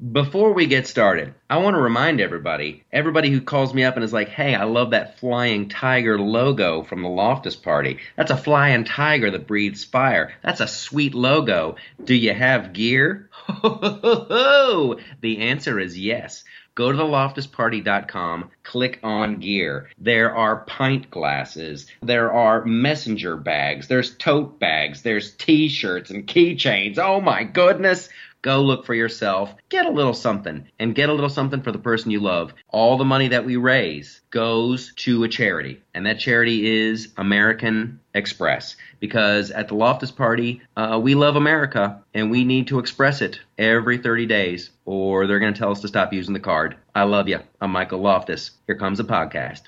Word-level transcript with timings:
Before 0.00 0.52
we 0.52 0.66
get 0.66 0.86
started, 0.86 1.34
I 1.50 1.58
want 1.58 1.74
to 1.74 1.80
remind 1.80 2.20
everybody, 2.20 2.84
everybody 2.92 3.30
who 3.30 3.40
calls 3.40 3.74
me 3.74 3.82
up 3.82 3.96
and 3.96 4.04
is 4.04 4.12
like, 4.12 4.28
hey, 4.28 4.54
I 4.54 4.62
love 4.62 4.92
that 4.92 5.18
flying 5.18 5.68
tiger 5.68 6.20
logo 6.20 6.84
from 6.84 7.02
the 7.02 7.08
Loftus 7.08 7.56
party. 7.56 7.98
That's 8.16 8.30
a 8.30 8.36
flying 8.36 8.84
tiger 8.84 9.28
that 9.32 9.48
breathes 9.48 9.82
fire. 9.82 10.32
That's 10.40 10.60
a 10.60 10.68
sweet 10.68 11.16
logo. 11.16 11.74
Do 12.04 12.14
you 12.14 12.32
have 12.32 12.72
gear? 12.72 13.28
the 13.48 15.38
answer 15.40 15.80
is 15.80 15.98
yes. 15.98 16.44
Go 16.76 16.92
to 16.92 16.98
theloftusparty.com, 16.98 18.50
click 18.62 19.00
on 19.02 19.40
gear. 19.40 19.90
There 19.98 20.36
are 20.36 20.64
pint 20.64 21.10
glasses, 21.10 21.88
there 22.02 22.32
are 22.32 22.64
messenger 22.64 23.36
bags, 23.36 23.88
there's 23.88 24.14
tote 24.14 24.60
bags, 24.60 25.02
there's 25.02 25.32
t 25.32 25.68
shirts 25.68 26.10
and 26.10 26.24
keychains. 26.24 26.98
Oh 26.98 27.20
my 27.20 27.42
goodness! 27.42 28.08
Go 28.42 28.62
look 28.62 28.86
for 28.86 28.94
yourself, 28.94 29.52
get 29.68 29.86
a 29.86 29.90
little 29.90 30.14
something, 30.14 30.68
and 30.78 30.94
get 30.94 31.08
a 31.08 31.12
little 31.12 31.28
something 31.28 31.60
for 31.60 31.72
the 31.72 31.78
person 31.78 32.12
you 32.12 32.20
love. 32.20 32.54
All 32.68 32.96
the 32.96 33.04
money 33.04 33.28
that 33.28 33.44
we 33.44 33.56
raise 33.56 34.20
goes 34.30 34.92
to 34.98 35.24
a 35.24 35.28
charity, 35.28 35.82
and 35.92 36.06
that 36.06 36.20
charity 36.20 36.86
is 36.86 37.12
American 37.16 37.98
Express. 38.14 38.76
Because 39.00 39.50
at 39.50 39.68
the 39.68 39.74
Loftus 39.74 40.12
Party, 40.12 40.62
uh, 40.76 41.00
we 41.02 41.16
love 41.16 41.34
America, 41.34 42.02
and 42.14 42.30
we 42.30 42.44
need 42.44 42.68
to 42.68 42.78
express 42.78 43.22
it 43.22 43.40
every 43.58 43.98
30 43.98 44.26
days, 44.26 44.70
or 44.84 45.26
they're 45.26 45.40
going 45.40 45.54
to 45.54 45.58
tell 45.58 45.72
us 45.72 45.80
to 45.80 45.88
stop 45.88 46.12
using 46.12 46.34
the 46.34 46.40
card. 46.40 46.76
I 46.94 47.04
love 47.04 47.28
you. 47.28 47.40
I'm 47.60 47.72
Michael 47.72 48.00
Loftus. 48.00 48.52
Here 48.66 48.76
comes 48.76 49.00
a 49.00 49.04
podcast. 49.04 49.62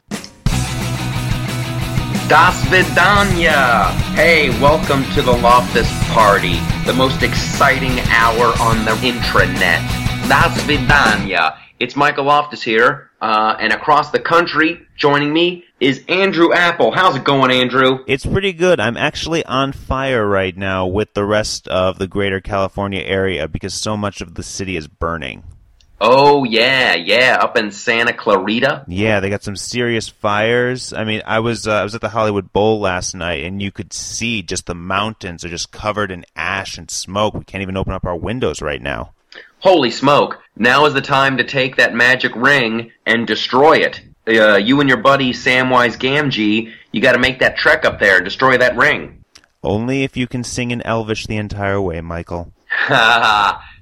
Das 2.31 2.65
Vidanya! 2.67 3.91
Hey, 4.15 4.51
welcome 4.61 5.03
to 5.15 5.21
the 5.21 5.33
Loftus 5.33 5.91
Party, 6.11 6.61
the 6.87 6.93
most 6.93 7.25
exciting 7.25 7.99
hour 8.09 8.55
on 8.61 8.85
the 8.85 8.93
intranet. 9.03 9.83
Das 10.29 10.57
Vidanya! 10.63 11.59
It's 11.81 11.97
Michael 11.97 12.27
Loftus 12.27 12.63
here, 12.63 13.11
uh, 13.21 13.57
and 13.59 13.73
across 13.73 14.13
the 14.13 14.21
country, 14.21 14.81
joining 14.97 15.33
me 15.33 15.65
is 15.81 16.05
Andrew 16.09 16.53
Apple. 16.53 16.93
How's 16.93 17.17
it 17.17 17.25
going, 17.25 17.51
Andrew? 17.51 18.05
It's 18.07 18.25
pretty 18.25 18.53
good. 18.53 18.79
I'm 18.79 18.97
actually 18.97 19.45
on 19.45 19.73
fire 19.73 20.25
right 20.25 20.57
now 20.57 20.87
with 20.87 21.15
the 21.15 21.25
rest 21.25 21.67
of 21.67 21.99
the 21.99 22.07
greater 22.07 22.41
California 22.41 23.01
area 23.01 23.49
because 23.49 23.75
so 23.75 23.97
much 23.97 24.21
of 24.21 24.37
the 24.37 24.45
city 24.45 24.77
is 24.77 24.87
burning. 24.87 25.43
Oh 26.03 26.45
yeah, 26.45 26.95
yeah, 26.95 27.37
up 27.41 27.59
in 27.59 27.71
Santa 27.71 28.15
Clarita. 28.15 28.85
Yeah, 28.89 29.21
they 29.21 29.29
got 29.29 29.43
some 29.43 29.57
serious 29.57 30.09
fires. 30.09 30.95
I 30.95 31.05
mean, 31.05 31.21
I 31.27 31.41
was 31.41 31.69
uh, 31.69 31.73
I 31.73 31.83
was 31.83 31.95
at 31.95 32.01
the 32.01 32.09
Hollywood 32.09 32.55
Bowl 32.55 32.81
last 32.81 33.15
night, 33.15 33.45
and 33.45 33.61
you 33.61 33.71
could 33.71 33.93
see 33.93 34.43
just 34.43 34.65
the 34.65 34.75
mountains 34.75 35.45
are 35.45 35.51
just 35.51 35.73
covered 35.73 36.11
in 36.11 36.25
ash 36.35 36.79
and 36.79 36.91
smoke. 36.91 37.35
We 37.35 37.45
can't 37.45 37.61
even 37.61 37.77
open 37.77 37.93
up 37.93 38.07
our 38.07 38.17
windows 38.17 38.63
right 38.63 38.81
now. 38.81 39.13
Holy 39.59 39.91
smoke! 39.91 40.41
Now 40.57 40.87
is 40.87 40.95
the 40.95 41.03
time 41.03 41.37
to 41.37 41.45
take 41.45 41.77
that 41.77 41.95
magic 41.95 42.35
ring 42.35 42.93
and 43.05 43.27
destroy 43.27 43.79
it. 43.79 44.01
Uh, 44.27 44.57
you 44.57 44.81
and 44.81 44.89
your 44.89 44.99
buddy 44.99 45.33
Samwise 45.33 45.99
Gamgee, 45.99 46.73
you 46.93 47.03
got 47.03 47.13
to 47.13 47.19
make 47.19 47.41
that 47.41 47.59
trek 47.59 47.85
up 47.85 47.99
there 48.01 48.17
and 48.17 48.25
destroy 48.25 48.57
that 48.57 48.77
ring. 48.77 49.23
Only 49.63 50.05
if 50.05 50.17
you 50.17 50.27
can 50.27 50.45
sing 50.45 50.71
in 50.71 50.81
Elvish 50.83 51.27
the 51.27 51.37
entire 51.37 51.81
way, 51.81 52.01
Michael. 52.01 52.53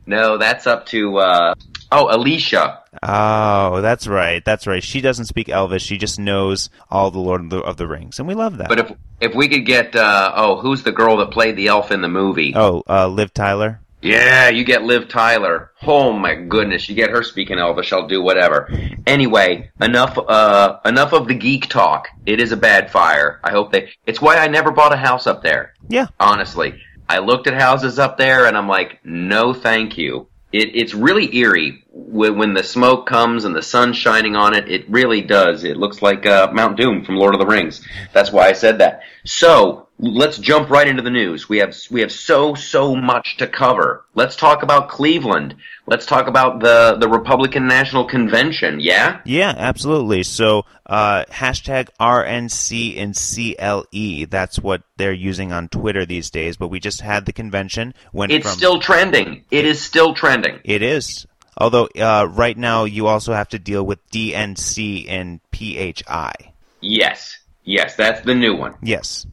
no, 0.06 0.36
that's 0.38 0.66
up 0.66 0.86
to 0.86 1.18
uh, 1.18 1.54
Oh, 1.90 2.14
Alicia. 2.14 2.82
Oh, 3.02 3.80
that's 3.80 4.06
right. 4.06 4.44
That's 4.44 4.66
right. 4.66 4.82
She 4.82 5.00
doesn't 5.00 5.26
speak 5.26 5.48
Elvish. 5.48 5.84
She 5.84 5.98
just 5.98 6.18
knows 6.18 6.70
all 6.90 7.10
the 7.10 7.18
Lord 7.18 7.52
of 7.52 7.76
the, 7.76 7.86
Rings, 7.86 8.18
and 8.18 8.28
we 8.28 8.34
love 8.34 8.58
that. 8.58 8.68
But 8.68 8.78
if 8.78 8.92
if 9.20 9.34
we 9.34 9.48
could 9.48 9.64
get 9.64 9.96
uh, 9.96 10.32
oh, 10.34 10.60
who's 10.60 10.82
the 10.82 10.92
girl 10.92 11.16
that 11.18 11.30
played 11.30 11.56
the 11.56 11.68
elf 11.68 11.90
in 11.90 12.02
the 12.02 12.08
movie? 12.08 12.52
Oh, 12.54 12.82
uh, 12.88 13.08
Liv 13.08 13.32
Tyler. 13.32 13.80
Yeah, 14.02 14.48
you 14.50 14.64
get 14.64 14.82
Liv 14.82 15.08
Tyler. 15.08 15.72
Oh 15.82 16.12
my 16.12 16.34
goodness, 16.34 16.88
you 16.88 16.94
get 16.94 17.10
her 17.10 17.22
speaking 17.22 17.58
Elvish. 17.58 17.92
I'll 17.92 18.06
do 18.06 18.22
whatever. 18.22 18.70
Anyway, 19.06 19.70
enough 19.80 20.18
uh, 20.18 20.78
enough 20.84 21.12
of 21.12 21.26
the 21.26 21.34
geek 21.34 21.68
talk. 21.68 22.08
It 22.26 22.40
is 22.40 22.52
a 22.52 22.56
bad 22.56 22.90
fire. 22.90 23.40
I 23.42 23.50
hope 23.50 23.72
they. 23.72 23.90
It's 24.06 24.20
why 24.20 24.36
I 24.36 24.48
never 24.48 24.70
bought 24.70 24.92
a 24.92 24.98
house 24.98 25.26
up 25.26 25.42
there. 25.42 25.74
Yeah. 25.88 26.08
Honestly, 26.20 26.80
I 27.08 27.18
looked 27.20 27.46
at 27.46 27.54
houses 27.54 27.98
up 27.98 28.18
there, 28.18 28.46
and 28.46 28.56
I'm 28.56 28.68
like, 28.68 29.00
no, 29.04 29.54
thank 29.54 29.96
you 29.96 30.28
it, 30.52 30.74
it's 30.74 30.94
really 30.94 31.34
eerie 31.36 31.84
when, 31.98 32.38
when, 32.38 32.54
the 32.54 32.62
smoke 32.62 33.06
comes 33.06 33.44
and 33.44 33.54
the 33.54 33.62
sun's 33.62 33.96
shining 33.96 34.36
on 34.36 34.54
it. 34.54 34.70
It 34.70 34.88
really 34.88 35.20
does. 35.20 35.64
It 35.64 35.76
looks 35.76 36.00
like 36.00 36.26
uh, 36.26 36.50
Mount 36.52 36.76
Doom 36.76 37.04
from 37.04 37.16
Lord 37.16 37.34
of 37.34 37.40
the 37.40 37.46
Rings. 37.46 37.84
That's 38.12 38.30
why 38.30 38.46
I 38.48 38.52
said 38.52 38.78
that. 38.78 39.02
So 39.24 39.88
let's 39.98 40.38
jump 40.38 40.70
right 40.70 40.86
into 40.86 41.02
the 41.02 41.10
news. 41.10 41.48
We 41.48 41.58
have 41.58 41.76
we 41.90 42.00
have 42.00 42.12
so 42.12 42.54
so 42.54 42.94
much 42.94 43.36
to 43.38 43.46
cover. 43.46 44.04
Let's 44.14 44.36
talk 44.36 44.62
about 44.62 44.88
Cleveland. 44.88 45.56
Let's 45.86 46.06
talk 46.06 46.28
about 46.28 46.60
the 46.60 46.96
the 46.98 47.08
Republican 47.08 47.66
National 47.66 48.04
Convention. 48.04 48.78
Yeah. 48.80 49.20
Yeah, 49.24 49.54
absolutely. 49.56 50.22
So 50.22 50.64
uh, 50.86 51.24
hashtag 51.30 51.88
RNC 52.00 52.96
and 52.98 53.14
CLE. 53.14 54.26
That's 54.30 54.58
what 54.58 54.82
they're 54.96 55.12
using 55.12 55.52
on 55.52 55.68
Twitter 55.68 56.06
these 56.06 56.30
days. 56.30 56.56
But 56.56 56.68
we 56.68 56.80
just 56.80 57.00
had 57.00 57.26
the 57.26 57.32
convention. 57.32 57.92
Went 58.12 58.32
it's 58.32 58.46
from, 58.46 58.56
still 58.56 58.80
trending. 58.80 59.44
It 59.50 59.64
is 59.64 59.80
still 59.80 60.14
trending. 60.14 60.60
It 60.64 60.82
is. 60.82 61.26
Although 61.58 61.88
uh, 61.98 62.28
right 62.30 62.56
now 62.56 62.84
you 62.84 63.06
also 63.08 63.32
have 63.32 63.48
to 63.50 63.58
deal 63.58 63.84
with 63.84 63.98
DNC 64.10 65.06
and 65.08 65.40
PHI. 65.52 66.54
Yes. 66.80 67.38
Yes, 67.64 67.96
that's 67.96 68.22
the 68.22 68.34
new 68.34 68.56
one. 68.56 68.76
Yes. 68.80 69.26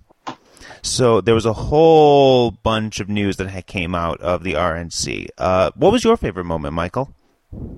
So 0.81 1.21
there 1.21 1.33
was 1.33 1.45
a 1.45 1.53
whole 1.53 2.51
bunch 2.51 2.99
of 2.99 3.09
news 3.09 3.37
that 3.37 3.65
came 3.65 3.95
out 3.95 4.19
of 4.21 4.43
the 4.43 4.53
RNC. 4.53 5.29
Uh, 5.37 5.71
what 5.75 5.91
was 5.91 6.03
your 6.03 6.17
favorite 6.17 6.45
moment, 6.45 6.73
Michael? 6.73 7.13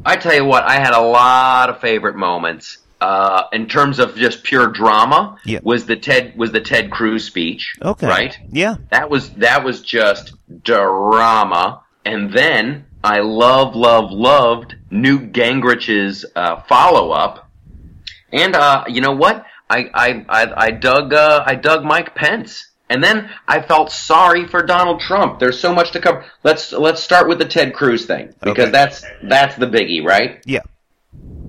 I 0.06 0.16
tell 0.18 0.34
you 0.34 0.46
what, 0.46 0.64
I 0.64 0.76
had 0.76 0.94
a 0.94 1.02
lot 1.02 1.70
of 1.70 1.80
favorite 1.80 2.16
moments. 2.16 2.80
Uh, 3.00 3.44
in 3.54 3.68
terms 3.68 4.00
of 4.00 4.16
just 4.16 4.44
pure 4.44 4.68
drama, 4.68 5.38
yeah. 5.46 5.60
was 5.62 5.86
the 5.86 5.96
Ted 5.96 6.36
was 6.36 6.52
the 6.52 6.60
Ted 6.60 6.90
Cruz 6.90 7.24
speech. 7.24 7.76
Okay, 7.80 8.08
right? 8.08 8.36
Yeah, 8.50 8.78
that 8.90 9.12
was 9.12 9.30
that 9.34 9.64
was 9.64 9.82
just 9.82 10.34
drama. 10.64 11.84
And 12.04 12.34
then 12.34 12.88
I 13.08 13.22
love, 13.22 13.74
love, 13.74 14.12
loved 14.12 14.76
Newt 14.92 15.32
Gingrich's 15.32 16.26
uh, 16.36 16.62
follow 16.64 17.12
up. 17.12 17.50
And 18.34 18.54
uh, 18.54 18.84
you 18.90 19.00
know 19.00 19.14
what? 19.14 19.46
I 19.70 19.90
I 19.94 20.26
I, 20.28 20.66
I 20.66 20.72
dug 20.72 21.14
uh, 21.14 21.42
I 21.46 21.56
dug 21.56 21.86
Mike 21.86 22.16
Pence, 22.16 22.70
and 22.90 23.02
then 23.02 23.30
I 23.48 23.62
felt 23.62 23.94
sorry 23.94 24.46
for 24.46 24.62
Donald 24.62 25.00
Trump. 25.00 25.40
There's 25.40 25.58
so 25.58 25.74
much 25.74 25.92
to 25.92 26.02
cover. 26.02 26.26
Let's 26.44 26.74
let's 26.74 27.02
start 27.02 27.30
with 27.30 27.40
the 27.40 27.46
Ted 27.46 27.74
Cruz 27.74 28.06
thing 28.06 28.34
because 28.42 28.64
okay. 28.64 28.72
that's 28.72 29.06
that's 29.24 29.56
the 29.56 29.68
biggie, 29.68 30.04
right? 30.04 30.44
Yeah. 30.46 30.64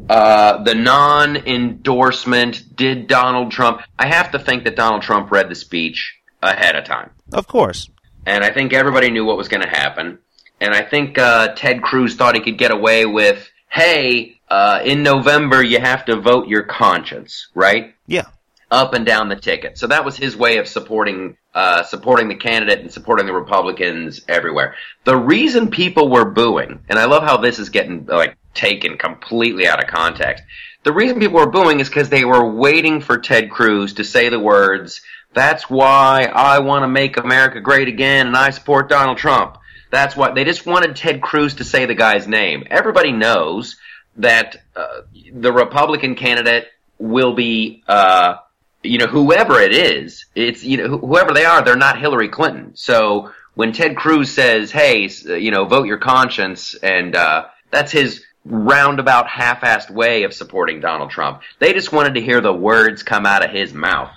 Uh, 0.09 0.63
the 0.63 0.77
non-endorsement 0.77 2.77
did 2.77 3.09
Donald 3.09 3.51
Trump. 3.51 3.81
I 3.99 4.07
have 4.07 4.31
to 4.31 4.39
think 4.39 4.63
that 4.63 4.77
Donald 4.77 5.03
Trump 5.03 5.33
read 5.33 5.49
the 5.49 5.57
speech 5.57 6.21
ahead 6.41 6.77
of 6.77 6.85
time. 6.85 7.11
Of 7.33 7.49
course. 7.49 7.91
And 8.25 8.45
I 8.45 8.51
think 8.51 8.73
everybody 8.73 9.11
knew 9.11 9.25
what 9.25 9.37
was 9.37 9.49
going 9.49 9.63
to 9.63 9.69
happen. 9.69 10.21
And 10.61 10.75
I 10.75 10.83
think 10.83 11.19
uh, 11.19 11.55
Ted 11.55 11.83
Cruz 11.83 12.17
thought 12.17 12.35
he 12.35 12.41
could 12.41 12.59
get 12.59 12.71
away 12.71 13.07
with, 13.07 13.49
"Hey, 13.69 14.39
uh, 14.51 14.81
in 14.85 15.03
November, 15.03 15.63
you 15.63 15.79
have 15.81 16.05
to 16.07 16.21
vote 16.21 16.49
your 16.49 16.63
conscience, 16.63 17.49
right? 17.55 17.95
Yeah. 18.07 18.25
Up 18.71 18.95
and 18.95 19.07
down 19.07 19.29
the 19.29 19.37
ticket. 19.37 19.79
So 19.79 19.87
that 19.87 20.05
was 20.05 20.17
his 20.17 20.37
way 20.37 20.59
of 20.59 20.69
supporting 20.69 21.37
uh, 21.55 21.83
supporting 21.83 22.29
the 22.29 22.35
candidate 22.35 22.81
and 22.81 22.93
supporting 22.93 23.27
the 23.27 23.33
Republicans 23.33 24.21
everywhere. 24.29 24.75
The 25.05 25.17
reason 25.17 25.71
people 25.71 26.09
were 26.09 26.27
booing, 26.31 26.81
and 26.89 26.99
I 26.99 27.07
love 27.07 27.25
how 27.25 27.39
this 27.39 27.59
is 27.59 27.71
getting 27.71 28.07
like 28.07 28.37
taken 28.55 28.97
completely 28.99 29.67
out 29.67 29.83
of 29.83 29.89
context. 29.89 30.45
The 30.85 30.93
reason 30.93 31.19
people 31.19 31.41
were 31.41 31.51
booing 31.51 31.81
is 31.81 31.89
because 31.89 32.11
they 32.11 32.25
were 32.25 32.55
waiting 32.55 33.01
for 33.01 33.19
Ted 33.19 33.51
Cruz 33.51 33.95
to 33.95 34.05
say 34.05 34.29
the 34.29 34.39
words, 34.39 35.01
"That's 35.33 35.69
why 35.69 36.31
I 36.33 36.61
want 36.61 36.85
to 36.85 36.89
make 36.89 37.17
America 37.17 37.61
great 37.61 37.89
again, 37.89 38.27
and 38.29 38.37
I 38.37 38.51
support 38.51 38.89
Donald 38.89 39.19
Trump." 39.19 39.59
That's 39.91 40.17
why 40.17 40.33
they 40.33 40.45
just 40.45 40.67
wanted 40.67 40.97
Ted 40.97 41.23
Cruz 41.23 41.55
to 41.55 41.65
say 41.65 41.87
the 41.87 41.95
guy's 41.95 42.29
name. 42.29 42.65
Everybody 42.71 43.13
knows 43.13 43.77
that 44.17 44.57
uh, 44.77 45.03
the 45.33 45.53
Republican 45.53 46.15
candidate 46.15 46.67
will 46.99 47.35
be, 47.35 47.83
uh, 47.89 48.37
you 48.83 48.99
know, 48.99 49.07
whoever 49.07 49.61
it 49.61 49.73
is, 49.73 50.27
it's, 50.35 50.65
you 50.65 50.77
know, 50.77 50.99
whoever 50.99 51.33
they 51.33 51.45
are, 51.45 51.63
they're 51.63 51.77
not 51.77 51.99
Hillary 51.99 52.29
Clinton. 52.29 52.73
So 52.75 53.31
when 53.55 53.73
Ted 53.73 53.97
Cruz 53.97 54.31
says, 54.31 54.71
hey, 54.71 55.09
you 55.25 55.51
know, 55.51 55.65
vote 55.65 55.87
your 55.87 55.99
conscience, 55.99 56.75
and 56.75 57.17
uh, 57.17 57.47
that's 57.71 57.93
his 57.93 58.25
roundabout 58.45 59.29
half-assed 59.29 59.91
way 59.91 60.23
of 60.23 60.33
supporting 60.33 60.81
Donald 60.81 61.11
Trump. 61.11 61.43
They 61.59 61.73
just 61.73 61.93
wanted 61.93 62.15
to 62.15 62.21
hear 62.21 62.41
the 62.41 62.53
words 62.53 63.03
come 63.03 63.27
out 63.27 63.45
of 63.45 63.51
his 63.51 63.75
mouth. 63.75 64.11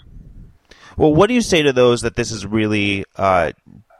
Well, 0.95 1.13
what 1.13 1.27
do 1.27 1.33
you 1.33 1.41
say 1.41 1.63
to 1.63 1.73
those 1.73 2.01
that 2.01 2.15
this 2.15 2.31
is 2.31 2.45
really 2.45 3.03
uh, 3.15 3.51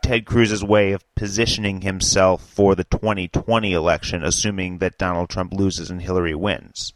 Ted 0.01 0.25
Cruz's 0.25 0.63
way 0.63 0.91
of 0.91 1.03
positioning 1.15 1.81
himself 1.81 2.43
for 2.47 2.75
the 2.75 2.83
2020 2.83 3.73
election, 3.73 4.23
assuming 4.23 4.79
that 4.79 4.97
Donald 4.97 5.29
Trump 5.29 5.53
loses 5.53 5.89
and 5.89 6.01
Hillary 6.01 6.35
wins. 6.35 6.93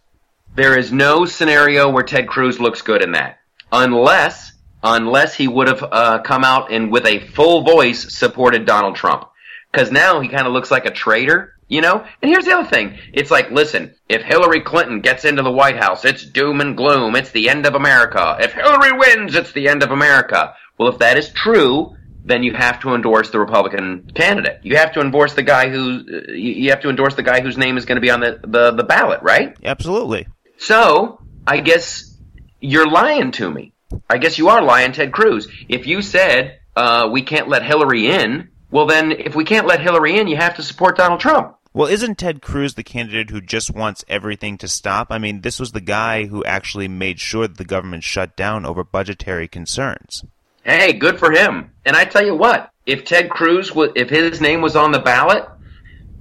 There 0.55 0.77
is 0.77 0.91
no 0.91 1.25
scenario 1.25 1.89
where 1.89 2.03
Ted 2.03 2.27
Cruz 2.27 2.59
looks 2.59 2.81
good 2.81 3.01
in 3.03 3.11
that, 3.13 3.39
unless 3.71 4.53
unless 4.85 5.33
he 5.33 5.47
would 5.47 5.67
have 5.67 5.83
uh, 5.83 6.19
come 6.19 6.43
out 6.43 6.71
and 6.71 6.91
with 6.91 7.05
a 7.05 7.19
full 7.19 7.63
voice 7.63 8.15
supported 8.15 8.65
Donald 8.65 8.95
Trump. 8.95 9.27
Because 9.71 9.91
now 9.91 10.21
he 10.21 10.29
kind 10.29 10.47
of 10.47 10.53
looks 10.53 10.71
like 10.71 10.85
a 10.85 10.91
traitor 10.91 11.55
You 11.67 11.81
know? 11.81 12.05
And 12.21 12.31
here's 12.31 12.45
the 12.45 12.55
other 12.55 12.69
thing. 12.69 12.99
It's 13.11 13.31
like, 13.31 13.49
listen, 13.49 13.95
if 14.07 14.21
Hillary 14.21 14.61
Clinton 14.61 15.01
gets 15.01 15.25
into 15.25 15.41
the 15.41 15.51
White 15.51 15.77
House, 15.77 16.05
it's 16.05 16.23
doom 16.23 16.61
and 16.61 16.77
gloom. 16.77 17.15
It's 17.15 17.31
the 17.31 17.49
end 17.49 17.65
of 17.65 17.73
America. 17.73 18.37
If 18.39 18.53
Hillary 18.53 18.91
wins, 18.91 19.35
it's 19.35 19.51
the 19.51 19.67
end 19.67 19.81
of 19.81 19.89
America. 19.89 20.53
Well, 20.77 20.89
if 20.89 20.99
that 20.99 21.17
is 21.17 21.29
true, 21.31 21.97
then 22.25 22.43
you 22.43 22.53
have 22.53 22.79
to 22.81 22.95
endorse 22.95 23.29
the 23.29 23.39
Republican 23.39 24.11
candidate. 24.15 24.59
You 24.63 24.77
have 24.77 24.91
to 24.93 24.99
endorse 24.99 25.35
the 25.35 25.43
guy 25.43 25.69
who 25.69 26.03
you 26.33 26.71
have 26.71 26.81
to 26.81 26.89
endorse 26.89 27.15
the 27.15 27.23
guy 27.23 27.41
whose 27.41 27.57
name 27.57 27.77
is 27.77 27.85
going 27.85 27.97
to 27.97 28.01
be 28.01 28.09
on 28.09 28.19
the, 28.19 28.39
the, 28.43 28.71
the 28.71 28.83
ballot, 28.83 29.21
right? 29.21 29.55
Absolutely. 29.63 30.27
So, 30.57 31.21
I 31.45 31.59
guess 31.59 32.17
you're 32.59 32.89
lying 32.89 33.31
to 33.33 33.49
me. 33.49 33.73
I 34.09 34.17
guess 34.17 34.37
you 34.39 34.49
are 34.49 34.63
lying, 34.63 34.91
Ted 34.91 35.13
Cruz. 35.13 35.47
If 35.69 35.85
you 35.85 36.01
said 36.01 36.59
uh, 36.75 37.09
we 37.11 37.21
can't 37.21 37.47
let 37.47 37.63
Hillary 37.63 38.07
in, 38.07 38.49
well, 38.71 38.87
then 38.87 39.11
if 39.11 39.35
we 39.35 39.45
can't 39.45 39.67
let 39.67 39.81
Hillary 39.81 40.17
in, 40.17 40.27
you 40.27 40.35
have 40.35 40.55
to 40.55 40.63
support 40.63 40.97
Donald 40.97 41.19
Trump. 41.19 41.55
Well, 41.73 41.87
isn't 41.87 42.17
Ted 42.17 42.41
Cruz 42.41 42.73
the 42.73 42.83
candidate 42.83 43.29
who 43.29 43.41
just 43.41 43.69
wants 43.69 44.05
everything 44.07 44.57
to 44.59 44.67
stop? 44.67 45.07
I 45.11 45.17
mean, 45.17 45.41
this 45.41 45.59
was 45.59 45.73
the 45.73 45.81
guy 45.81 46.25
who 46.25 46.43
actually 46.45 46.87
made 46.87 47.19
sure 47.19 47.47
that 47.47 47.57
the 47.57 47.65
government 47.65 48.03
shut 48.03 48.35
down 48.35 48.65
over 48.65 48.83
budgetary 48.83 49.47
concerns. 49.47 50.23
Hey, 50.65 50.93
good 50.93 51.19
for 51.19 51.31
him. 51.31 51.71
And 51.85 51.95
I 51.95 52.05
tell 52.05 52.25
you 52.25 52.35
what, 52.35 52.71
if 52.85 53.05
Ted 53.05 53.29
Cruz, 53.29 53.71
if 53.95 54.09
his 54.09 54.41
name 54.41 54.61
was 54.61 54.75
on 54.75 54.91
the 54.91 54.99
ballot, 54.99 55.47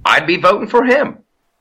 I'd 0.05 0.27
be 0.27 0.37
voting 0.37 0.67
for 0.69 0.85
him. 0.85 1.17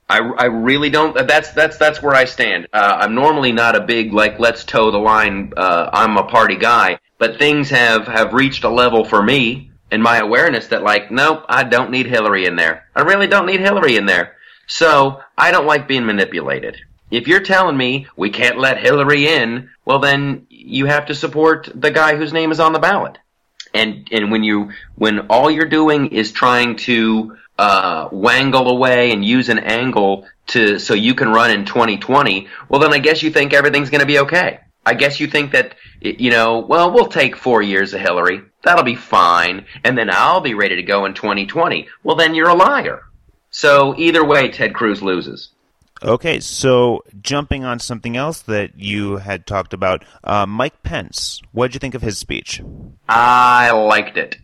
I, 0.09 0.19
I 0.19 0.45
really 0.45 0.91
don't. 0.91 1.17
That's 1.27 1.53
that's 1.53 1.79
that's 1.79 2.03
where 2.03 2.15
I 2.15 2.27
stand. 2.27 2.69
Uh, 2.75 2.99
I'm 3.01 3.15
normally 3.15 3.53
not 3.53 3.75
a 3.75 3.81
big 3.81 4.13
like 4.13 4.39
let's 4.39 4.63
toe 4.63 4.91
the 4.91 4.99
line. 4.99 5.55
Uh, 5.57 5.89
I'm 5.93 6.19
a 6.19 6.25
party 6.25 6.57
guy, 6.57 6.99
but 7.19 7.39
things 7.39 7.71
have 7.71 8.07
have 8.07 8.35
reached 8.35 8.65
a 8.65 8.69
level 8.69 9.07
for 9.07 9.23
me 9.23 9.71
and 9.91 10.03
my 10.03 10.19
awareness 10.19 10.67
that 10.69 10.83
like, 10.83 11.11
nope, 11.11 11.45
I 11.49 11.65
don't 11.65 11.91
need 11.91 12.07
Hillary 12.07 12.45
in 12.47 12.57
there. 12.57 12.87
I 12.95 13.03
really 13.03 13.29
don't 13.29 13.47
need 13.47 13.61
Hillary 13.61 13.97
in 13.97 14.07
there. 14.07 14.37
So 14.67 15.21
I 15.39 15.51
don't 15.53 15.67
like 15.67 15.89
being 15.89 16.05
manipulated. 16.05 16.77
If 17.11 17.29
you're 17.29 17.41
telling 17.41 17.77
me 17.77 18.09
we 18.17 18.31
can't 18.31 18.59
let 18.59 18.83
Hillary 18.83 19.29
in, 19.29 19.71
well 19.85 20.01
then 20.01 20.47
you 20.65 20.87
have 20.87 21.07
to 21.07 21.15
support 21.15 21.69
the 21.75 21.91
guy 21.91 22.17
whose 22.17 22.33
name 22.33 22.51
is 22.51 22.61
on 22.61 22.73
the 22.73 22.79
ballot. 22.79 23.19
And 23.73 24.09
and 24.13 24.31
when 24.31 24.45
you 24.45 24.71
when 24.95 25.27
all 25.29 25.51
you're 25.51 25.67
doing 25.67 26.09
is 26.09 26.33
trying 26.33 26.77
to 26.77 27.37
uh, 27.59 28.09
wangle 28.11 28.71
away 28.71 29.13
and 29.13 29.25
use 29.25 29.49
an 29.49 29.59
angle 29.59 30.27
to 30.49 30.79
so 30.79 30.95
you 30.95 31.15
can 31.15 31.29
run 31.29 31.51
in 31.51 31.65
2020, 31.65 32.49
well 32.69 32.81
then 32.81 32.93
I 32.93 32.99
guess 32.99 33.23
you 33.23 33.31
think 33.31 33.53
everything's 33.53 33.91
going 33.91 34.01
to 34.01 34.07
be 34.07 34.21
okay. 34.21 34.61
I 34.87 34.95
guess 34.95 35.19
you 35.19 35.27
think 35.27 35.53
that 35.53 35.75
you 36.01 36.31
know, 36.31 36.59
well, 36.59 36.93
we'll 36.93 37.07
take 37.07 37.37
four 37.37 37.63
years 37.63 37.95
of 37.95 38.01
Hillary. 38.01 38.43
That'll 38.63 38.85
be 38.85 38.95
fine, 38.95 39.67
and 39.83 39.97
then 39.97 40.11
I'll 40.11 40.41
be 40.41 40.55
ready 40.55 40.77
to 40.77 40.83
go 40.83 41.07
in 41.07 41.15
2020. 41.15 41.89
Well, 42.03 42.17
then 42.17 42.35
you're 42.35 42.51
a 42.51 42.55
liar. 42.55 43.03
So 43.51 43.95
either 43.97 44.25
way, 44.25 44.51
Ted 44.51 44.75
Cruz 44.75 45.03
loses. 45.03 45.51
Okay, 46.05 46.39
so 46.41 47.03
jumping 47.23 47.65
on 47.65 47.79
something 47.79 48.15
else 48.15 48.43
that 48.43 48.79
you 48.79 49.17
had 49.17 49.47
talked 49.47 49.73
about, 49.73 50.05
uh, 50.23 50.45
Mike 50.45 50.83
Pence. 50.83 51.41
What 51.53 51.69
did 51.69 51.75
you 51.75 51.81
think 51.81 51.95
of 51.95 52.03
his 52.03 52.19
speech? 52.19 52.61
I 53.09 53.71
liked 53.71 54.19
it. 54.19 54.37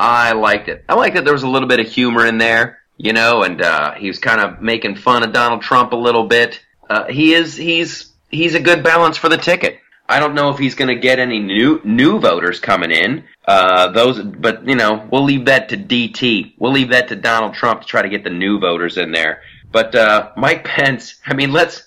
I 0.00 0.32
liked 0.32 0.68
it. 0.68 0.84
I 0.88 0.94
liked 0.94 1.16
that 1.16 1.24
there 1.24 1.34
was 1.34 1.42
a 1.42 1.48
little 1.48 1.68
bit 1.68 1.78
of 1.78 1.86
humor 1.86 2.24
in 2.24 2.38
there, 2.38 2.78
you 2.96 3.12
know, 3.12 3.42
and 3.42 3.60
uh, 3.60 3.92
he 3.94 4.08
was 4.08 4.18
kind 4.18 4.40
of 4.40 4.62
making 4.62 4.96
fun 4.96 5.22
of 5.22 5.34
Donald 5.34 5.60
Trump 5.60 5.92
a 5.92 5.96
little 5.96 6.26
bit. 6.26 6.64
Uh, 6.88 7.06
he 7.06 7.34
is 7.34 7.54
he's 7.54 8.10
he's 8.30 8.54
a 8.54 8.60
good 8.60 8.82
balance 8.82 9.18
for 9.18 9.28
the 9.28 9.36
ticket. 9.36 9.78
I 10.08 10.20
don't 10.20 10.34
know 10.34 10.50
if 10.50 10.58
he's 10.58 10.74
going 10.74 10.88
to 10.88 11.00
get 11.00 11.18
any 11.18 11.38
new 11.38 11.80
new 11.84 12.18
voters 12.18 12.60
coming 12.60 12.90
in. 12.90 13.24
Uh, 13.46 13.92
those, 13.92 14.22
but 14.22 14.66
you 14.66 14.74
know, 14.74 15.06
we'll 15.12 15.24
leave 15.24 15.44
that 15.46 15.68
to 15.68 15.76
DT. 15.76 16.54
We'll 16.58 16.72
leave 16.72 16.90
that 16.90 17.08
to 17.08 17.16
Donald 17.16 17.54
Trump 17.54 17.82
to 17.82 17.86
try 17.86 18.02
to 18.02 18.08
get 18.08 18.24
the 18.24 18.30
new 18.30 18.58
voters 18.58 18.96
in 18.96 19.12
there. 19.12 19.42
But 19.72 19.94
uh, 19.94 20.30
Mike 20.36 20.64
Pence, 20.64 21.16
I 21.26 21.34
mean, 21.34 21.52
let's 21.52 21.82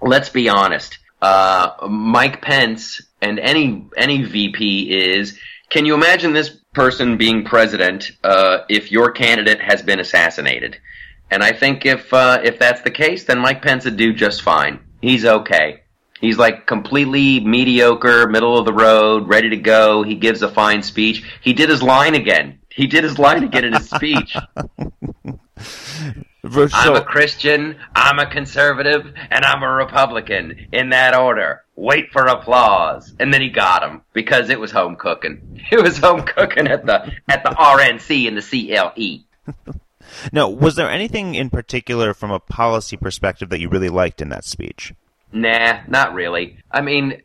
let's 0.00 0.28
be 0.28 0.48
honest. 0.48 0.98
Uh, 1.22 1.70
Mike 1.88 2.40
Pence 2.42 3.00
and 3.20 3.38
any 3.38 3.86
any 3.96 4.22
VP 4.22 4.90
is. 4.90 5.38
Can 5.68 5.86
you 5.86 5.94
imagine 5.94 6.32
this 6.32 6.60
person 6.72 7.16
being 7.16 7.44
president 7.44 8.12
uh, 8.22 8.58
if 8.68 8.92
your 8.92 9.10
candidate 9.10 9.60
has 9.60 9.82
been 9.82 10.00
assassinated. 10.00 10.78
And 11.30 11.42
I 11.42 11.52
think 11.52 11.86
if 11.86 12.12
uh, 12.12 12.40
if 12.42 12.58
that's 12.58 12.82
the 12.82 12.90
case, 12.90 13.24
then 13.24 13.38
Mike 13.38 13.62
Pence 13.62 13.84
would 13.84 13.96
do 13.96 14.12
just 14.12 14.42
fine. 14.42 14.80
He's 15.00 15.24
okay. 15.24 15.82
He's 16.20 16.38
like 16.38 16.66
completely 16.66 17.40
mediocre, 17.40 18.28
middle 18.28 18.58
of 18.58 18.66
the 18.66 18.72
road, 18.72 19.26
ready 19.28 19.48
to 19.50 19.56
go. 19.56 20.02
He 20.02 20.14
gives 20.14 20.42
a 20.42 20.48
fine 20.48 20.82
speech. 20.82 21.24
He 21.40 21.52
did 21.52 21.70
his 21.70 21.82
line 21.82 22.14
again. 22.14 22.58
He 22.68 22.86
did 22.86 23.04
his 23.04 23.18
line 23.18 23.44
again 23.44 23.64
in 23.64 23.72
his 23.72 23.88
speech. 23.96 24.36
So, 26.48 26.68
I'm 26.72 26.96
a 26.96 27.04
Christian, 27.04 27.76
I'm 27.94 28.18
a 28.18 28.26
conservative, 28.26 29.12
and 29.30 29.44
I'm 29.44 29.62
a 29.62 29.70
Republican 29.70 30.68
in 30.72 30.90
that 30.90 31.14
order. 31.14 31.62
Wait 31.76 32.12
for 32.12 32.26
applause. 32.26 33.14
And 33.18 33.32
then 33.32 33.42
he 33.42 33.50
got 33.50 33.82
him 33.82 34.02
because 34.14 34.48
it 34.48 34.58
was 34.58 34.70
home 34.70 34.96
cooking. 34.96 35.60
It 35.70 35.82
was 35.82 35.98
home 35.98 36.22
cooking 36.22 36.66
at 36.66 36.84
the 36.86 37.12
at 37.28 37.44
the 37.44 37.50
RNC 37.50 38.26
and 38.26 38.36
the 38.36 39.24
CLE. 39.52 39.74
now, 40.32 40.48
was 40.48 40.74
there 40.74 40.90
anything 40.90 41.34
in 41.34 41.50
particular 41.50 42.12
from 42.14 42.30
a 42.30 42.40
policy 42.40 42.96
perspective 42.96 43.50
that 43.50 43.60
you 43.60 43.68
really 43.68 43.88
liked 43.88 44.20
in 44.20 44.30
that 44.30 44.44
speech? 44.44 44.94
Nah, 45.32 45.80
not 45.86 46.14
really. 46.14 46.56
I 46.70 46.80
mean, 46.80 47.22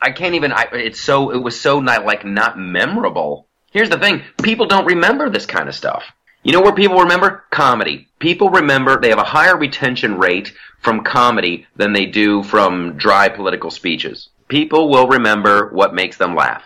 I 0.00 0.12
can't 0.12 0.34
even. 0.34 0.52
I, 0.52 0.68
it's 0.72 1.00
so. 1.00 1.30
It 1.30 1.42
was 1.42 1.60
so 1.60 1.80
not 1.80 2.06
like 2.06 2.24
not 2.24 2.58
memorable. 2.58 3.46
Here's 3.72 3.90
the 3.90 3.98
thing: 3.98 4.22
people 4.42 4.66
don't 4.66 4.86
remember 4.86 5.28
this 5.28 5.46
kind 5.46 5.68
of 5.68 5.74
stuff. 5.74 6.04
You 6.42 6.52
know 6.52 6.60
where 6.60 6.74
people 6.74 6.98
remember? 6.98 7.44
Comedy. 7.50 8.08
People 8.18 8.50
remember, 8.50 9.00
they 9.00 9.10
have 9.10 9.18
a 9.18 9.24
higher 9.24 9.56
retention 9.56 10.18
rate 10.18 10.52
from 10.80 11.04
comedy 11.04 11.66
than 11.76 11.92
they 11.92 12.06
do 12.06 12.42
from 12.42 12.96
dry 12.96 13.28
political 13.28 13.70
speeches. 13.70 14.28
People 14.48 14.90
will 14.90 15.06
remember 15.06 15.68
what 15.68 15.94
makes 15.94 16.16
them 16.16 16.34
laugh. 16.34 16.64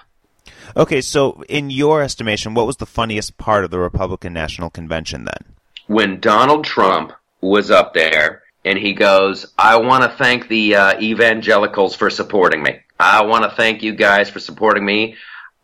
Okay, 0.77 1.01
so 1.01 1.43
in 1.49 1.71
your 1.71 2.03
estimation, 2.03 2.55
what 2.55 2.67
was 2.67 2.79
the 2.79 2.87
funniest 2.87 3.37
part 3.37 3.65
of 3.65 3.71
the 3.71 3.79
Republican 3.79 4.33
National 4.33 4.71
Convention 4.71 5.25
then? 5.25 5.55
When 5.87 6.21
Donald 6.21 6.65
Trump 6.65 7.13
was 7.41 7.71
up 7.71 7.93
there 7.95 8.43
and 8.65 8.79
he 8.79 8.95
goes, 8.95 9.53
I 9.59 9.77
want 9.77 10.05
to 10.05 10.17
thank 10.17 10.49
the 10.49 10.75
uh, 10.75 11.01
evangelicals 11.01 11.95
for 11.95 12.11
supporting 12.11 12.63
me. 12.63 12.81
I 12.99 13.25
want 13.25 13.45
to 13.45 13.51
thank 13.51 13.83
you 13.83 13.95
guys 13.95 14.31
for 14.31 14.41
supporting 14.41 14.85
me. 14.85 15.17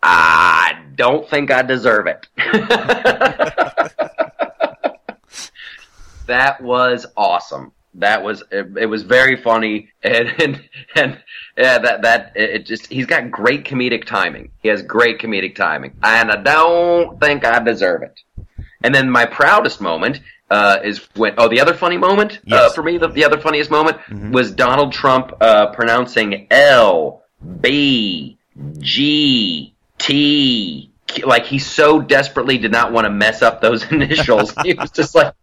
I 0.03 0.83
don't 0.95 1.29
think 1.29 1.51
I 1.51 1.63
deserve 1.63 2.07
it. 2.07 2.27
that 6.27 6.61
was 6.61 7.07
awesome. 7.17 7.73
That 7.95 8.23
was 8.23 8.43
it, 8.51 8.77
it 8.79 8.87
was 8.87 9.03
very 9.03 9.37
funny 9.37 9.91
and 10.03 10.29
and, 10.41 10.69
and 10.95 11.23
yeah, 11.57 11.79
that 11.79 12.03
that 12.03 12.33
it 12.35 12.67
just 12.67 12.87
he's 12.87 13.07
got 13.07 13.31
great 13.31 13.65
comedic 13.65 14.05
timing. 14.05 14.51
He 14.63 14.69
has 14.69 14.83
great 14.83 15.19
comedic 15.19 15.55
timing, 15.55 15.97
and 16.03 16.31
I 16.31 16.37
don't 16.37 17.21
think 17.21 17.45
I 17.45 17.59
deserve 17.63 18.03
it. 18.03 18.21
And 18.83 18.95
then 18.95 19.11
my 19.11 19.27
proudest 19.27 19.81
moment 19.81 20.21
uh, 20.51 20.79
is 20.85 20.99
when 21.15 21.35
oh 21.39 21.49
the 21.49 21.61
other 21.61 21.75
funny 21.75 21.97
moment 21.97 22.35
uh, 22.35 22.41
yes. 22.45 22.71
uh, 22.71 22.73
for 22.75 22.83
me 22.83 22.99
the, 22.99 23.09
the 23.09 23.25
other 23.25 23.41
funniest 23.41 23.71
moment 23.71 23.99
mm-hmm. 23.99 24.33
was 24.33 24.53
Donald 24.53 24.93
Trump 24.93 25.33
uh, 25.41 25.69
pronouncing 25.73 26.47
L 26.51 27.23
B 27.61 28.39
G 28.79 29.75
T 29.99 30.92
like 31.25 31.47
he 31.47 31.59
so 31.59 32.01
desperately 32.01 32.59
did 32.59 32.73
not 32.73 32.93
want 32.93 33.05
to 33.05 33.11
mess 33.11 33.43
up 33.43 33.61
those 33.61 33.85
initials. 33.93 34.55
he 34.63 34.75
was 34.75 34.91
just 34.91 35.15
like, 35.15 35.35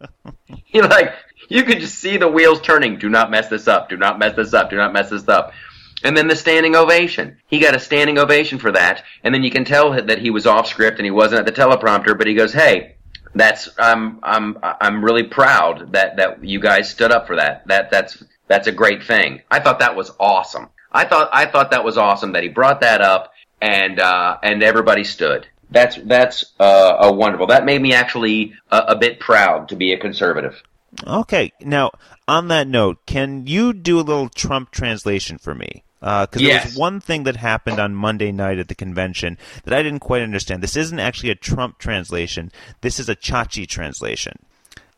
know, 0.74 0.88
like 0.88 1.13
you 1.48 1.63
could 1.63 1.80
just 1.80 1.96
see 1.96 2.18
the 2.18 2.28
wheels 2.28 2.62
turning. 2.62 2.98
Do 2.98 3.10
not 3.10 3.32
mess 3.32 3.50
this 3.50 3.68
up. 3.68 3.89
Do 3.89 3.98
not 3.98 4.20
mess 4.20 4.36
this 4.36 4.54
up. 4.54 4.70
Do 4.70 4.78
not 4.78 4.94
mess 4.94 5.10
this 5.10 5.28
up. 5.28 5.54
And 6.04 6.16
then 6.16 6.28
the 6.28 6.36
standing 6.36 6.75
ovation. 6.75 7.38
He 7.48 7.60
got 7.60 7.75
a 7.75 7.80
standing 7.80 8.18
ovation 8.18 8.58
for 8.58 8.72
that. 8.72 9.04
And 9.24 9.34
then 9.34 9.44
you 9.44 9.51
can 9.51 9.66
tell 9.66 9.92
that 9.92 10.20
he 10.20 10.30
was 10.30 10.48
off 10.48 10.68
script 10.68 10.98
and 10.98 11.06
he 11.06 11.12
wasn't 11.12 11.46
at 11.46 11.46
the 11.46 11.62
teleprompter. 11.62 12.18
But 12.18 12.28
he 12.28 12.36
goes, 12.36 12.54
"Hey, 12.54 12.96
that's 13.36 13.70
I'm 13.78 14.20
I'm 14.24 14.58
I'm 14.62 15.04
really 15.04 15.24
proud 15.24 15.94
that 15.94 16.18
that 16.18 16.44
you 16.44 16.60
guys 16.60 16.89
stood 16.89 17.12
up 17.12 17.28
for 17.28 17.36
that. 17.36 17.68
That 17.68 17.92
that's 17.92 18.24
that's 18.48 18.68
a 18.68 18.72
great 18.72 19.04
thing. 19.04 19.42
I 19.51 19.60
thought 19.60 19.80
that 19.80 19.96
was 19.96 20.12
awesome. 20.20 20.70
I 20.92 21.06
thought 21.06 21.30
I 21.34 21.46
thought 21.46 21.72
that 21.72 21.84
was 21.84 21.98
awesome 21.98 22.34
that 22.34 22.44
he 22.44 22.50
brought 22.50 22.82
that 22.82 23.01
up 23.01 23.34
and 23.62 24.00
uh, 24.00 24.38
and 24.44 24.63
everybody 24.63 25.04
stood. 25.04 25.48
That's 25.72 25.98
that's 26.06 26.54
uh, 26.60 26.98
a 27.00 27.12
wonderful. 27.12 27.48
That 27.48 27.66
made 27.66 27.82
me 27.82 27.94
actually 27.94 28.54
a, 28.72 28.78
a 28.89 28.96
bit 28.96 29.20
proud 29.20 29.70
to 29.70 29.75
be 29.75 29.94
a 29.94 29.98
conservative. 29.98 30.62
Okay, 31.06 31.51
now 31.62 31.92
on 32.28 32.48
that 32.48 32.68
note, 32.68 33.06
can 33.06 33.46
you 33.46 33.74
do 33.74 34.00
a 34.00 34.01
little 34.01 34.30
Trump 34.30 34.72
translation 34.72 35.38
for 35.38 35.54
me? 35.54 35.84
Because 36.00 36.28
uh, 36.36 36.39
yes. 36.39 36.63
there 36.63 36.70
was 36.70 36.78
one 36.78 37.01
thing 37.01 37.24
that 37.24 37.36
happened 37.36 37.78
on 37.78 37.94
Monday 37.94 38.32
night 38.32 38.58
at 38.58 38.70
the 38.70 38.75
convention 38.75 39.38
that 39.66 39.74
I 39.74 39.84
didn't 39.84 40.00
quite 40.00 40.22
understand. 40.22 40.63
This 40.63 40.78
isn't 40.78 41.00
actually 41.00 41.30
a 41.30 41.36
Trump 41.36 41.78
translation. 41.78 42.51
This 42.82 43.00
is 43.00 43.10
a 43.10 43.16
Chachi 43.16 43.68
translation. 43.68 44.39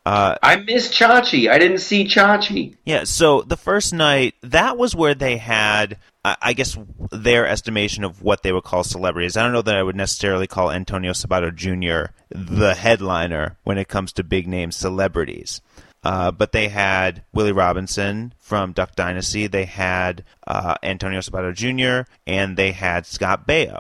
Uh, 0.06 0.36
I 0.42 0.58
missed 0.58 0.94
Chachi. 0.94 1.50
I 1.50 1.58
didn't 1.58 1.80
see 1.80 2.06
Chachi. 2.06 2.76
Yeah, 2.86 3.04
so 3.04 3.42
the 3.42 3.58
first 3.58 3.94
night, 3.94 4.36
that 4.42 4.78
was 4.78 4.96
where 4.96 5.16
they 5.16 5.38
had 5.38 5.98
I 6.24 6.54
guess 6.54 6.78
their 7.12 7.48
estimation 7.48 8.04
of 8.04 8.22
what 8.22 8.44
they 8.44 8.52
would 8.52 8.64
call 8.64 8.84
celebrities. 8.84 9.36
I 9.36 9.44
don't 9.44 9.54
know 9.54 9.64
that 9.64 9.76
I 9.76 9.82
would 9.82 9.96
necessarily 9.96 10.46
call 10.46 10.72
Antonio 10.72 11.14
Sabato 11.14 11.54
Jr. 11.54 12.12
the 12.30 12.76
headliner 12.76 13.58
when 13.64 13.80
it 13.80 13.88
comes 13.88 14.14
to 14.14 14.24
big 14.24 14.48
name 14.48 14.72
celebrities. 14.72 15.62
Uh, 16.04 16.32
but 16.32 16.52
they 16.52 16.68
had 16.68 17.24
Willie 17.34 17.52
Robertson 17.52 18.34
from 18.40 18.72
Duck 18.72 18.96
Dynasty. 18.96 19.48
They 19.48 19.66
had 19.66 20.24
uh, 20.48 20.76
Antonio 20.84 21.20
Sabato 21.22 21.54
Jr. 21.56 22.10
and 22.28 22.56
they 22.58 22.72
had 22.72 23.06
Scott 23.08 23.48
Baio. 23.48 23.80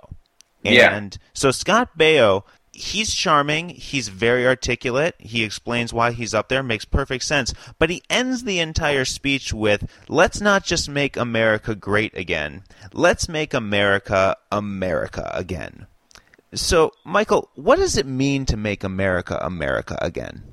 And 0.63 0.75
Yeah. 0.75 1.09
so 1.33 1.49
Scott 1.51 1.97
Baio, 1.97 2.43
he's 2.71 3.13
charming. 3.13 3.69
He's 3.69 4.07
very 4.07 4.47
articulate. 4.47 5.15
He 5.19 5.43
explains 5.43 5.93
why 5.93 6.11
he's 6.11 6.33
up 6.33 6.49
there. 6.49 6.63
Makes 6.63 6.85
perfect 6.85 7.23
sense. 7.23 7.53
But 7.77 7.89
he 7.89 8.03
ends 8.09 8.43
the 8.43 8.59
entire 8.59 9.05
speech 9.05 9.53
with, 9.53 9.89
"Let's 10.07 10.41
not 10.41 10.63
just 10.63 10.89
make 10.89 11.17
America 11.17 11.75
great 11.75 12.15
again. 12.17 12.63
Let's 12.93 13.27
make 13.27 13.53
America 13.53 14.37
America 14.51 15.29
again." 15.33 15.87
So, 16.53 16.91
Michael, 17.05 17.49
what 17.55 17.77
does 17.77 17.97
it 17.97 18.05
mean 18.05 18.45
to 18.47 18.57
make 18.57 18.83
America 18.83 19.37
America 19.41 19.97
again? 20.01 20.43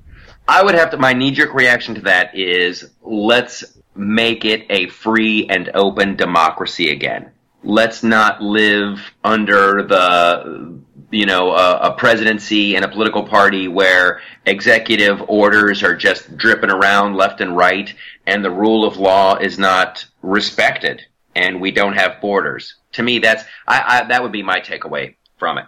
I 0.47 0.63
would 0.63 0.75
have 0.75 0.91
to. 0.91 0.97
My 0.97 1.13
knee 1.13 1.31
jerk 1.31 1.53
reaction 1.53 1.95
to 1.95 2.01
that 2.01 2.35
is 2.35 2.89
let's 3.01 3.63
make 3.95 4.45
it 4.45 4.65
a 4.69 4.87
free 4.87 5.47
and 5.49 5.69
open 5.73 6.15
democracy 6.15 6.89
again. 6.89 7.31
Let's 7.63 8.03
not 8.03 8.41
live 8.41 8.99
under 9.23 9.83
the, 9.83 10.81
you 11.11 11.25
know, 11.25 11.51
a, 11.51 11.77
a 11.77 11.93
presidency 11.93 12.75
and 12.75 12.85
a 12.85 12.87
political 12.87 13.23
party 13.23 13.67
where 13.67 14.21
executive 14.45 15.21
orders 15.27 15.83
are 15.83 15.95
just 15.95 16.37
dripping 16.37 16.71
around 16.71 17.15
left 17.15 17.41
and 17.41 17.55
right 17.55 17.93
and 18.25 18.43
the 18.43 18.51
rule 18.51 18.85
of 18.85 18.97
law 18.97 19.35
is 19.35 19.59
not 19.59 20.05
respected 20.21 21.01
and 21.35 21.59
we 21.59 21.71
don't 21.71 21.93
have 21.93 22.21
borders. 22.21 22.75
To 22.93 23.03
me, 23.03 23.19
that's, 23.19 23.43
I, 23.67 23.83
I 24.01 24.07
that 24.07 24.23
would 24.23 24.31
be 24.31 24.43
my 24.43 24.59
takeaway 24.59 25.15
from 25.37 25.57
it. 25.57 25.65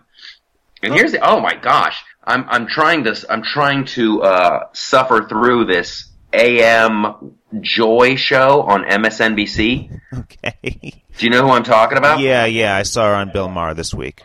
And 0.84 0.94
here's 0.94 1.12
the 1.12 1.20
oh 1.28 1.40
my 1.40 1.56
gosh, 1.56 2.04
I'm 2.24 2.46
I'm 2.50 2.68
trying 2.68 3.04
to 3.04 3.26
I'm 3.30 3.44
trying 3.44 3.86
to 3.86 4.24
uh, 4.24 4.68
suffer 4.74 5.28
through 5.28 5.66
this 5.66 6.11
AM 6.34 7.36
Joy 7.62 8.16
show 8.16 8.62
on 8.64 8.84
MSNBC. 8.84 10.00
Okay. 10.14 11.04
Do 11.18 11.26
you 11.26 11.30
know 11.30 11.42
who 11.44 11.50
I'm 11.52 11.64
talking 11.64 11.98
about? 11.98 12.20
yeah, 12.20 12.46
yeah, 12.46 12.76
I 12.76 12.84
saw 12.84 13.06
her 13.08 13.16
on 13.16 13.32
Bill 13.32 13.48
Maher 13.50 13.74
this 13.74 13.94
week. 13.94 14.22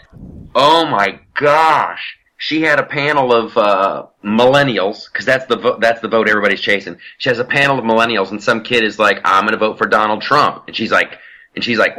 Oh 0.55 0.87
my 0.87 1.21
gosh. 1.35 2.17
She 2.39 2.63
had 2.63 2.79
a 2.79 2.83
panel 2.85 3.33
of 3.33 3.57
uh, 3.57 4.07
millennials 4.25 5.11
because 5.11 5.25
that's 5.25 5.47
the 5.47 5.57
vo- 5.57 5.79
that's 5.79 6.01
the 6.01 6.09
vote 6.09 6.29
everybody's 6.29 6.61
chasing. 6.61 6.99
She 7.19 7.29
has 7.31 7.39
a 7.39 7.45
panel 7.45 7.79
of 7.79 7.85
millennials, 7.85 8.31
and 8.31 8.43
some 8.43 8.63
kid 8.63 8.85
is 8.85 8.99
like, 8.99 9.21
"I'm 9.25 9.45
going 9.45 9.53
to 9.53 9.59
vote 9.59 9.79
for 9.79 9.87
Donald 9.87 10.21
Trump," 10.23 10.65
and 10.67 10.77
she's 10.77 10.91
like, 10.93 11.19
and 11.55 11.65
she's 11.65 11.79
like, 11.79 11.97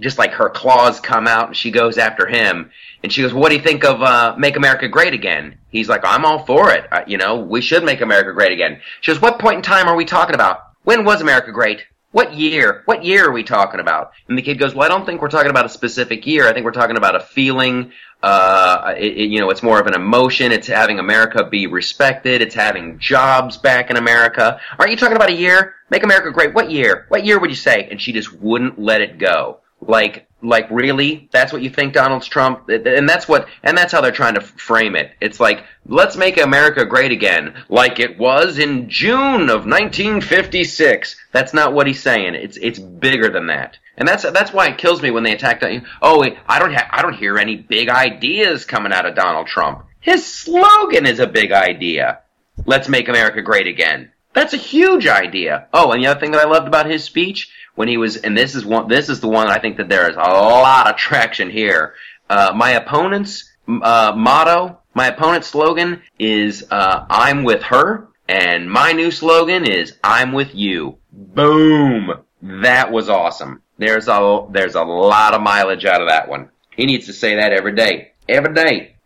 just 0.00 0.18
like 0.18 0.32
her 0.32 0.50
claws 0.50 1.00
come 1.00 1.26
out, 1.26 1.48
and 1.48 1.56
she 1.56 1.70
goes 1.70 1.96
after 1.98 2.26
him, 2.26 2.70
and 3.02 3.12
she 3.12 3.22
goes, 3.22 3.32
"What 3.32 3.48
do 3.50 3.56
you 3.56 3.62
think 3.62 3.84
of 3.84 4.02
uh, 4.02 4.34
Make 4.38 4.56
America 4.56 4.88
Great 4.88 5.14
Again?" 5.14 5.58
He's 5.70 5.88
like, 5.88 6.02
"I'm 6.04 6.24
all 6.24 6.44
for 6.44 6.70
it. 6.72 6.84
Uh, 6.92 7.02
you 7.06 7.16
know, 7.18 7.36
we 7.40 7.60
should 7.60 7.84
make 7.84 8.00
America 8.00 8.32
great 8.32 8.52
again." 8.52 8.80
She 9.00 9.12
goes, 9.12 9.20
"What 9.22 9.38
point 9.38 9.56
in 9.56 9.62
time 9.62 9.88
are 9.88 9.96
we 9.96 10.04
talking 10.04 10.34
about? 10.34 10.60
When 10.84 11.04
was 11.04 11.20
America 11.20 11.52
great?" 11.52 11.84
What 12.12 12.32
year? 12.32 12.80
What 12.86 13.04
year 13.04 13.28
are 13.28 13.32
we 13.32 13.42
talking 13.42 13.78
about? 13.80 14.12
And 14.28 14.38
the 14.38 14.42
kid 14.42 14.58
goes, 14.58 14.74
"Well, 14.74 14.86
I 14.86 14.88
don't 14.88 15.04
think 15.04 15.20
we're 15.20 15.28
talking 15.28 15.50
about 15.50 15.66
a 15.66 15.68
specific 15.68 16.26
year. 16.26 16.46
I 16.48 16.52
think 16.54 16.64
we're 16.64 16.70
talking 16.72 16.96
about 16.96 17.14
a 17.14 17.20
feeling. 17.20 17.92
Uh, 18.22 18.94
it, 18.96 19.04
it- 19.18 19.30
you 19.30 19.38
know, 19.40 19.50
it's 19.50 19.62
more 19.62 19.78
of 19.78 19.86
an 19.86 19.94
emotion. 19.94 20.50
It's 20.50 20.66
having 20.66 20.98
America 20.98 21.44
be 21.44 21.66
respected. 21.66 22.40
It's 22.40 22.54
having 22.54 22.98
jobs 22.98 23.58
back 23.58 23.90
in 23.90 23.96
America. 23.98 24.58
Aren't 24.78 24.92
you 24.92 24.96
talking 24.96 25.16
about 25.16 25.28
a 25.28 25.34
year? 25.34 25.74
Make 25.90 26.04
America 26.04 26.30
great. 26.32 26.54
What 26.54 26.70
year? 26.70 27.04
What 27.08 27.26
year 27.26 27.38
would 27.38 27.50
you 27.50 27.56
say?" 27.56 27.86
And 27.90 28.00
she 28.00 28.12
just 28.12 28.32
wouldn't 28.32 28.78
let 28.78 29.02
it 29.02 29.18
go. 29.18 29.60
Like, 29.80 30.26
like 30.42 30.70
really? 30.70 31.28
That's 31.32 31.52
what 31.52 31.62
you 31.62 31.70
think 31.70 31.92
Donald 31.92 32.22
Trump? 32.22 32.68
And 32.68 33.08
that's 33.08 33.28
what, 33.28 33.48
and 33.62 33.76
that's 33.76 33.92
how 33.92 34.00
they're 34.00 34.12
trying 34.12 34.34
to 34.34 34.40
frame 34.40 34.96
it. 34.96 35.12
It's 35.20 35.40
like, 35.40 35.64
let's 35.86 36.16
make 36.16 36.40
America 36.40 36.84
great 36.84 37.12
again, 37.12 37.64
like 37.68 38.00
it 38.00 38.18
was 38.18 38.58
in 38.58 38.88
June 38.88 39.48
of 39.48 39.66
1956. 39.66 41.16
That's 41.32 41.54
not 41.54 41.72
what 41.72 41.86
he's 41.86 42.02
saying. 42.02 42.34
It's 42.34 42.56
it's 42.56 42.78
bigger 42.78 43.28
than 43.28 43.48
that. 43.48 43.78
And 43.96 44.06
that's 44.06 44.22
that's 44.24 44.52
why 44.52 44.68
it 44.68 44.78
kills 44.78 45.02
me 45.02 45.10
when 45.10 45.22
they 45.22 45.32
attack. 45.32 45.62
Oh, 46.02 46.22
I 46.48 46.58
don't 46.58 46.72
ha- 46.72 46.88
I 46.90 47.02
don't 47.02 47.14
hear 47.14 47.38
any 47.38 47.56
big 47.56 47.88
ideas 47.88 48.64
coming 48.64 48.92
out 48.92 49.06
of 49.06 49.14
Donald 49.14 49.46
Trump. 49.46 49.86
His 50.00 50.24
slogan 50.26 51.06
is 51.06 51.18
a 51.18 51.26
big 51.26 51.52
idea. 51.52 52.20
Let's 52.64 52.88
make 52.88 53.08
America 53.08 53.42
great 53.42 53.66
again. 53.66 54.12
That's 54.34 54.52
a 54.52 54.58
huge 54.58 55.06
idea. 55.06 55.66
Oh, 55.72 55.92
and 55.92 56.02
the 56.02 56.08
other 56.08 56.20
thing 56.20 56.32
that 56.32 56.46
I 56.46 56.48
loved 56.48 56.68
about 56.68 56.90
his 56.90 57.04
speech 57.04 57.50
when 57.76 57.86
he 57.86 57.96
was, 57.96 58.16
and 58.16 58.36
this 58.36 58.56
is 58.56 58.64
one, 58.64 58.88
this 58.88 59.08
is 59.08 59.20
the 59.20 59.28
one 59.28 59.46
I 59.46 59.58
think 59.60 59.76
that 59.76 59.88
there 59.88 60.10
is 60.10 60.16
a 60.16 60.20
lot 60.20 60.90
of 60.90 60.96
traction 60.96 61.48
here. 61.48 61.94
Uh, 62.28 62.52
my 62.56 62.72
opponent's 62.72 63.48
uh, 63.68 64.12
motto, 64.16 64.80
my 64.94 65.06
opponent's 65.06 65.46
slogan 65.46 66.02
is 66.18 66.66
uh, 66.70 67.06
"I'm 67.08 67.44
with 67.44 67.62
her," 67.62 68.08
and 68.28 68.68
my 68.68 68.92
new 68.92 69.12
slogan 69.12 69.64
is 69.64 69.94
"I'm 70.02 70.32
with 70.32 70.54
you." 70.54 70.98
Boom! 71.12 72.12
That 72.42 72.90
was 72.90 73.08
awesome. 73.08 73.62
There's 73.78 74.08
a 74.08 74.46
there's 74.50 74.74
a 74.74 74.82
lot 74.82 75.34
of 75.34 75.42
mileage 75.42 75.84
out 75.84 76.00
of 76.00 76.08
that 76.08 76.28
one. 76.28 76.50
He 76.70 76.86
needs 76.86 77.06
to 77.06 77.12
say 77.12 77.36
that 77.36 77.52
every 77.52 77.74
day, 77.74 78.12
every 78.28 78.54
day. 78.54 78.96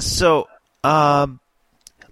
So, 0.00 0.48
um, 0.82 1.40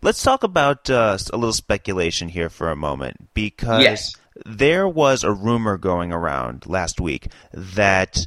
let's 0.03 0.23
talk 0.23 0.43
about 0.45 0.89
uh, 0.89 1.19
a 1.33 1.37
little 1.37 1.53
speculation 1.53 2.29
here 2.29 2.49
for 2.49 2.71
a 2.71 2.77
moment 2.77 3.29
because 3.35 3.83
Yes. 3.83 4.17
There 4.47 4.89
was 4.89 5.25
a 5.25 5.33
rumor 5.33 5.77
going 5.77 6.13
around 6.13 6.67
last 6.67 7.01
week 7.01 7.29
that 7.53 8.27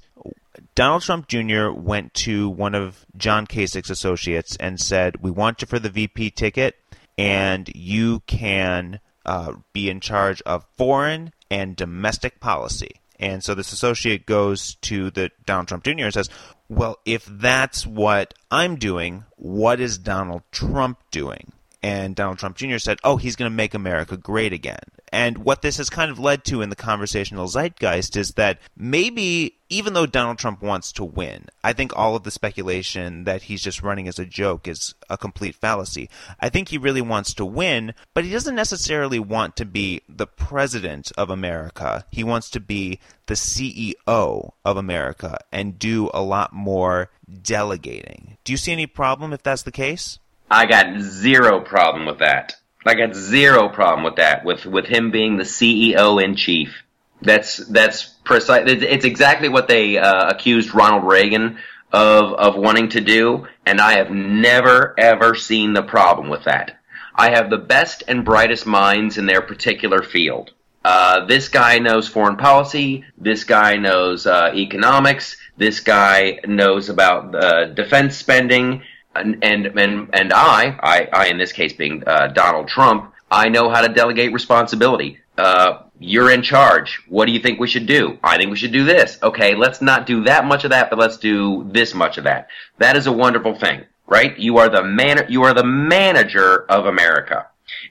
Donald 0.75 1.03
Trump 1.03 1.27
Jr. 1.27 1.69
went 1.71 2.13
to 2.13 2.49
one 2.49 2.75
of 2.75 3.05
John 3.17 3.45
Kasich's 3.45 3.89
associates 3.89 4.55
and 4.57 4.79
said, 4.79 5.21
"We 5.21 5.31
want 5.31 5.61
you 5.61 5.67
for 5.67 5.79
the 5.79 5.89
VP 5.89 6.31
ticket, 6.31 6.77
and 7.17 7.69
you 7.75 8.21
can 8.21 8.99
uh, 9.25 9.53
be 9.73 9.89
in 9.89 9.99
charge 9.99 10.41
of 10.43 10.65
foreign 10.77 11.33
and 11.49 11.75
domestic 11.75 12.39
policy." 12.39 13.01
And 13.19 13.43
so 13.43 13.53
this 13.53 13.71
associate 13.71 14.25
goes 14.25 14.75
to 14.81 15.11
the 15.11 15.29
Donald 15.45 15.67
Trump 15.67 15.83
Jr. 15.83 16.05
and 16.05 16.13
says, 16.13 16.29
"Well, 16.69 16.97
if 17.05 17.25
that's 17.25 17.85
what 17.85 18.33
I'm 18.49 18.77
doing, 18.77 19.25
what 19.35 19.79
is 19.79 19.97
Donald 19.97 20.43
Trump 20.51 20.99
doing?" 21.11 21.51
And 21.83 22.15
Donald 22.15 22.37
Trump 22.39 22.57
Jr. 22.57 22.77
said, 22.77 22.99
"Oh, 23.03 23.17
he's 23.17 23.35
going 23.35 23.51
to 23.51 23.55
make 23.55 23.73
America 23.73 24.17
great 24.17 24.53
again." 24.53 24.79
And 25.11 25.39
what 25.39 25.61
this 25.61 25.77
has 25.77 25.89
kind 25.89 26.09
of 26.09 26.19
led 26.19 26.45
to 26.45 26.61
in 26.61 26.69
the 26.69 26.75
conversational 26.75 27.47
zeitgeist 27.47 28.15
is 28.15 28.31
that 28.31 28.59
maybe 28.77 29.57
even 29.67 29.93
though 29.93 30.05
Donald 30.05 30.37
Trump 30.37 30.61
wants 30.61 30.91
to 30.93 31.03
win, 31.03 31.47
I 31.63 31.73
think 31.73 31.95
all 31.95 32.15
of 32.15 32.23
the 32.23 32.31
speculation 32.31 33.23
that 33.25 33.43
he's 33.43 33.61
just 33.61 33.81
running 33.81 34.07
as 34.07 34.19
a 34.19 34.25
joke 34.25 34.67
is 34.67 34.95
a 35.09 35.17
complete 35.17 35.55
fallacy. 35.55 36.09
I 36.39 36.49
think 36.49 36.69
he 36.69 36.77
really 36.77 37.01
wants 37.01 37.33
to 37.35 37.45
win, 37.45 37.93
but 38.13 38.23
he 38.23 38.31
doesn't 38.31 38.55
necessarily 38.55 39.19
want 39.19 39.55
to 39.57 39.65
be 39.65 40.01
the 40.07 40.27
president 40.27 41.11
of 41.17 41.29
America. 41.29 42.05
He 42.11 42.23
wants 42.23 42.49
to 42.51 42.59
be 42.59 42.99
the 43.27 43.33
CEO 43.33 44.51
of 44.65 44.77
America 44.77 45.39
and 45.51 45.79
do 45.79 46.09
a 46.13 46.21
lot 46.21 46.53
more 46.53 47.09
delegating. 47.41 48.37
Do 48.43 48.51
you 48.53 48.57
see 48.57 48.71
any 48.71 48.87
problem 48.87 49.33
if 49.33 49.43
that's 49.43 49.63
the 49.63 49.71
case? 49.71 50.19
I 50.49 50.65
got 50.65 50.99
zero 50.99 51.61
problem 51.61 52.05
with 52.05 52.19
that. 52.19 52.55
I 52.85 52.95
got 52.95 53.15
zero 53.15 53.69
problem 53.69 54.03
with 54.03 54.15
that. 54.15 54.43
With 54.43 54.65
with 54.65 54.85
him 54.85 55.11
being 55.11 55.37
the 55.37 55.43
CEO 55.43 56.23
in 56.23 56.35
chief. 56.35 56.83
That's 57.21 57.57
that's 57.57 58.03
precise. 58.23 58.63
It's, 58.67 59.05
exactly 59.05 59.49
what 59.49 59.67
they 59.67 59.97
uh, 59.97 60.29
accused 60.29 60.73
Ronald 60.73 61.03
Reagan 61.03 61.59
of 61.91 62.33
of 62.33 62.55
wanting 62.55 62.89
to 62.89 63.01
do, 63.01 63.47
and 63.65 63.79
I 63.79 63.93
have 63.93 64.09
never 64.09 64.95
ever 64.97 65.35
seen 65.35 65.73
the 65.73 65.83
problem 65.83 66.29
with 66.29 66.45
that. 66.45 66.79
I 67.15 67.29
have 67.31 67.49
the 67.49 67.57
best 67.57 68.03
and 68.07 68.25
brightest 68.25 68.65
minds 68.65 69.17
in 69.17 69.25
their 69.25 69.41
particular 69.41 70.01
field. 70.01 70.51
Uh, 70.83 71.25
this 71.25 71.49
guy 71.49 71.77
knows 71.77 72.07
foreign 72.07 72.37
policy. 72.37 73.05
This 73.17 73.43
guy 73.43 73.75
knows 73.75 74.25
uh, 74.25 74.51
economics. 74.55 75.37
This 75.57 75.79
guy 75.79 76.39
knows 76.47 76.89
about 76.89 77.35
uh, 77.35 77.65
defense 77.65 78.17
spending. 78.17 78.81
And 79.13 79.43
and 79.43 79.65
and, 79.65 80.09
and 80.13 80.33
I, 80.33 80.77
I, 80.81 81.09
I, 81.11 81.27
in 81.27 81.37
this 81.37 81.51
case 81.51 81.73
being 81.73 82.03
uh, 82.07 82.27
Donald 82.27 82.67
Trump, 82.67 83.13
I 83.29 83.49
know 83.49 83.69
how 83.69 83.81
to 83.81 83.93
delegate 83.93 84.33
responsibility. 84.33 85.19
Uh, 85.37 85.83
you're 85.99 86.31
in 86.31 86.41
charge. 86.41 87.01
What 87.07 87.25
do 87.25 87.31
you 87.31 87.39
think 87.39 87.59
we 87.59 87.67
should 87.67 87.85
do? 87.85 88.17
I 88.23 88.37
think 88.37 88.49
we 88.49 88.57
should 88.57 88.71
do 88.71 88.83
this. 88.83 89.19
Okay, 89.21 89.55
let's 89.55 89.81
not 89.81 90.05
do 90.05 90.23
that 90.23 90.45
much 90.45 90.63
of 90.63 90.71
that, 90.71 90.89
but 90.89 90.99
let's 90.99 91.17
do 91.17 91.67
this 91.71 91.93
much 91.93 92.17
of 92.17 92.23
that. 92.23 92.49
That 92.79 92.95
is 92.95 93.07
a 93.07 93.11
wonderful 93.11 93.55
thing, 93.55 93.85
right? 94.07 94.37
You 94.37 94.57
are 94.57 94.69
the 94.69 94.83
man. 94.83 95.25
You 95.29 95.43
are 95.43 95.53
the 95.53 95.65
manager 95.65 96.65
of 96.69 96.85
America. 96.85 97.47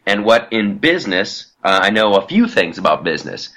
And 0.06 0.24
what 0.24 0.52
in 0.52 0.78
business, 0.78 1.52
uh, 1.64 1.80
I 1.82 1.90
know 1.90 2.14
a 2.14 2.26
few 2.26 2.48
things 2.48 2.78
about 2.78 3.04
business, 3.04 3.50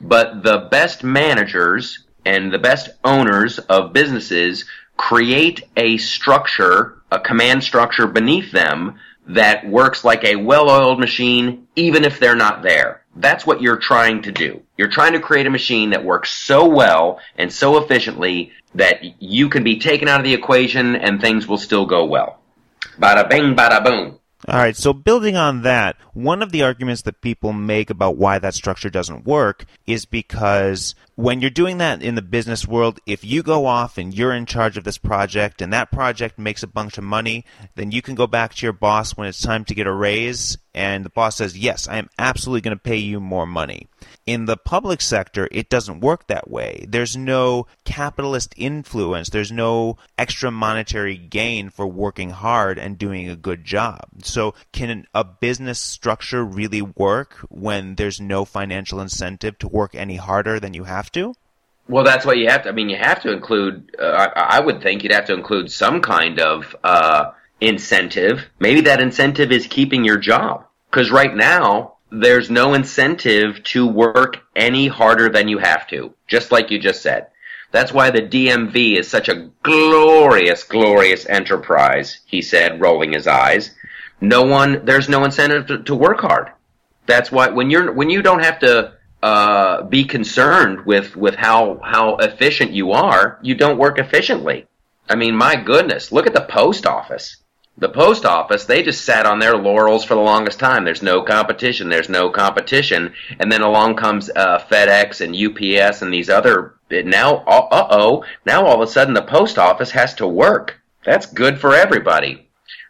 but 0.00 0.42
the 0.42 0.68
best 0.70 1.02
managers 1.04 2.04
and 2.24 2.52
the 2.52 2.58
best 2.58 2.90
owners 3.04 3.58
of 3.58 3.92
businesses 3.92 4.64
create 4.96 5.62
a 5.76 5.96
structure, 5.98 7.02
a 7.10 7.20
command 7.20 7.62
structure 7.62 8.06
beneath 8.06 8.52
them 8.52 8.98
that 9.28 9.68
works 9.68 10.04
like 10.04 10.24
a 10.24 10.36
well-oiled 10.36 11.00
machine, 11.00 11.66
even 11.76 12.04
if 12.04 12.20
they're 12.20 12.36
not 12.36 12.62
there. 12.62 13.02
that's 13.16 13.46
what 13.46 13.62
you're 13.62 13.78
trying 13.78 14.22
to 14.22 14.30
do. 14.30 14.62
You're 14.76 14.90
trying 14.90 15.14
to 15.14 15.20
create 15.20 15.46
a 15.46 15.50
machine 15.50 15.90
that 15.90 16.04
works 16.04 16.30
so 16.30 16.68
well 16.68 17.18
and 17.38 17.52
so 17.52 17.82
efficiently 17.82 18.52
that 18.74 19.22
you 19.22 19.48
can 19.48 19.64
be 19.64 19.78
taken 19.78 20.06
out 20.06 20.20
of 20.20 20.24
the 20.24 20.34
equation 20.34 20.96
and 20.96 21.20
things 21.20 21.46
will 21.46 21.58
still 21.58 21.86
go 21.86 22.04
well. 22.04 22.40
Bada 23.00 23.28
bing, 23.28 23.56
bada 23.56 23.82
boom. 23.82 24.18
All 24.48 24.58
right, 24.58 24.76
so 24.76 24.92
building 24.92 25.34
on 25.34 25.62
that, 25.62 25.96
one 26.12 26.42
of 26.42 26.52
the 26.52 26.62
arguments 26.62 27.02
that 27.02 27.22
people 27.22 27.52
make 27.52 27.90
about 27.90 28.16
why 28.16 28.38
that 28.38 28.54
structure 28.54 28.90
doesn't 28.90 29.24
work 29.24 29.64
is 29.86 30.04
because 30.04 30.94
when 31.16 31.40
you're 31.40 31.48
doing 31.48 31.78
that 31.78 32.02
in 32.02 32.14
the 32.14 32.22
business 32.22 32.68
world, 32.68 33.00
if 33.06 33.24
you 33.24 33.42
go 33.42 33.64
off 33.64 33.96
and 33.96 34.14
you're 34.14 34.34
in 34.34 34.44
charge 34.44 34.76
of 34.76 34.84
this 34.84 34.98
project 34.98 35.62
and 35.62 35.72
that 35.72 35.90
project 35.90 36.38
makes 36.38 36.62
a 36.62 36.66
bunch 36.66 36.98
of 36.98 37.04
money, 37.04 37.44
then 37.74 37.90
you 37.90 38.02
can 38.02 38.14
go 38.14 38.26
back 38.26 38.54
to 38.54 38.66
your 38.66 38.74
boss 38.74 39.16
when 39.16 39.26
it's 39.26 39.40
time 39.40 39.64
to 39.64 39.74
get 39.74 39.86
a 39.86 39.92
raise 39.92 40.58
and 40.76 41.06
the 41.06 41.10
boss 41.10 41.36
says, 41.36 41.56
Yes, 41.56 41.88
I 41.88 41.96
am 41.96 42.10
absolutely 42.18 42.60
going 42.60 42.76
to 42.76 42.82
pay 42.82 42.98
you 42.98 43.18
more 43.18 43.46
money. 43.46 43.88
In 44.26 44.44
the 44.44 44.58
public 44.58 45.00
sector, 45.00 45.48
it 45.50 45.70
doesn't 45.70 46.00
work 46.00 46.26
that 46.26 46.50
way. 46.50 46.84
There's 46.86 47.16
no 47.16 47.66
capitalist 47.84 48.52
influence, 48.58 49.30
there's 49.30 49.50
no 49.50 49.96
extra 50.18 50.50
monetary 50.50 51.16
gain 51.16 51.70
for 51.70 51.86
working 51.86 52.28
hard 52.28 52.78
and 52.78 52.98
doing 52.98 53.26
a 53.28 53.36
good 53.36 53.64
job. 53.64 54.04
So, 54.22 54.54
can 54.72 55.06
a 55.14 55.24
business 55.24 55.80
structure 55.80 56.44
really 56.44 56.82
work 56.82 57.36
when 57.48 57.94
there's 57.94 58.20
no 58.20 58.44
financial 58.44 59.00
incentive 59.00 59.58
to 59.60 59.68
work 59.68 59.94
any 59.94 60.16
harder 60.16 60.60
than 60.60 60.74
you 60.74 60.84
have 60.84 61.05
to? 61.12 61.34
Well, 61.88 62.04
that's 62.04 62.26
what 62.26 62.38
you 62.38 62.48
have 62.48 62.64
to. 62.64 62.68
I 62.68 62.72
mean, 62.72 62.88
you 62.88 62.96
have 62.96 63.22
to 63.22 63.32
include. 63.32 63.94
Uh, 63.98 64.28
I, 64.34 64.58
I, 64.58 64.60
would 64.60 64.82
think 64.82 65.02
you'd 65.02 65.12
have 65.12 65.26
to 65.26 65.34
include 65.34 65.70
some 65.70 66.00
kind 66.00 66.40
of 66.40 66.74
uh, 66.82 67.32
incentive. 67.60 68.44
Maybe 68.58 68.80
that 68.82 69.00
incentive 69.00 69.52
is 69.52 69.66
keeping 69.66 70.04
your 70.04 70.16
job. 70.16 70.66
Because 70.90 71.10
right 71.10 71.34
now, 71.34 71.96
there's 72.10 72.50
no 72.50 72.74
incentive 72.74 73.62
to 73.64 73.86
work 73.86 74.42
any 74.54 74.88
harder 74.88 75.28
than 75.28 75.48
you 75.48 75.58
have 75.58 75.86
to, 75.88 76.14
just 76.26 76.50
like 76.50 76.70
you 76.70 76.78
just 76.78 77.02
said. 77.02 77.28
That's 77.72 77.92
why 77.92 78.10
the 78.10 78.22
DMV 78.22 78.98
is 78.98 79.08
such 79.08 79.28
a 79.28 79.50
glorious, 79.62 80.62
glorious 80.64 81.26
enterprise, 81.26 82.20
he 82.26 82.40
said, 82.40 82.80
rolling 82.80 83.12
his 83.12 83.26
eyes. 83.26 83.74
No 84.20 84.42
one, 84.44 84.84
there's 84.84 85.08
no 85.08 85.24
incentive 85.24 85.66
to, 85.66 85.82
to 85.82 85.94
work 85.94 86.20
hard. 86.20 86.50
That's 87.06 87.30
why 87.30 87.48
when 87.48 87.70
you're, 87.70 87.92
when 87.92 88.08
you 88.08 88.22
don't 88.22 88.42
have 88.42 88.60
to, 88.60 88.94
uh, 89.22 89.82
be 89.82 90.04
concerned 90.04 90.86
with, 90.86 91.16
with 91.16 91.34
how, 91.34 91.80
how 91.82 92.16
efficient 92.16 92.72
you 92.72 92.92
are, 92.92 93.38
you 93.42 93.54
don't 93.54 93.78
work 93.78 93.98
efficiently. 93.98 94.66
I 95.08 95.14
mean, 95.14 95.36
my 95.36 95.56
goodness, 95.56 96.12
look 96.12 96.26
at 96.26 96.34
the 96.34 96.40
post 96.42 96.86
office 96.86 97.36
the 97.78 97.88
post 97.88 98.24
office, 98.24 98.64
they 98.64 98.82
just 98.82 99.04
sat 99.04 99.26
on 99.26 99.38
their 99.38 99.56
laurels 99.56 100.04
for 100.04 100.14
the 100.14 100.20
longest 100.20 100.58
time. 100.58 100.84
There's 100.84 101.02
no 101.02 101.22
competition. 101.22 101.88
There's 101.88 102.08
no 102.08 102.30
competition. 102.30 103.12
And 103.38 103.52
then 103.52 103.60
along 103.60 103.96
comes 103.96 104.30
uh, 104.30 104.60
FedEx 104.70 105.20
and 105.20 105.36
UPS 105.36 106.02
and 106.02 106.12
these 106.12 106.30
other. 106.30 106.74
Now, 106.90 107.38
uh 107.46 107.88
oh, 107.90 108.24
now 108.46 108.64
all 108.64 108.80
of 108.82 108.88
a 108.88 108.90
sudden 108.90 109.14
the 109.14 109.22
post 109.22 109.58
office 109.58 109.90
has 109.90 110.14
to 110.14 110.26
work. 110.26 110.80
That's 111.04 111.26
good 111.26 111.60
for 111.60 111.74
everybody. 111.74 112.48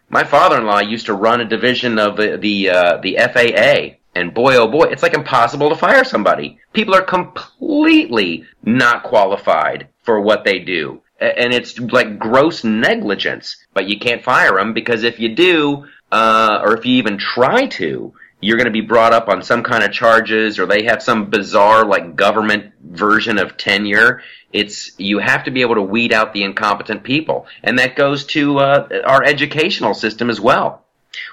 My 0.09 0.23
father-in-law 0.23 0.81
used 0.81 1.07
to 1.07 1.15
run 1.15 1.41
a 1.41 1.45
division 1.45 1.99
of 1.99 2.17
the 2.17 2.37
the, 2.37 2.71
uh, 2.71 2.97
the 2.99 3.17
FAA, 3.17 3.97
and 4.17 4.35
boy 4.35 4.57
oh 4.57 4.67
boy, 4.67 4.85
it's 4.85 5.03
like 5.03 5.15
impossible 5.15 5.69
to 5.69 5.77
fire 5.77 6.05
somebody. 6.05 6.59
People 6.73 6.95
are 6.95 7.03
completely 7.03 8.45
not 8.65 9.05
qualified 9.05 9.89
for 10.03 10.21
what 10.21 10.45
they 10.45 10.59
do 10.59 11.03
and 11.21 11.53
it's 11.53 11.79
like 11.79 12.19
gross 12.19 12.65
negligence. 12.65 13.57
But 13.73 13.89
you 13.89 13.99
can't 13.99 14.23
fire 14.23 14.57
them 14.57 14.75
because 14.75 15.03
if 15.03 15.19
you 15.19 15.35
do, 15.35 15.87
uh, 16.13 16.61
or 16.63 16.77
if 16.77 16.85
you 16.85 16.97
even 16.97 17.19
try 17.19 17.67
to, 17.67 18.13
you're 18.41 18.59
going 18.59 18.67
to 18.67 18.71
be 18.71 18.83
brought 18.83 19.13
up 19.13 19.29
on 19.29 19.43
some 19.43 19.63
kind 19.63 19.83
of 19.83 19.93
charges, 19.93 20.59
or 20.59 20.67
they 20.67 20.85
have 20.85 21.03
some 21.03 21.31
bizarre 21.31 21.85
like 21.85 22.17
government 22.17 22.73
version 22.83 23.39
of 23.39 23.57
tenure. 23.57 24.23
It's 24.53 24.93
you 24.99 25.19
have 25.19 25.45
to 25.45 25.51
be 25.51 25.63
able 25.63 25.77
to 25.77 25.83
weed 25.83 26.13
out 26.13 26.33
the 26.33 26.45
incompetent 26.45 27.03
people, 27.03 27.47
and 27.63 27.79
that 27.79 27.97
goes 27.97 28.27
to 28.27 28.59
uh, 28.59 28.89
our 29.05 29.25
educational 29.25 29.95
system 29.95 30.29
as 30.29 30.41
well. 30.41 30.86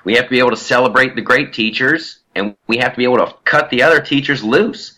We 0.03 0.15
have 0.15 0.25
to 0.25 0.29
be 0.29 0.39
able 0.39 0.51
to 0.51 0.57
celebrate 0.57 1.15
the 1.15 1.21
great 1.21 1.53
teachers, 1.53 2.19
and 2.35 2.55
we 2.67 2.77
have 2.77 2.91
to 2.93 2.97
be 2.97 3.03
able 3.03 3.17
to 3.17 3.33
cut 3.45 3.69
the 3.69 3.83
other 3.83 3.99
teachers 4.01 4.43
loose. 4.43 4.97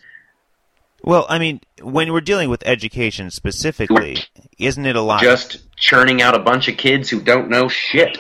Well, 1.03 1.25
I 1.29 1.38
mean, 1.38 1.62
when 1.81 2.12
we're 2.12 2.22
dealing 2.22 2.50
with 2.50 2.64
education 2.66 3.29
specifically, 3.29 4.18
isn't 4.57 4.86
it 4.86 4.96
a 4.96 5.01
lot? 5.01 5.22
Just 5.22 5.75
churning 5.75 6.22
out 6.22 6.36
a 6.36 6.40
bunch 6.40 6.68
of 6.68 6.77
kids 6.77 7.10
who 7.10 7.22
don't 7.22 7.50
know 7.50 7.68
shit. 7.68 8.18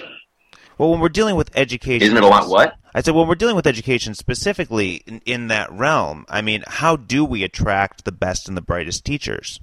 Well, 0.77 0.91
when 0.91 0.99
we're 0.99 1.09
dealing 1.09 1.35
with 1.35 1.49
education, 1.55 2.05
isn't 2.05 2.17
it 2.17 2.23
a 2.23 2.27
lot? 2.27 2.47
What 2.47 2.75
I 2.93 3.01
said, 3.01 3.15
when 3.15 3.27
we're 3.27 3.35
dealing 3.35 3.55
with 3.55 3.67
education 3.67 4.13
specifically 4.13 5.01
in, 5.07 5.21
in 5.25 5.47
that 5.47 5.71
realm, 5.71 6.25
I 6.29 6.41
mean, 6.41 6.63
how 6.67 6.95
do 6.95 7.25
we 7.25 7.43
attract 7.43 8.05
the 8.05 8.11
best 8.11 8.47
and 8.47 8.55
the 8.55 8.61
brightest 8.61 9.03
teachers? 9.03 9.59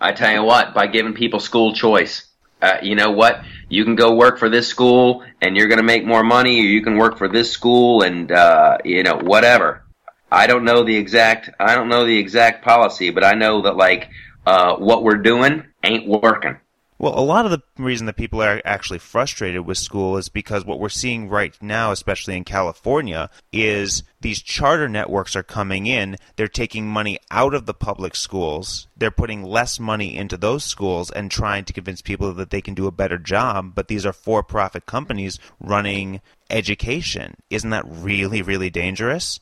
I 0.00 0.12
tell 0.12 0.32
you 0.32 0.42
what, 0.42 0.72
by 0.72 0.86
giving 0.86 1.14
people 1.14 1.40
school 1.40 1.74
choice. 1.74 2.26
Uh, 2.62 2.78
you 2.82 2.94
know 2.94 3.10
what? 3.10 3.42
You 3.68 3.84
can 3.84 3.94
go 3.94 4.14
work 4.14 4.38
for 4.38 4.48
this 4.48 4.68
school 4.68 5.24
and 5.40 5.56
you're 5.56 5.68
going 5.68 5.78
to 5.78 5.84
make 5.84 6.04
more 6.04 6.22
money, 6.22 6.60
or 6.60 6.64
you 6.64 6.82
can 6.82 6.96
work 6.96 7.16
for 7.18 7.28
this 7.28 7.50
school 7.50 8.02
and 8.02 8.30
uh, 8.30 8.78
you 8.84 9.02
know 9.02 9.16
whatever. 9.16 9.84
I 10.30 10.46
don't 10.46 10.64
know 10.64 10.84
the 10.84 10.96
exact 10.96 11.50
I 11.58 11.74
don't 11.74 11.88
know 11.88 12.04
the 12.04 12.18
exact 12.18 12.64
policy, 12.64 13.10
but 13.10 13.24
I 13.24 13.32
know 13.34 13.62
that 13.62 13.76
like 13.76 14.10
uh, 14.46 14.76
what 14.76 15.02
we're 15.02 15.22
doing 15.22 15.64
ain't 15.82 16.06
working. 16.06 16.58
Well, 17.00 17.18
a 17.18 17.24
lot 17.24 17.46
of 17.46 17.50
the 17.50 17.62
reason 17.78 18.04
that 18.06 18.18
people 18.18 18.42
are 18.42 18.60
actually 18.62 18.98
frustrated 18.98 19.62
with 19.62 19.78
school 19.78 20.18
is 20.18 20.28
because 20.28 20.66
what 20.66 20.78
we're 20.78 20.90
seeing 20.90 21.30
right 21.30 21.56
now, 21.62 21.92
especially 21.92 22.36
in 22.36 22.44
California, 22.44 23.30
is 23.54 24.02
these 24.20 24.42
charter 24.42 24.86
networks 24.86 25.34
are 25.34 25.42
coming 25.42 25.86
in. 25.86 26.18
They're 26.36 26.46
taking 26.46 26.86
money 26.86 27.18
out 27.30 27.54
of 27.54 27.64
the 27.64 27.72
public 27.72 28.14
schools. 28.14 28.86
They're 28.98 29.10
putting 29.10 29.42
less 29.42 29.80
money 29.80 30.14
into 30.14 30.36
those 30.36 30.62
schools 30.62 31.10
and 31.10 31.30
trying 31.30 31.64
to 31.64 31.72
convince 31.72 32.02
people 32.02 32.34
that 32.34 32.50
they 32.50 32.60
can 32.60 32.74
do 32.74 32.86
a 32.86 32.92
better 32.92 33.16
job. 33.16 33.74
But 33.74 33.88
these 33.88 34.04
are 34.04 34.12
for 34.12 34.42
profit 34.42 34.84
companies 34.84 35.38
running 35.58 36.20
education. 36.50 37.36
Isn't 37.48 37.70
that 37.70 37.86
really, 37.88 38.42
really 38.42 38.68
dangerous? 38.68 39.40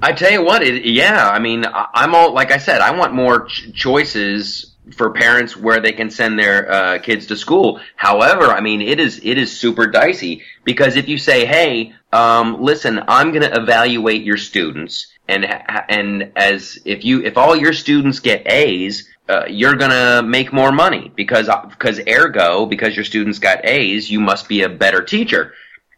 I 0.00 0.12
tell 0.12 0.32
you 0.32 0.42
what, 0.42 0.62
it, 0.62 0.86
yeah. 0.86 1.28
I 1.28 1.40
mean, 1.40 1.66
I'm 1.74 2.14
all 2.14 2.32
like 2.32 2.52
I 2.52 2.58
said. 2.58 2.80
I 2.80 2.96
want 2.96 3.12
more 3.12 3.44
ch- 3.44 3.70
choices 3.74 4.75
for 4.92 5.10
parents 5.10 5.56
where 5.56 5.80
they 5.80 5.92
can 5.92 6.10
send 6.10 6.38
their 6.38 6.70
uh, 6.70 6.98
kids 6.98 7.26
to 7.26 7.36
school. 7.36 7.80
However, 7.96 8.46
I 8.46 8.60
mean, 8.60 8.80
it 8.80 9.00
is 9.00 9.20
it 9.22 9.38
is 9.38 9.58
super 9.58 9.86
dicey 9.86 10.42
because 10.64 10.96
if 10.96 11.08
you 11.08 11.18
say, 11.18 11.44
"Hey, 11.44 11.92
um, 12.12 12.62
listen, 12.62 13.02
I'm 13.08 13.30
going 13.30 13.42
to 13.42 13.60
evaluate 13.60 14.22
your 14.22 14.36
students," 14.36 15.08
and 15.28 15.44
and 15.44 16.32
as 16.36 16.78
if 16.84 17.04
you 17.04 17.24
if 17.24 17.36
all 17.36 17.56
your 17.56 17.72
students 17.72 18.20
get 18.20 18.50
A's, 18.50 19.08
uh, 19.28 19.44
you're 19.48 19.74
gonna 19.74 20.22
make 20.22 20.52
more 20.52 20.72
money 20.72 21.10
because 21.16 21.50
because 21.70 22.00
ergo 22.08 22.66
because 22.66 22.94
your 22.94 23.04
students 23.04 23.38
got 23.38 23.64
A's, 23.64 24.10
you 24.10 24.20
must 24.20 24.48
be 24.48 24.62
a 24.62 24.68
better 24.68 25.02
teacher. 25.02 25.52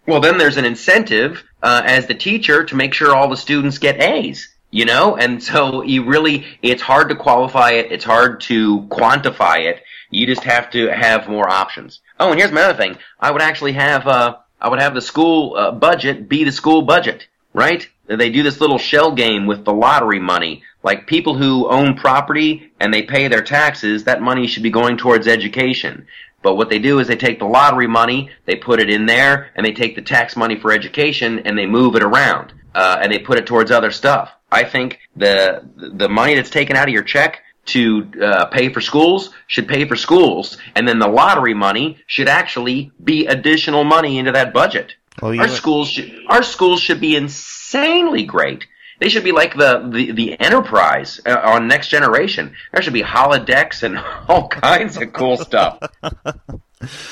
Well, 0.06 0.20
then 0.20 0.38
there's 0.38 0.56
an 0.56 0.64
incentive 0.64 1.44
uh, 1.62 1.82
as 1.84 2.06
the 2.06 2.14
teacher 2.14 2.64
to 2.64 2.74
make 2.74 2.94
sure 2.94 3.14
all 3.14 3.28
the 3.28 3.36
students 3.36 3.76
get 3.76 4.02
A's. 4.02 4.48
You 4.70 4.84
know, 4.84 5.16
and 5.16 5.42
so 5.42 5.82
you 5.82 6.04
really, 6.04 6.44
it's 6.60 6.82
hard 6.82 7.08
to 7.08 7.16
qualify 7.16 7.70
it. 7.70 7.90
It's 7.90 8.04
hard 8.04 8.42
to 8.42 8.82
quantify 8.82 9.60
it. 9.60 9.82
You 10.10 10.26
just 10.26 10.44
have 10.44 10.70
to 10.72 10.88
have 10.88 11.26
more 11.26 11.48
options. 11.48 12.00
Oh, 12.20 12.30
and 12.30 12.38
here's 12.38 12.52
my 12.52 12.62
other 12.62 12.76
thing. 12.76 12.98
I 13.18 13.30
would 13.30 13.40
actually 13.40 13.72
have, 13.72 14.06
uh, 14.06 14.36
I 14.60 14.68
would 14.68 14.80
have 14.80 14.92
the 14.92 15.00
school 15.00 15.56
uh, 15.56 15.72
budget 15.72 16.28
be 16.28 16.44
the 16.44 16.52
school 16.52 16.82
budget, 16.82 17.28
right? 17.54 17.88
They 18.06 18.28
do 18.28 18.42
this 18.42 18.60
little 18.60 18.78
shell 18.78 19.12
game 19.12 19.46
with 19.46 19.64
the 19.64 19.72
lottery 19.72 20.18
money. 20.18 20.62
Like 20.82 21.06
people 21.06 21.34
who 21.34 21.68
own 21.68 21.96
property 21.96 22.70
and 22.78 22.92
they 22.92 23.02
pay 23.02 23.28
their 23.28 23.42
taxes, 23.42 24.04
that 24.04 24.20
money 24.20 24.46
should 24.46 24.62
be 24.62 24.70
going 24.70 24.98
towards 24.98 25.26
education. 25.26 26.06
But 26.42 26.56
what 26.56 26.68
they 26.68 26.78
do 26.78 26.98
is 26.98 27.08
they 27.08 27.16
take 27.16 27.38
the 27.38 27.46
lottery 27.46 27.86
money, 27.86 28.30
they 28.44 28.56
put 28.56 28.80
it 28.80 28.90
in 28.90 29.06
there, 29.06 29.50
and 29.56 29.64
they 29.64 29.72
take 29.72 29.96
the 29.96 30.02
tax 30.02 30.36
money 30.36 30.56
for 30.56 30.72
education 30.72 31.40
and 31.40 31.58
they 31.58 31.66
move 31.66 31.96
it 31.96 32.02
around, 32.02 32.52
uh, 32.74 32.98
and 33.00 33.10
they 33.10 33.18
put 33.18 33.38
it 33.38 33.46
towards 33.46 33.70
other 33.70 33.90
stuff. 33.90 34.30
I 34.50 34.64
think 34.64 34.98
the 35.16 35.62
the 35.76 36.08
money 36.08 36.34
that's 36.34 36.50
taken 36.50 36.76
out 36.76 36.88
of 36.88 36.94
your 36.94 37.02
check 37.02 37.42
to 37.66 38.10
uh, 38.22 38.46
pay 38.46 38.72
for 38.72 38.80
schools 38.80 39.30
should 39.46 39.68
pay 39.68 39.86
for 39.86 39.94
schools, 39.96 40.56
and 40.74 40.88
then 40.88 40.98
the 40.98 41.08
lottery 41.08 41.54
money 41.54 41.98
should 42.06 42.28
actually 42.28 42.90
be 43.02 43.26
additional 43.26 43.84
money 43.84 44.18
into 44.18 44.32
that 44.32 44.52
budget. 44.54 44.94
Our 45.38 45.48
schools 45.48 45.88
should, 45.90 46.12
our 46.28 46.42
schools 46.42 46.80
should 46.80 47.00
be 47.00 47.16
insanely 47.16 48.24
great. 48.24 48.66
They 48.98 49.08
should 49.08 49.24
be 49.24 49.32
like 49.32 49.56
the, 49.56 49.88
the, 49.92 50.10
the 50.12 50.40
Enterprise 50.40 51.20
uh, 51.24 51.40
on 51.44 51.68
Next 51.68 51.88
Generation. 51.88 52.54
There 52.72 52.82
should 52.82 52.92
be 52.92 53.02
holodecks 53.02 53.82
and 53.82 53.98
all 54.28 54.48
kinds 54.48 54.96
of 54.96 55.12
cool 55.12 55.36
stuff. 55.36 55.78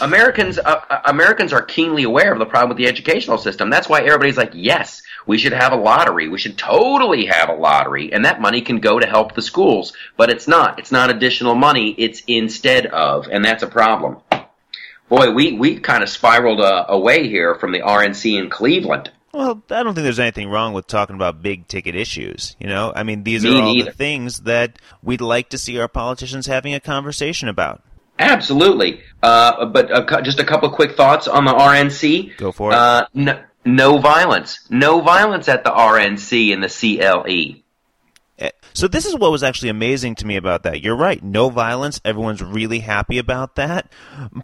Americans 0.00 0.58
uh, 0.58 0.80
uh, 0.88 1.00
Americans 1.06 1.52
are 1.52 1.62
keenly 1.62 2.04
aware 2.04 2.32
of 2.32 2.38
the 2.38 2.46
problem 2.46 2.68
with 2.68 2.78
the 2.78 2.86
educational 2.86 3.36
system. 3.36 3.68
That's 3.68 3.88
why 3.88 4.00
everybody's 4.00 4.36
like, 4.36 4.52
yes, 4.54 5.02
we 5.26 5.38
should 5.38 5.52
have 5.52 5.72
a 5.72 5.76
lottery. 5.76 6.28
We 6.28 6.38
should 6.38 6.56
totally 6.56 7.26
have 7.26 7.48
a 7.48 7.54
lottery, 7.54 8.12
and 8.12 8.24
that 8.24 8.40
money 8.40 8.60
can 8.60 8.78
go 8.78 9.00
to 9.00 9.06
help 9.06 9.34
the 9.34 9.42
schools. 9.42 9.92
But 10.16 10.30
it's 10.30 10.46
not. 10.46 10.78
It's 10.78 10.92
not 10.92 11.10
additional 11.10 11.56
money. 11.56 11.94
It's 11.98 12.22
instead 12.28 12.86
of, 12.86 13.26
and 13.26 13.44
that's 13.44 13.64
a 13.64 13.66
problem. 13.66 14.18
Boy, 15.08 15.32
we 15.32 15.52
we 15.52 15.80
kind 15.80 16.02
of 16.04 16.08
spiraled 16.08 16.60
uh, 16.60 16.86
away 16.88 17.28
here 17.28 17.56
from 17.56 17.72
the 17.72 17.80
RNC 17.80 18.38
in 18.38 18.50
Cleveland. 18.50 19.10
Well, 19.36 19.62
I 19.70 19.82
don't 19.82 19.94
think 19.94 20.04
there's 20.04 20.18
anything 20.18 20.48
wrong 20.48 20.72
with 20.72 20.86
talking 20.86 21.14
about 21.14 21.42
big 21.42 21.68
ticket 21.68 21.94
issues. 21.94 22.56
You 22.58 22.68
know, 22.68 22.90
I 22.96 23.02
mean, 23.02 23.22
these 23.22 23.44
Me 23.44 23.50
are 23.58 23.62
all 23.62 23.74
neither. 23.74 23.90
the 23.90 23.96
things 23.96 24.40
that 24.40 24.78
we'd 25.02 25.20
like 25.20 25.50
to 25.50 25.58
see 25.58 25.78
our 25.78 25.88
politicians 25.88 26.46
having 26.46 26.72
a 26.72 26.80
conversation 26.80 27.48
about. 27.48 27.82
Absolutely. 28.18 29.02
Uh, 29.22 29.66
but 29.66 29.90
a, 29.90 30.22
just 30.22 30.40
a 30.40 30.44
couple 30.44 30.70
quick 30.70 30.96
thoughts 30.96 31.28
on 31.28 31.44
the 31.44 31.52
RNC. 31.52 32.38
Go 32.38 32.50
for 32.50 32.70
it. 32.72 32.76
Uh, 32.76 33.06
no, 33.12 33.42
no 33.66 33.98
violence. 33.98 34.66
No 34.70 35.00
violence 35.02 35.48
at 35.48 35.64
the 35.64 35.70
RNC 35.70 36.54
and 36.54 36.62
the 36.64 36.68
CLE. 36.68 37.62
Eh, 38.38 38.50
So 38.74 38.88
this 38.88 39.06
is 39.06 39.16
what 39.16 39.30
was 39.30 39.42
actually 39.42 39.70
amazing 39.70 40.14
to 40.16 40.26
me 40.26 40.36
about 40.36 40.62
that. 40.64 40.82
You're 40.82 40.96
right, 40.96 41.22
no 41.22 41.48
violence. 41.48 42.00
Everyone's 42.04 42.42
really 42.42 42.80
happy 42.80 43.18
about 43.18 43.54
that. 43.56 43.90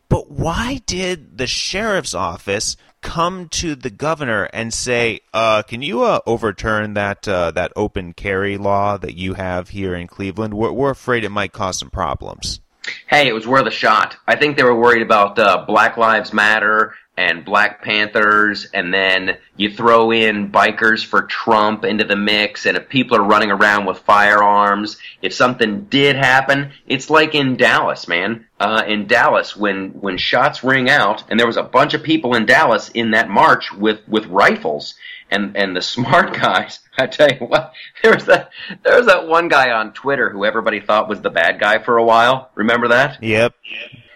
But 0.09 0.31
why 0.31 0.81
did 0.87 1.37
the 1.39 1.47
sheriff's 1.47 2.15
office 2.15 2.77
come 3.03 3.49
to 3.49 3.75
the 3.75 3.91
governor 3.91 4.45
and 4.53 4.73
say, 4.73 5.21
uh, 5.35 5.63
"Can 5.63 5.83
you 5.83 6.03
uh, 6.05 6.21
overturn 6.27 6.95
that 6.95 7.29
uh, 7.29 7.51
that 7.51 7.73
open 7.77 8.15
carry 8.15 8.57
law 8.57 8.97
that 8.97 9.15
you 9.15 9.35
have 9.35 9.71
here 9.71 9.95
in 9.95 10.07
Cleveland? 10.07 10.55
We're, 10.55 10.73
we're 10.73 10.91
afraid 10.91 11.25
it 11.25 11.31
might 11.31 11.53
cause 11.53 11.79
some 11.79 11.91
problems." 11.91 12.61
Hey, 13.07 13.29
it 13.29 13.33
was 13.33 13.47
worth 13.47 13.67
a 13.67 13.71
shot. 13.71 14.17
I 14.27 14.35
think 14.37 14.57
they 14.57 14.65
were 14.65 14.75
worried 14.75 15.03
about 15.03 15.39
uh, 15.39 15.65
Black 15.67 15.97
Lives 15.97 16.33
Matter 16.33 16.95
and 17.17 17.45
Black 17.45 17.83
Panthers, 17.83 18.67
and 18.73 18.93
then 18.93 19.37
you 19.57 19.71
throw 19.71 20.13
in 20.13 20.51
bikers 20.51 21.05
for 21.05 21.23
Trump 21.23 21.85
into 21.85 22.05
the 22.05 22.17
mix, 22.17 22.65
and 22.65 22.77
if 22.77 22.89
people 22.89 23.19
are 23.19 23.23
running 23.23 23.51
around 23.51 23.85
with 23.85 23.99
firearms, 23.99 24.97
if 25.21 25.35
something 25.35 25.85
did 25.85 26.17
happen, 26.17 26.73
it's 26.87 27.11
like 27.11 27.35
in 27.35 27.57
Dallas, 27.57 28.09
man. 28.09 28.47
Uh, 28.59 28.83
in 28.87 29.07
Dallas, 29.07 29.57
when 29.57 29.91
when 30.01 30.17
shots 30.17 30.65
ring 30.65 30.89
out, 30.89 31.25
and 31.31 31.39
there 31.39 31.47
was 31.47 31.57
a 31.59 31.63
bunch 31.63 31.93
of 31.95 32.03
people 32.03 32.35
in 32.35 32.47
Dallas 32.47 32.89
in 32.91 33.11
that 33.11 33.29
march 33.29 33.73
with 33.73 34.01
with 34.09 34.25
rifles, 34.27 34.95
and 35.31 35.55
and 35.57 35.77
the 35.77 35.83
smart 35.95 36.33
guys. 36.33 36.81
I 36.97 37.07
tell 37.09 37.29
you 37.29 37.47
what, 37.47 37.73
there 38.03 38.15
was 38.15 38.25
that 38.27 38.51
there 38.85 38.97
was 38.97 39.07
that 39.07 39.27
one 39.27 39.49
guy 39.49 39.71
on 39.71 39.93
Twitter 39.93 40.31
who 40.31 40.47
everybody 40.47 40.81
thought 40.81 41.09
was 41.09 41.21
the 41.21 41.31
bad 41.31 41.61
guy 41.61 41.83
for 41.83 41.99
a 41.99 42.05
while. 42.05 42.51
Remember 42.55 42.89
that? 42.89 43.23
Yep. 43.23 43.55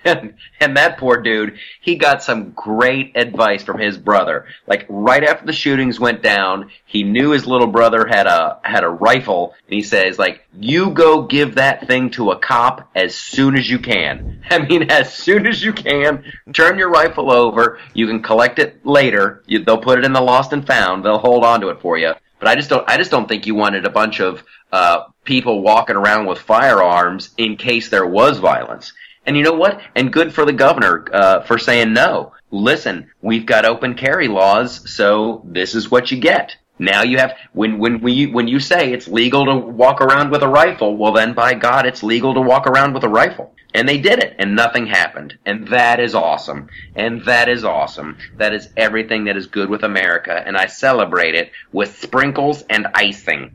And, 0.06 0.34
and 0.60 0.76
that 0.76 0.98
poor 0.98 1.20
dude, 1.20 1.58
he 1.80 1.96
got 1.96 2.22
some 2.22 2.52
great 2.52 3.16
advice 3.16 3.64
from 3.64 3.80
his 3.80 3.98
brother. 3.98 4.46
Like 4.66 4.86
right 4.88 5.24
after 5.24 5.44
the 5.44 5.52
shootings 5.52 5.98
went 5.98 6.22
down, 6.22 6.70
he 6.84 7.02
knew 7.02 7.30
his 7.30 7.46
little 7.46 7.66
brother 7.66 8.06
had 8.06 8.28
a 8.28 8.60
had 8.62 8.84
a 8.84 8.88
rifle, 8.88 9.54
and 9.66 9.74
he 9.74 9.82
says 9.82 10.18
like, 10.18 10.46
"You 10.56 10.90
go 10.90 11.22
give 11.22 11.56
that 11.56 11.88
thing 11.88 12.10
to 12.10 12.30
a 12.30 12.38
cop 12.38 12.88
as 12.94 13.16
soon 13.16 13.56
as 13.56 13.68
you 13.68 13.80
can. 13.80 14.42
I 14.50 14.58
mean, 14.60 14.90
as 14.90 15.12
soon 15.12 15.46
as 15.46 15.62
you 15.62 15.72
can. 15.72 16.24
Turn 16.52 16.78
your 16.78 16.90
rifle 16.90 17.32
over. 17.32 17.80
You 17.92 18.06
can 18.06 18.22
collect 18.22 18.60
it 18.60 18.86
later. 18.86 19.42
You, 19.46 19.64
they'll 19.64 19.78
put 19.78 19.98
it 19.98 20.04
in 20.04 20.12
the 20.12 20.20
lost 20.20 20.52
and 20.52 20.64
found. 20.66 21.04
They'll 21.04 21.18
hold 21.18 21.44
on 21.44 21.60
to 21.62 21.68
it 21.70 21.80
for 21.80 21.98
you." 21.98 22.12
But 22.38 22.48
I 22.48 22.54
just 22.54 22.68
don't. 22.68 22.88
I 22.88 22.96
just 22.96 23.10
don't 23.10 23.28
think 23.28 23.46
you 23.46 23.54
wanted 23.54 23.86
a 23.86 23.90
bunch 23.90 24.20
of 24.20 24.42
uh, 24.72 25.04
people 25.24 25.62
walking 25.62 25.96
around 25.96 26.26
with 26.26 26.38
firearms 26.38 27.30
in 27.38 27.56
case 27.56 27.88
there 27.88 28.06
was 28.06 28.38
violence. 28.38 28.92
And 29.26 29.36
you 29.36 29.42
know 29.42 29.52
what? 29.52 29.80
And 29.94 30.12
good 30.12 30.32
for 30.32 30.44
the 30.44 30.52
governor 30.52 31.04
uh, 31.12 31.42
for 31.42 31.58
saying 31.58 31.92
no. 31.92 32.32
Listen, 32.50 33.10
we've 33.20 33.44
got 33.44 33.64
open 33.64 33.94
carry 33.94 34.28
laws, 34.28 34.88
so 34.90 35.42
this 35.44 35.74
is 35.74 35.90
what 35.90 36.10
you 36.10 36.20
get. 36.20 36.56
Now 36.78 37.02
you 37.02 37.18
have 37.18 37.36
when 37.52 37.78
when 37.78 38.00
we 38.00 38.26
when 38.26 38.48
you 38.48 38.60
say 38.60 38.92
it's 38.92 39.08
legal 39.08 39.46
to 39.46 39.56
walk 39.56 40.00
around 40.00 40.30
with 40.30 40.42
a 40.42 40.48
rifle, 40.48 40.96
well 40.96 41.12
then 41.12 41.32
by 41.32 41.54
God 41.54 41.86
it's 41.86 42.02
legal 42.02 42.34
to 42.34 42.40
walk 42.40 42.66
around 42.66 42.92
with 42.92 43.02
a 43.04 43.08
rifle. 43.08 43.54
And 43.74 43.88
they 43.88 43.98
did 43.98 44.20
it 44.20 44.36
and 44.38 44.54
nothing 44.54 44.86
happened. 44.86 45.36
And 45.44 45.68
that 45.68 46.00
is 46.00 46.14
awesome. 46.14 46.68
And 46.94 47.24
that 47.24 47.48
is 47.48 47.64
awesome. 47.64 48.16
That 48.36 48.54
is 48.54 48.68
everything 48.76 49.24
that 49.24 49.36
is 49.36 49.46
good 49.46 49.68
with 49.68 49.84
America 49.84 50.42
and 50.46 50.56
I 50.56 50.66
celebrate 50.66 51.34
it 51.34 51.50
with 51.72 51.98
sprinkles 51.98 52.62
and 52.68 52.86
icing. 52.94 53.52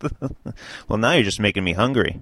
Well, 0.86 0.98
now 0.98 1.12
you're 1.12 1.24
just 1.24 1.40
making 1.40 1.64
me 1.64 1.72
hungry. 1.72 2.20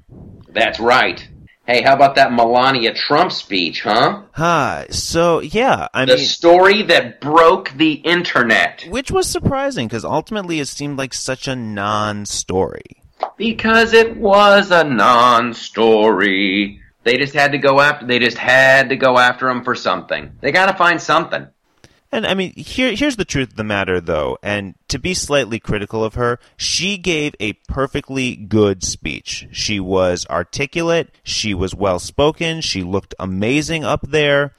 That's 0.48 0.81
right. 0.81 1.28
Hey, 1.66 1.83
how 1.83 1.94
about 1.94 2.16
that 2.16 2.33
Melania 2.33 2.92
Trump 2.92 3.31
speech, 3.31 3.83
huh? 3.83 4.22
Hi. 4.33 4.87
So 4.90 5.40
yeah, 5.40 5.87
I 5.94 6.05
The 6.07 6.16
mean, 6.16 6.25
story 6.27 6.83
that 6.83 7.20
broke 7.20 7.70
the 7.77 7.92
internet. 7.92 8.85
which 8.88 9.12
was 9.12 9.29
surprising 9.29 9.87
because 9.87 10.05
ultimately 10.05 10.59
it 10.59 10.66
seemed 10.66 10.98
like 10.98 11.14
such 11.14 11.46
a 11.46 11.55
non-story. 11.55 13.03
Because 13.37 13.92
it 13.92 14.16
was 14.16 14.72
a 14.72 14.83
non-story. 14.83 16.81
They 17.05 17.16
just 17.16 17.35
had 17.35 17.53
to 17.53 17.59
go 17.59 17.81
after. 17.81 18.07
They 18.07 18.18
just 18.18 18.38
had 18.38 18.88
to 18.90 18.96
go 18.96 19.18
after 19.18 19.48
him 19.48 19.62
for 19.64 19.75
something. 19.75 20.33
They 20.40 20.53
got 20.53 20.66
to 20.66 20.77
find 20.77 21.01
something. 21.01 21.46
And 22.14 22.27
I 22.27 22.35
mean, 22.35 22.53
here 22.55 22.94
here's 22.94 23.16
the 23.16 23.25
truth 23.25 23.53
of 23.53 23.57
the 23.57 23.64
matter, 23.64 23.98
though. 23.98 24.38
And 24.42 24.75
to 24.88 24.98
be 24.98 25.14
slightly 25.14 25.59
critical 25.59 26.05
of 26.05 26.14
her, 26.14 26.38
she 26.59 26.98
gave 26.98 27.35
a 27.40 27.55
perfectly 27.68 28.37
good 28.37 28.85
speech. 28.85 29.48
She 29.51 29.81
was 29.81 30.27
articulate. 30.29 31.11
She 31.22 31.55
was 31.55 31.75
well 31.75 31.98
spoken. 31.98 32.61
She 32.61 32.83
looked 32.83 33.14
amazing 33.18 33.83
up 33.85 34.03
there. 34.03 34.55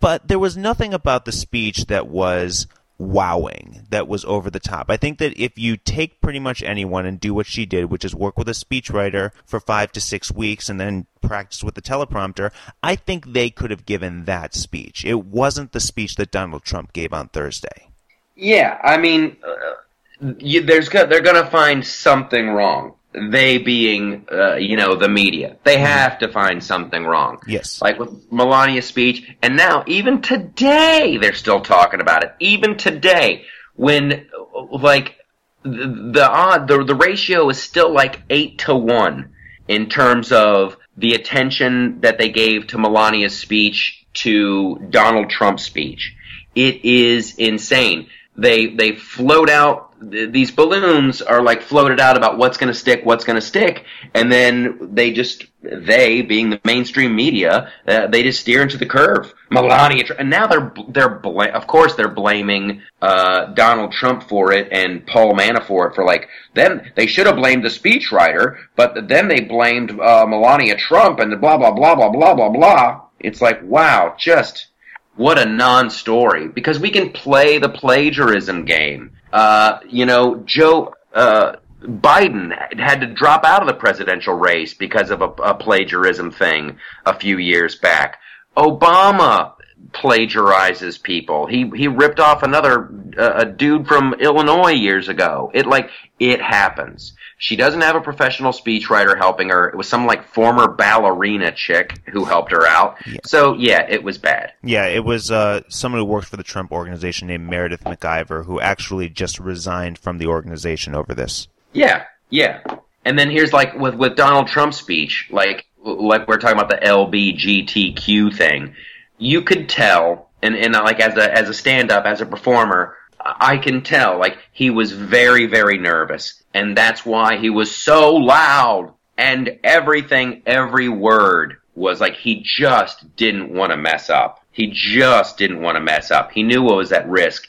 But 0.00 0.26
there 0.26 0.40
was 0.40 0.56
nothing 0.56 0.92
about 0.92 1.26
the 1.26 1.32
speech 1.32 1.86
that 1.86 2.08
was 2.08 2.66
wowing, 2.98 3.86
that 3.90 4.08
was 4.08 4.24
over 4.24 4.50
the 4.50 4.60
top. 4.60 4.90
I 4.90 4.96
think 4.96 5.18
that 5.18 5.38
if 5.40 5.58
you 5.58 5.76
take 5.76 6.20
pretty 6.20 6.38
much 6.38 6.62
anyone 6.62 7.06
and 7.06 7.20
do 7.20 7.34
what 7.34 7.46
she 7.46 7.66
did, 7.66 7.86
which 7.86 8.04
is 8.04 8.14
work 8.14 8.38
with 8.38 8.48
a 8.48 8.52
speechwriter 8.52 9.30
for 9.44 9.60
five 9.60 9.92
to 9.92 10.00
six 10.00 10.32
weeks 10.32 10.68
and 10.68 10.80
then 10.80 11.06
practice 11.20 11.62
with 11.62 11.74
the 11.74 11.82
teleprompter, 11.82 12.50
I 12.82 12.96
think 12.96 13.32
they 13.32 13.50
could 13.50 13.70
have 13.70 13.86
given 13.86 14.24
that 14.24 14.54
speech. 14.54 15.04
It 15.04 15.24
wasn't 15.24 15.72
the 15.72 15.80
speech 15.80 16.16
that 16.16 16.30
Donald 16.30 16.64
Trump 16.64 16.92
gave 16.92 17.12
on 17.12 17.28
Thursday. 17.28 17.88
Yeah, 18.34 18.78
I 18.82 18.98
mean, 18.98 19.36
uh, 19.46 20.32
you, 20.38 20.62
there's 20.62 20.88
go- 20.88 21.06
they're 21.06 21.22
going 21.22 21.42
to 21.42 21.50
find 21.50 21.86
something 21.86 22.50
wrong. 22.50 22.95
They 23.16 23.58
being, 23.58 24.26
uh, 24.30 24.56
you 24.56 24.76
know, 24.76 24.94
the 24.94 25.08
media. 25.08 25.56
They 25.64 25.78
have 25.78 26.18
to 26.18 26.28
find 26.28 26.62
something 26.62 27.04
wrong. 27.04 27.38
Yes. 27.46 27.80
Like 27.80 27.98
with 27.98 28.30
Melania's 28.30 28.86
speech, 28.86 29.26
and 29.42 29.56
now 29.56 29.84
even 29.86 30.20
today 30.20 31.16
they're 31.18 31.32
still 31.32 31.60
talking 31.60 32.00
about 32.00 32.24
it. 32.24 32.34
Even 32.40 32.76
today, 32.76 33.44
when 33.74 34.26
like 34.70 35.16
the 35.62 36.10
the 36.12 36.30
odd 36.30 36.68
the 36.68 36.84
the 36.84 36.94
ratio 36.94 37.48
is 37.48 37.62
still 37.62 37.92
like 37.92 38.22
eight 38.28 38.58
to 38.58 38.74
one 38.74 39.32
in 39.68 39.88
terms 39.88 40.32
of 40.32 40.76
the 40.96 41.14
attention 41.14 42.00
that 42.00 42.18
they 42.18 42.28
gave 42.28 42.66
to 42.68 42.78
Melania's 42.78 43.36
speech 43.36 44.04
to 44.14 44.76
Donald 44.90 45.28
Trump's 45.30 45.64
speech. 45.64 46.14
It 46.54 46.84
is 46.84 47.36
insane. 47.36 48.08
They 48.36 48.66
they 48.66 48.92
float 48.92 49.50
out 49.50 49.85
th- 50.00 50.32
these 50.32 50.50
balloons 50.50 51.22
are 51.22 51.42
like 51.42 51.62
floated 51.62 52.00
out 52.00 52.16
about 52.16 52.38
what's 52.38 52.56
going 52.56 52.72
to 52.72 52.78
stick, 52.78 53.04
what's 53.04 53.24
going 53.24 53.36
to 53.36 53.46
stick, 53.46 53.84
and 54.14 54.30
then 54.30 54.94
they 54.94 55.12
just 55.12 55.46
they 55.62 56.22
being 56.22 56.50
the 56.50 56.60
mainstream 56.64 57.14
media, 57.14 57.72
uh, 57.86 58.06
they 58.06 58.22
just 58.22 58.40
steer 58.40 58.62
into 58.62 58.76
the 58.76 58.86
curve. 58.86 59.32
Melania, 59.50 60.04
and 60.18 60.30
now 60.30 60.46
they're 60.46 60.72
they're 60.88 61.16
of 61.54 61.66
course 61.66 61.94
they're 61.94 62.08
blaming 62.08 62.82
uh, 63.02 63.46
Donald 63.54 63.92
Trump 63.92 64.22
for 64.24 64.52
it 64.52 64.68
and 64.72 65.06
Paul 65.06 65.34
Manafort 65.34 65.94
for 65.94 66.04
like 66.04 66.28
then 66.54 66.92
they 66.94 67.06
should 67.06 67.26
have 67.26 67.36
blamed 67.36 67.64
the 67.64 67.68
speechwriter, 67.68 68.58
but 68.76 69.08
then 69.08 69.28
they 69.28 69.40
blamed 69.40 69.98
uh, 70.00 70.26
Melania 70.26 70.76
Trump 70.76 71.20
and 71.20 71.32
the 71.32 71.36
blah 71.36 71.56
blah 71.56 71.72
blah 71.72 71.94
blah 71.94 72.10
blah 72.10 72.34
blah 72.34 72.48
blah. 72.48 73.00
It's 73.20 73.40
like 73.40 73.62
wow, 73.62 74.14
just 74.18 74.68
what 75.16 75.38
a 75.38 75.46
non-story 75.46 76.48
because 76.48 76.78
we 76.78 76.90
can 76.90 77.10
play 77.10 77.58
the 77.58 77.68
plagiarism 77.68 78.64
game. 78.64 79.15
Uh, 79.32 79.80
you 79.88 80.06
know, 80.06 80.36
Joe 80.46 80.94
uh, 81.14 81.56
Biden 81.82 82.78
had 82.78 83.00
to 83.00 83.06
drop 83.06 83.44
out 83.44 83.62
of 83.62 83.68
the 83.68 83.74
presidential 83.74 84.34
race 84.34 84.74
because 84.74 85.10
of 85.10 85.22
a, 85.22 85.28
a 85.42 85.54
plagiarism 85.54 86.30
thing 86.30 86.78
a 87.04 87.18
few 87.18 87.38
years 87.38 87.76
back. 87.76 88.18
Obama 88.56 89.52
plagiarizes 89.92 90.98
people. 91.02 91.46
He 91.46 91.70
he 91.74 91.88
ripped 91.88 92.20
off 92.20 92.42
another 92.42 92.90
uh, 93.18 93.32
a 93.36 93.44
dude 93.46 93.86
from 93.86 94.14
Illinois 94.14 94.72
years 94.72 95.08
ago. 95.08 95.50
It 95.54 95.66
like 95.66 95.90
it 96.18 96.40
happens. 96.40 97.14
She 97.38 97.56
doesn't 97.56 97.82
have 97.82 97.96
a 97.96 98.00
professional 98.00 98.52
speechwriter 98.52 99.16
helping 99.16 99.50
her. 99.50 99.68
It 99.68 99.76
was 99.76 99.86
some 99.86 100.06
like 100.06 100.26
former 100.26 100.68
ballerina 100.68 101.52
chick 101.52 102.00
who 102.08 102.24
helped 102.24 102.50
her 102.52 102.66
out. 102.66 102.96
So 103.24 103.54
yeah, 103.54 103.86
it 103.88 104.02
was 104.02 104.16
bad. 104.16 104.54
Yeah, 104.62 104.86
it 104.86 105.04
was 105.04 105.30
uh, 105.30 105.60
someone 105.68 106.00
who 106.00 106.06
worked 106.06 106.28
for 106.28 106.38
the 106.38 106.42
Trump 106.42 106.72
organization 106.72 107.28
named 107.28 107.48
Meredith 107.48 107.84
McIver 107.84 108.46
who 108.46 108.58
actually 108.60 109.10
just 109.10 109.38
resigned 109.38 109.98
from 109.98 110.16
the 110.16 110.26
organization 110.26 110.94
over 110.94 111.14
this. 111.14 111.48
Yeah, 111.74 112.04
yeah. 112.30 112.62
And 113.04 113.18
then 113.18 113.30
here's 113.30 113.52
like 113.52 113.74
with 113.74 113.94
with 113.94 114.16
Donald 114.16 114.48
Trump's 114.48 114.78
speech, 114.78 115.28
like 115.30 115.66
like 115.84 116.26
we're 116.26 116.38
talking 116.38 116.58
about 116.58 116.70
the 116.70 116.86
LBGTQ 116.86 118.34
thing. 118.34 118.74
You 119.18 119.42
could 119.42 119.68
tell, 119.68 120.30
and 120.42 120.54
and 120.54 120.72
like 120.74 121.00
as 121.00 121.16
a 121.16 121.32
as 121.32 121.48
a 121.48 121.54
stand 121.54 121.90
up 121.90 122.04
as 122.04 122.20
a 122.20 122.26
performer, 122.26 122.96
I 123.20 123.58
can 123.58 123.82
tell 123.82 124.18
like 124.18 124.38
he 124.52 124.70
was 124.70 124.92
very 124.92 125.46
very 125.46 125.78
nervous, 125.78 126.42
and 126.54 126.76
that's 126.76 127.04
why 127.04 127.38
he 127.38 127.50
was 127.50 127.74
so 127.74 128.14
loud 128.14 128.92
and 129.18 129.58
everything, 129.64 130.42
every 130.46 130.88
word 130.88 131.56
was 131.74 132.00
like 132.00 132.16
he 132.16 132.42
just 132.42 133.16
didn't 133.16 133.52
want 133.52 133.70
to 133.70 133.76
mess 133.76 134.10
up. 134.10 134.44
He 134.52 134.70
just 134.72 135.36
didn't 135.38 135.60
want 135.60 135.76
to 135.76 135.80
mess 135.80 136.10
up. 136.10 136.32
He 136.32 136.42
knew 136.42 136.62
what 136.62 136.76
was 136.76 136.92
at 136.92 137.08
risk, 137.08 137.46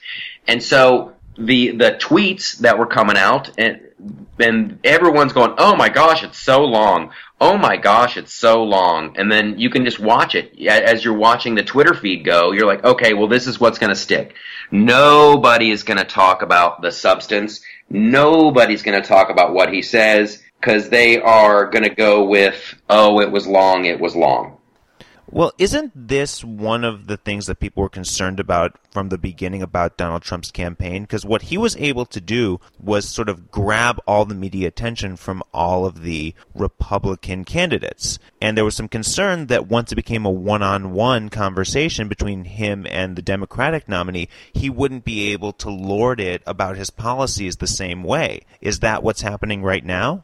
and 0.48 0.62
so 0.62 1.14
the 1.38 1.72
the 1.72 1.92
tweets 2.02 2.58
that 2.60 2.78
were 2.78 2.88
coming 2.88 3.18
out 3.18 3.52
and 3.58 3.82
and 4.40 4.80
everyone's 4.84 5.34
going, 5.34 5.54
"Oh 5.58 5.76
my 5.76 5.90
gosh, 5.90 6.24
it's 6.24 6.40
so 6.40 6.64
long. 6.64 7.12
Oh 7.40 7.58
my 7.58 7.78
gosh, 7.78 8.18
it's 8.18 8.34
so 8.34 8.64
long." 8.64 9.16
And 9.18 9.32
then 9.32 9.60
you 9.60 9.70
can 9.70 9.86
just 9.86 10.00
watch 10.00 10.36
it 10.36 10.60
as 10.68 11.04
you're 11.04 11.14
watching 11.14 11.56
the 11.56 11.64
Twitter 11.64 11.94
feed 11.94 12.26
go. 12.26 12.52
You're 12.52 12.68
like, 12.68 12.84
"Okay, 12.84 13.14
well 13.14 13.28
this 13.28 13.48
is 13.48 13.60
what's 13.60 13.80
going 13.80 13.92
to 13.92 13.96
stick." 13.96 14.36
Nobody 14.72 15.72
is 15.72 15.84
going 15.84 15.98
to 16.00 16.04
talk 16.04 16.42
about 16.42 16.82
the 16.82 16.92
substance. 16.92 17.62
Nobody's 17.90 18.84
going 18.84 19.02
to 19.02 19.08
talk 19.08 19.30
about 19.30 19.54
what 19.54 19.72
he 19.72 19.82
says 19.82 20.44
because 20.60 20.90
they 20.90 21.22
are 21.22 21.68
going 21.70 21.84
to 21.84 21.94
go 21.94 22.26
with, 22.26 22.76
"Oh, 22.90 23.22
it 23.22 23.32
was 23.32 23.48
long. 23.48 23.86
It 23.86 24.00
was 24.00 24.16
long." 24.16 24.57
Well, 25.30 25.52
isn't 25.58 26.08
this 26.08 26.42
one 26.42 26.86
of 26.86 27.08
the 27.08 27.18
things 27.18 27.48
that 27.48 27.60
people 27.60 27.84
were 27.84 27.90
concerned 27.90 28.40
about 28.40 28.80
from 28.92 29.10
the 29.10 29.18
beginning 29.18 29.62
about 29.62 29.98
Donald 29.98 30.22
Trump's 30.22 30.52
campaign? 30.52 31.04
Because 31.04 31.26
what 31.26 31.44
he 31.44 31.58
was 31.58 31.76
able 31.76 32.06
to 32.06 32.22
do 32.22 32.62
was 32.80 33.10
sort 33.10 33.28
of 33.28 33.52
grab 33.52 34.00
all 34.08 34.24
the 34.24 34.34
media 34.34 34.70
attention 34.70 35.18
from 35.18 35.44
all 35.54 35.86
of 35.86 36.04
the 36.04 36.34
Republican 36.56 37.44
candidates. 37.44 38.20
And 38.42 38.56
there 38.56 38.64
was 38.64 38.78
some 38.78 38.88
concern 38.88 39.48
that 39.48 39.68
once 39.68 39.92
it 39.92 39.96
became 39.96 40.26
a 40.26 40.32
one 40.32 40.64
on 40.64 40.94
one 40.94 41.28
conversation 41.28 42.08
between 42.08 42.46
him 42.46 42.88
and 42.90 43.18
the 43.18 43.22
Democratic 43.22 43.90
nominee, 43.90 44.30
he 44.54 44.70
wouldn't 44.70 45.04
be 45.04 45.34
able 45.34 45.52
to 45.54 45.70
lord 45.70 46.22
it 46.22 46.42
about 46.48 46.78
his 46.78 46.90
policies 46.90 47.58
the 47.58 47.68
same 47.68 48.02
way. 48.02 48.44
Is 48.62 48.80
that 48.80 49.04
what's 49.04 49.22
happening 49.22 49.62
right 49.62 49.84
now? 49.84 50.24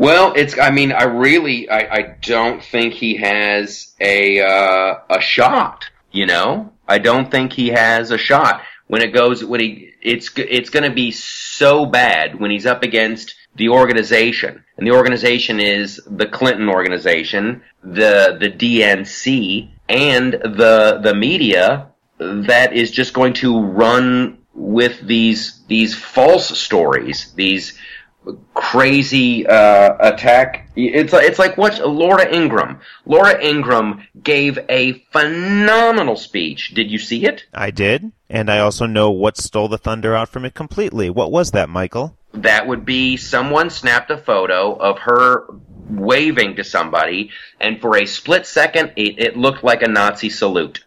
Well, 0.00 0.32
it's. 0.34 0.58
I 0.58 0.70
mean, 0.70 0.92
I 0.92 1.02
really, 1.02 1.68
I, 1.68 1.94
I 1.94 2.16
don't 2.22 2.64
think 2.64 2.94
he 2.94 3.16
has 3.16 3.94
a 4.00 4.40
uh, 4.40 5.00
a 5.10 5.20
shot. 5.20 5.90
You 6.10 6.24
know, 6.24 6.72
I 6.88 6.96
don't 6.96 7.30
think 7.30 7.52
he 7.52 7.68
has 7.68 8.10
a 8.10 8.16
shot 8.16 8.62
when 8.86 9.02
it 9.02 9.12
goes 9.12 9.44
when 9.44 9.60
he. 9.60 9.92
It's 10.00 10.30
it's 10.38 10.70
going 10.70 10.88
to 10.88 10.94
be 10.94 11.10
so 11.10 11.84
bad 11.84 12.40
when 12.40 12.50
he's 12.50 12.64
up 12.64 12.82
against 12.82 13.34
the 13.56 13.68
organization, 13.68 14.64
and 14.78 14.86
the 14.86 14.92
organization 14.92 15.60
is 15.60 16.00
the 16.06 16.24
Clinton 16.24 16.70
organization, 16.70 17.60
the 17.84 18.38
the 18.40 18.48
DNC, 18.48 19.68
and 19.90 20.32
the 20.32 20.98
the 21.02 21.14
media 21.14 21.88
that 22.16 22.72
is 22.72 22.90
just 22.90 23.12
going 23.12 23.34
to 23.34 23.60
run 23.60 24.38
with 24.54 24.98
these 25.06 25.60
these 25.68 25.94
false 25.94 26.58
stories, 26.58 27.34
these 27.34 27.78
crazy 28.54 29.46
uh, 29.46 29.96
attack. 30.00 30.70
It's 30.76 31.12
it's 31.12 31.38
like 31.38 31.56
what 31.56 31.78
Laura 31.86 32.32
Ingraham. 32.32 32.80
Laura 33.06 33.42
Ingraham 33.42 34.06
gave 34.22 34.58
a 34.68 35.04
phenomenal 35.12 36.16
speech. 36.16 36.74
Did 36.74 36.90
you 36.90 36.98
see 36.98 37.24
it? 37.24 37.46
I 37.54 37.70
did, 37.70 38.12
and 38.28 38.50
I 38.50 38.58
also 38.58 38.86
know 38.86 39.10
what 39.10 39.36
stole 39.36 39.68
the 39.68 39.78
thunder 39.78 40.14
out 40.14 40.28
from 40.28 40.44
it 40.44 40.54
completely. 40.54 41.10
What 41.10 41.32
was 41.32 41.52
that, 41.52 41.68
Michael? 41.68 42.16
That 42.32 42.66
would 42.66 42.84
be 42.84 43.16
someone 43.16 43.70
snapped 43.70 44.10
a 44.10 44.18
photo 44.18 44.74
of 44.74 45.00
her 45.00 45.46
waving 45.88 46.56
to 46.56 46.64
somebody, 46.64 47.30
and 47.58 47.80
for 47.80 47.96
a 47.96 48.06
split 48.06 48.46
second, 48.46 48.92
it, 48.96 49.18
it 49.18 49.36
looked 49.36 49.64
like 49.64 49.82
a 49.82 49.88
Nazi 49.88 50.30
salute. 50.30 50.84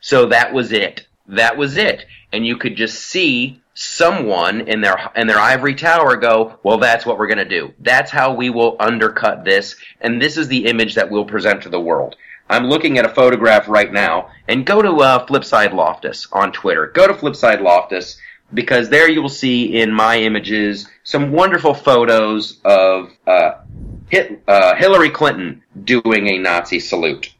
So 0.00 0.26
that 0.26 0.52
was 0.52 0.72
it. 0.72 1.06
That 1.28 1.56
was 1.56 1.78
it, 1.78 2.04
and 2.34 2.46
you 2.46 2.56
could 2.56 2.76
just 2.76 2.98
see 2.98 3.60
someone 3.74 4.62
in 4.62 4.80
their 4.80 5.10
in 5.16 5.26
their 5.26 5.38
ivory 5.38 5.74
tower 5.74 6.16
go, 6.16 6.58
well, 6.62 6.78
that's 6.78 7.06
what 7.06 7.18
we're 7.18 7.26
going 7.26 7.38
to 7.38 7.44
do. 7.44 7.72
That's 7.80 8.10
how 8.10 8.34
we 8.34 8.50
will 8.50 8.76
undercut 8.80 9.44
this, 9.44 9.76
and 10.00 10.20
this 10.20 10.36
is 10.36 10.48
the 10.48 10.66
image 10.66 10.94
that 10.96 11.10
we'll 11.10 11.24
present 11.24 11.62
to 11.62 11.68
the 11.68 11.80
world. 11.80 12.16
I'm 12.50 12.66
looking 12.66 12.98
at 12.98 13.06
a 13.06 13.14
photograph 13.14 13.68
right 13.68 13.92
now, 13.92 14.30
and 14.48 14.66
go 14.66 14.82
to 14.82 14.96
uh, 14.96 15.26
Flipside 15.26 15.72
Loftus 15.72 16.28
on 16.32 16.52
Twitter. 16.52 16.88
Go 16.88 17.06
to 17.06 17.14
Flipside 17.14 17.62
Loftus 17.62 18.18
because 18.52 18.88
there 18.88 19.08
you 19.08 19.22
will 19.22 19.28
see 19.28 19.80
in 19.80 19.92
my 19.92 20.18
images 20.18 20.86
some 21.02 21.32
wonderful 21.32 21.72
photos 21.72 22.60
of 22.64 23.10
uh, 23.26 23.52
Hit, 24.10 24.42
uh, 24.46 24.74
Hillary 24.76 25.10
Clinton 25.10 25.62
doing 25.82 26.28
a 26.28 26.38
Nazi 26.38 26.78
salute. 26.78 27.32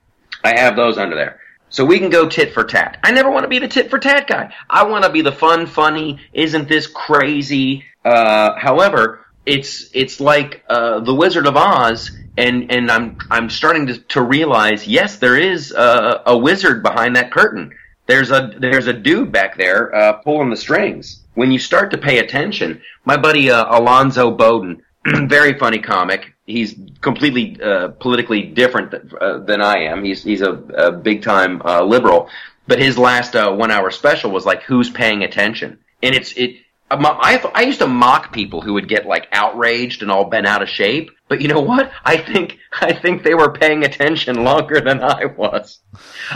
I 0.42 0.58
have 0.58 0.76
those 0.76 0.98
under 0.98 1.14
there. 1.14 1.40
So 1.74 1.84
we 1.84 1.98
can 1.98 2.08
go 2.08 2.28
tit 2.28 2.54
for 2.54 2.62
tat. 2.62 2.98
I 3.02 3.10
never 3.10 3.32
want 3.32 3.42
to 3.42 3.48
be 3.48 3.58
the 3.58 3.66
tit 3.66 3.90
for 3.90 3.98
tat 3.98 4.28
guy. 4.28 4.54
I 4.70 4.84
want 4.84 5.02
to 5.02 5.10
be 5.10 5.22
the 5.22 5.32
fun, 5.32 5.66
funny, 5.66 6.20
isn't 6.32 6.68
this 6.68 6.86
crazy? 6.86 7.82
Uh, 8.04 8.56
however, 8.56 9.26
it's 9.44 9.90
it's 9.92 10.20
like 10.20 10.62
uh, 10.68 11.00
the 11.00 11.12
Wizard 11.12 11.48
of 11.48 11.56
Oz, 11.56 12.12
and 12.38 12.70
and 12.70 12.88
I'm 12.92 13.18
I'm 13.28 13.50
starting 13.50 13.88
to, 13.88 13.98
to 13.98 14.22
realize 14.22 14.86
yes, 14.86 15.16
there 15.16 15.36
is 15.36 15.72
a, 15.72 16.22
a 16.26 16.38
wizard 16.38 16.84
behind 16.84 17.16
that 17.16 17.32
curtain. 17.32 17.72
There's 18.06 18.30
a 18.30 18.52
there's 18.56 18.86
a 18.86 18.92
dude 18.92 19.32
back 19.32 19.56
there 19.56 19.92
uh, 19.92 20.12
pulling 20.12 20.50
the 20.50 20.56
strings. 20.56 21.24
When 21.34 21.50
you 21.50 21.58
start 21.58 21.90
to 21.90 21.98
pay 21.98 22.18
attention, 22.18 22.82
my 23.04 23.16
buddy 23.16 23.50
uh, 23.50 23.76
Alonzo 23.76 24.30
Bodden, 24.30 24.80
very 25.28 25.58
funny 25.58 25.80
comic. 25.80 26.33
He's 26.46 26.74
completely 27.00 27.60
uh, 27.62 27.88
politically 27.88 28.42
different 28.42 28.90
th- 28.90 29.14
uh, 29.14 29.38
than 29.38 29.62
I 29.62 29.84
am. 29.84 30.04
He's 30.04 30.22
he's 30.22 30.42
a, 30.42 30.52
a 30.52 30.92
big 30.92 31.22
time 31.22 31.62
uh, 31.62 31.82
liberal, 31.82 32.28
but 32.66 32.78
his 32.78 32.98
last 32.98 33.34
uh, 33.34 33.52
one 33.52 33.70
hour 33.70 33.90
special 33.90 34.30
was 34.30 34.44
like, 34.44 34.62
"Who's 34.62 34.90
paying 34.90 35.22
attention?" 35.22 35.78
And 36.02 36.14
it's 36.14 36.32
it. 36.32 36.56
I, 36.90 37.50
I 37.54 37.62
used 37.62 37.80
to 37.80 37.86
mock 37.86 38.32
people 38.32 38.60
who 38.60 38.74
would 38.74 38.88
get 38.88 39.06
like 39.06 39.26
outraged 39.32 40.02
and 40.02 40.10
all 40.10 40.26
bent 40.26 40.46
out 40.46 40.62
of 40.62 40.68
shape, 40.68 41.10
but 41.28 41.40
you 41.40 41.48
know 41.48 41.60
what? 41.60 41.90
I 42.04 42.18
think 42.18 42.58
I 42.72 42.92
think 42.92 43.22
they 43.22 43.34
were 43.34 43.52
paying 43.52 43.84
attention 43.84 44.44
longer 44.44 44.80
than 44.80 45.02
I 45.02 45.24
was. 45.24 45.78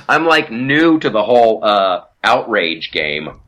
I'm 0.09 0.25
like 0.25 0.51
new 0.51 0.99
to 1.01 1.11
the 1.11 1.23
whole 1.23 1.65
uh, 1.65 2.05
outrage 2.25 2.93
game. 2.93 3.41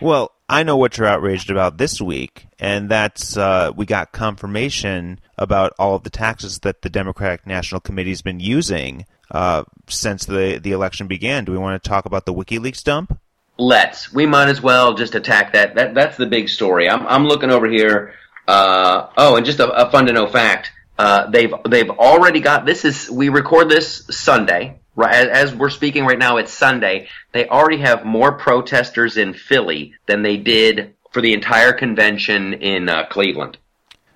Well, 0.00 0.33
I 0.48 0.62
know 0.62 0.76
what 0.76 0.98
you're 0.98 1.06
outraged 1.06 1.50
about 1.50 1.78
this 1.78 2.00
week, 2.00 2.46
and 2.58 2.90
that's 2.90 3.36
uh, 3.36 3.72
we 3.74 3.86
got 3.86 4.12
confirmation 4.12 5.20
about 5.38 5.72
all 5.78 5.94
of 5.94 6.02
the 6.02 6.10
taxes 6.10 6.58
that 6.60 6.82
the 6.82 6.90
Democratic 6.90 7.46
National 7.46 7.80
Committee's 7.80 8.20
been 8.20 8.40
using 8.40 9.06
uh, 9.30 9.64
since 9.88 10.26
the 10.26 10.60
the 10.62 10.72
election 10.72 11.06
began. 11.06 11.44
Do 11.44 11.52
we 11.52 11.58
want 11.58 11.82
to 11.82 11.88
talk 11.88 12.04
about 12.04 12.26
the 12.26 12.34
WikiLeaks 12.34 12.84
dump? 12.84 13.18
Let's. 13.56 14.12
We 14.12 14.26
might 14.26 14.48
as 14.48 14.60
well 14.60 14.94
just 14.94 15.14
attack 15.14 15.54
that. 15.54 15.76
That 15.76 15.94
that's 15.94 16.18
the 16.18 16.26
big 16.26 16.50
story. 16.50 16.90
I'm 16.90 17.06
I'm 17.06 17.26
looking 17.26 17.50
over 17.50 17.66
here. 17.66 18.12
Uh, 18.46 19.08
oh, 19.16 19.36
and 19.36 19.46
just 19.46 19.60
a, 19.60 19.70
a, 19.70 19.90
fun 19.90 20.06
to 20.06 20.12
know 20.12 20.26
fact. 20.26 20.70
Uh, 20.98 21.30
they've 21.30 21.54
they've 21.66 21.88
already 21.88 22.40
got 22.40 22.66
this 22.66 22.84
is 22.84 23.10
we 23.10 23.30
record 23.30 23.70
this 23.70 24.04
Sunday 24.10 24.78
as 25.02 25.54
we're 25.54 25.70
speaking 25.70 26.04
right 26.06 26.18
now 26.18 26.36
it's 26.36 26.52
Sunday. 26.52 27.08
They 27.32 27.48
already 27.48 27.78
have 27.78 28.04
more 28.04 28.32
protesters 28.32 29.16
in 29.16 29.34
Philly 29.34 29.94
than 30.06 30.22
they 30.22 30.36
did 30.36 30.94
for 31.12 31.20
the 31.20 31.32
entire 31.32 31.72
convention 31.72 32.54
in 32.54 32.88
uh, 32.88 33.06
Cleveland. 33.06 33.58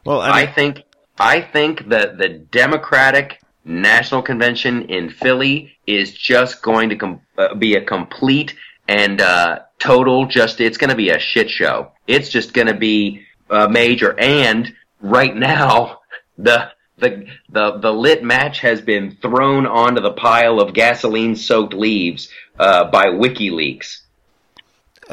Well 0.05 0.21
I, 0.21 0.27
mean, 0.27 0.35
I, 0.35 0.47
think 0.47 0.83
I 1.19 1.41
think 1.41 1.89
that 1.89 2.19
the 2.19 2.29
Democratic 2.29 3.41
National 3.65 4.23
Convention 4.23 4.83
in 4.83 5.11
Philly 5.11 5.77
is 5.87 6.13
just 6.13 6.63
going 6.63 6.89
to 6.89 6.97
com- 6.97 7.21
uh, 7.37 7.55
be 7.55 7.75
a 7.75 7.85
complete 7.85 8.55
and 8.89 9.21
uh, 9.21 9.61
total 9.79 10.27
just 10.27 10.61
it's 10.61 10.79
going 10.79 10.91
to 10.91 10.97
be 10.97 11.11
a 11.11 11.19
shit 11.19 11.51
show. 11.51 11.93
It's 12.07 12.31
just 12.31 12.55
going 12.55 12.69
to 12.69 12.75
be 12.75 13.27
uh, 13.51 13.69
major. 13.69 14.19
And 14.19 14.75
right 15.01 15.35
now 15.35 16.01
the 16.39 16.71
the 16.99 17.27
the 17.49 17.79
the 17.79 17.93
lit 17.93 18.23
match 18.23 18.61
has 18.61 18.81
been 18.81 19.17
thrown 19.17 19.67
onto 19.67 20.01
the 20.01 20.13
pile 20.13 20.61
of 20.61 20.75
gasoline 20.75 21.37
soaked 21.37 21.75
leaves 21.75 22.29
uh, 22.59 22.85
by 22.91 23.07
WikiLeaks. 23.07 24.03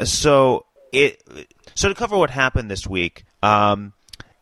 So 0.04 0.66
it 0.92 1.22
so 1.74 1.88
to 1.88 1.94
cover 1.94 2.16
what 2.16 2.30
happened 2.30 2.70
this 2.70 2.86
week, 2.86 3.24
um, 3.42 3.92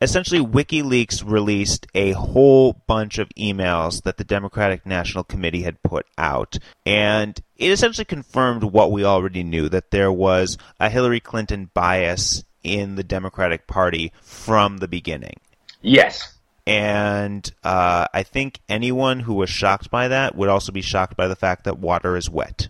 essentially 0.01 0.41
WikiLeaks 0.41 1.23
released 1.25 1.87
a 1.95 2.13
whole 2.13 2.81
bunch 2.87 3.19
of 3.19 3.29
emails 3.39 4.03
that 4.03 4.17
the 4.17 4.25
Democratic 4.25 4.87
National 4.87 5.25
Committee 5.25 5.63
had 5.63 5.83
put 5.83 6.07
out, 6.19 6.59
and 6.87 7.39
it 7.57 7.71
essentially 7.71 8.05
confirmed 8.05 8.65
what 8.65 8.91
we 8.91 9.05
already 9.05 9.43
knew 9.43 9.69
that 9.69 9.91
there 9.91 10.13
was 10.13 10.59
a 10.81 10.89
Hillary 10.89 11.21
Clinton 11.21 11.71
bias 11.75 12.45
in 12.63 12.95
the 12.95 13.05
Democratic 13.05 13.67
Party 13.67 14.11
from 14.23 14.79
the 14.79 14.89
beginning. 14.89 15.39
Yes 15.83 16.34
and 16.67 17.51
uh, 17.63 18.07
I 18.13 18.23
think 18.23 18.61
anyone 18.69 19.21
who 19.21 19.35
was 19.35 19.51
shocked 19.51 19.91
by 19.91 20.09
that 20.09 20.35
would 20.35 20.49
also 20.49 20.73
be 20.73 20.81
shocked 20.81 21.17
by 21.17 21.29
the 21.29 21.37
fact 21.37 21.65
that 21.65 21.79
water 21.79 22.17
is 22.17 22.31
wet. 22.31 22.69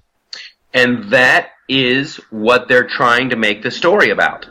And 0.73 1.11
that 1.11 1.51
is 1.69 2.17
what 2.31 2.69
they're 2.69 2.89
trying 2.89 3.31
to 3.31 3.37
make 3.37 3.63
the 3.63 3.71
story 3.71 4.11
about. 4.11 4.49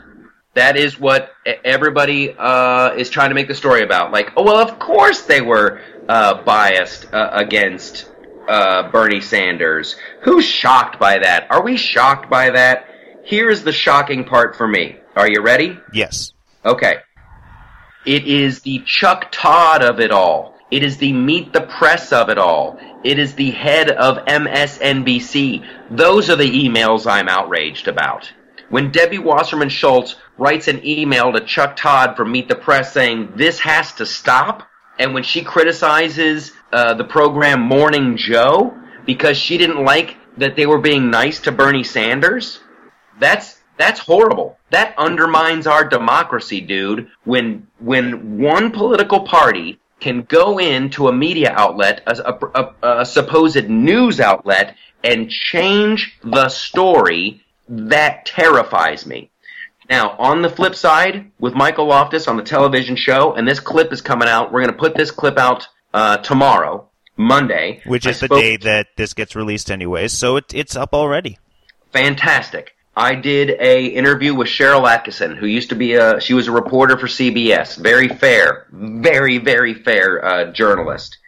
That 0.54 0.76
is 0.76 0.98
what 0.98 1.32
everybody 1.64 2.34
uh, 2.36 2.94
is 2.94 3.10
trying 3.10 3.30
to 3.30 3.34
make 3.34 3.48
the 3.48 3.54
story 3.54 3.82
about. 3.82 4.12
Like, 4.12 4.32
oh 4.36 4.44
well, 4.44 4.58
of 4.58 4.78
course 4.78 5.22
they 5.22 5.40
were 5.40 5.80
uh, 6.08 6.42
biased 6.42 7.12
uh, 7.12 7.30
against 7.32 8.10
uh, 8.48 8.90
Bernie 8.90 9.20
Sanders. 9.20 9.96
Who's 10.22 10.44
shocked 10.44 10.98
by 10.98 11.18
that? 11.18 11.50
Are 11.50 11.62
we 11.62 11.76
shocked 11.76 12.30
by 12.30 12.50
that? 12.50 12.86
Here 13.24 13.50
is 13.50 13.64
the 13.64 13.72
shocking 13.72 14.24
part 14.24 14.56
for 14.56 14.68
me. 14.68 14.96
Are 15.16 15.28
you 15.28 15.42
ready? 15.42 15.78
Yes. 15.92 16.32
Okay. 16.64 16.98
It 18.04 18.26
is 18.26 18.60
the 18.60 18.80
Chuck 18.84 19.28
Todd 19.30 19.82
of 19.82 19.98
it 19.98 20.10
all. 20.10 20.54
It 20.70 20.82
is 20.82 20.98
the 20.98 21.12
Meet 21.12 21.52
the 21.52 21.62
Press 21.62 22.12
of 22.12 22.28
it 22.28 22.36
all. 22.36 22.78
It 23.02 23.18
is 23.18 23.34
the 23.34 23.50
head 23.50 23.90
of 23.90 24.24
MSNBC. 24.26 25.64
Those 25.90 26.28
are 26.28 26.36
the 26.36 26.50
emails 26.50 27.10
I'm 27.10 27.28
outraged 27.28 27.88
about. 27.88 28.30
When 28.68 28.90
Debbie 28.90 29.18
Wasserman 29.18 29.68
Schultz 29.68 30.16
writes 30.36 30.68
an 30.68 30.84
email 30.84 31.32
to 31.32 31.40
Chuck 31.40 31.76
Todd 31.76 32.16
from 32.16 32.32
Meet 32.32 32.48
the 32.48 32.56
Press 32.56 32.92
saying 32.92 33.34
this 33.36 33.60
has 33.60 33.92
to 33.92 34.04
stop, 34.04 34.68
and 34.98 35.14
when 35.14 35.22
she 35.22 35.42
criticizes 35.42 36.52
uh, 36.72 36.94
the 36.94 37.04
program 37.04 37.60
Morning 37.62 38.16
Joe 38.16 38.76
because 39.06 39.36
she 39.36 39.58
didn't 39.58 39.84
like 39.84 40.16
that 40.36 40.56
they 40.56 40.66
were 40.66 40.80
being 40.80 41.10
nice 41.10 41.40
to 41.40 41.52
Bernie 41.52 41.84
Sanders, 41.84 42.60
that's 43.18 43.60
that's 43.76 44.00
horrible. 44.00 44.58
That 44.70 44.94
undermines 44.98 45.66
our 45.66 45.84
democracy, 45.84 46.60
dude. 46.60 47.10
When 47.24 47.66
when 47.80 48.38
one 48.38 48.70
political 48.70 49.20
party 49.20 49.80
can 50.00 50.22
go 50.22 50.58
into 50.58 51.08
a 51.08 51.12
media 51.12 51.52
outlet, 51.56 52.02
a, 52.06 52.34
a, 52.54 52.74
a, 53.00 53.06
supposed 53.06 53.68
news 53.70 54.20
outlet, 54.20 54.76
and 55.02 55.30
change 55.30 56.18
the 56.22 56.48
story, 56.48 57.42
that 57.68 58.26
terrifies 58.26 59.06
me. 59.06 59.30
Now, 59.88 60.16
on 60.18 60.42
the 60.42 60.50
flip 60.50 60.74
side, 60.74 61.30
with 61.38 61.54
Michael 61.54 61.86
Loftus 61.86 62.28
on 62.28 62.36
the 62.36 62.42
television 62.42 62.96
show, 62.96 63.34
and 63.34 63.46
this 63.46 63.60
clip 63.60 63.92
is 63.92 64.00
coming 64.00 64.28
out, 64.28 64.52
we're 64.52 64.60
going 64.60 64.72
to 64.72 64.78
put 64.78 64.94
this 64.94 65.10
clip 65.10 65.38
out 65.38 65.68
uh, 65.92 66.18
tomorrow, 66.18 66.88
Monday. 67.16 67.82
Which 67.86 68.06
is 68.06 68.22
I 68.22 68.26
the 68.26 68.34
day 68.34 68.56
that 68.58 68.88
this 68.96 69.14
gets 69.14 69.36
released 69.36 69.70
anyway, 69.70 70.08
so 70.08 70.36
it, 70.36 70.52
it's 70.54 70.76
up 70.76 70.92
already. 70.92 71.38
Fantastic. 71.92 72.74
I 72.96 73.16
did 73.16 73.50
a 73.60 73.86
interview 73.86 74.34
with 74.34 74.48
Sharyl 74.48 74.88
Attkisson, 74.88 75.36
who 75.36 75.46
used 75.46 75.70
to 75.70 75.74
be 75.74 75.94
a 75.94 76.20
she 76.20 76.34
was 76.34 76.46
a 76.46 76.52
reporter 76.52 76.96
for 76.96 77.06
CBS, 77.06 77.76
very 77.76 78.08
fair, 78.08 78.66
very 78.70 79.38
very 79.38 79.74
fair 79.74 80.24
uh, 80.24 80.52
journalist. 80.52 81.18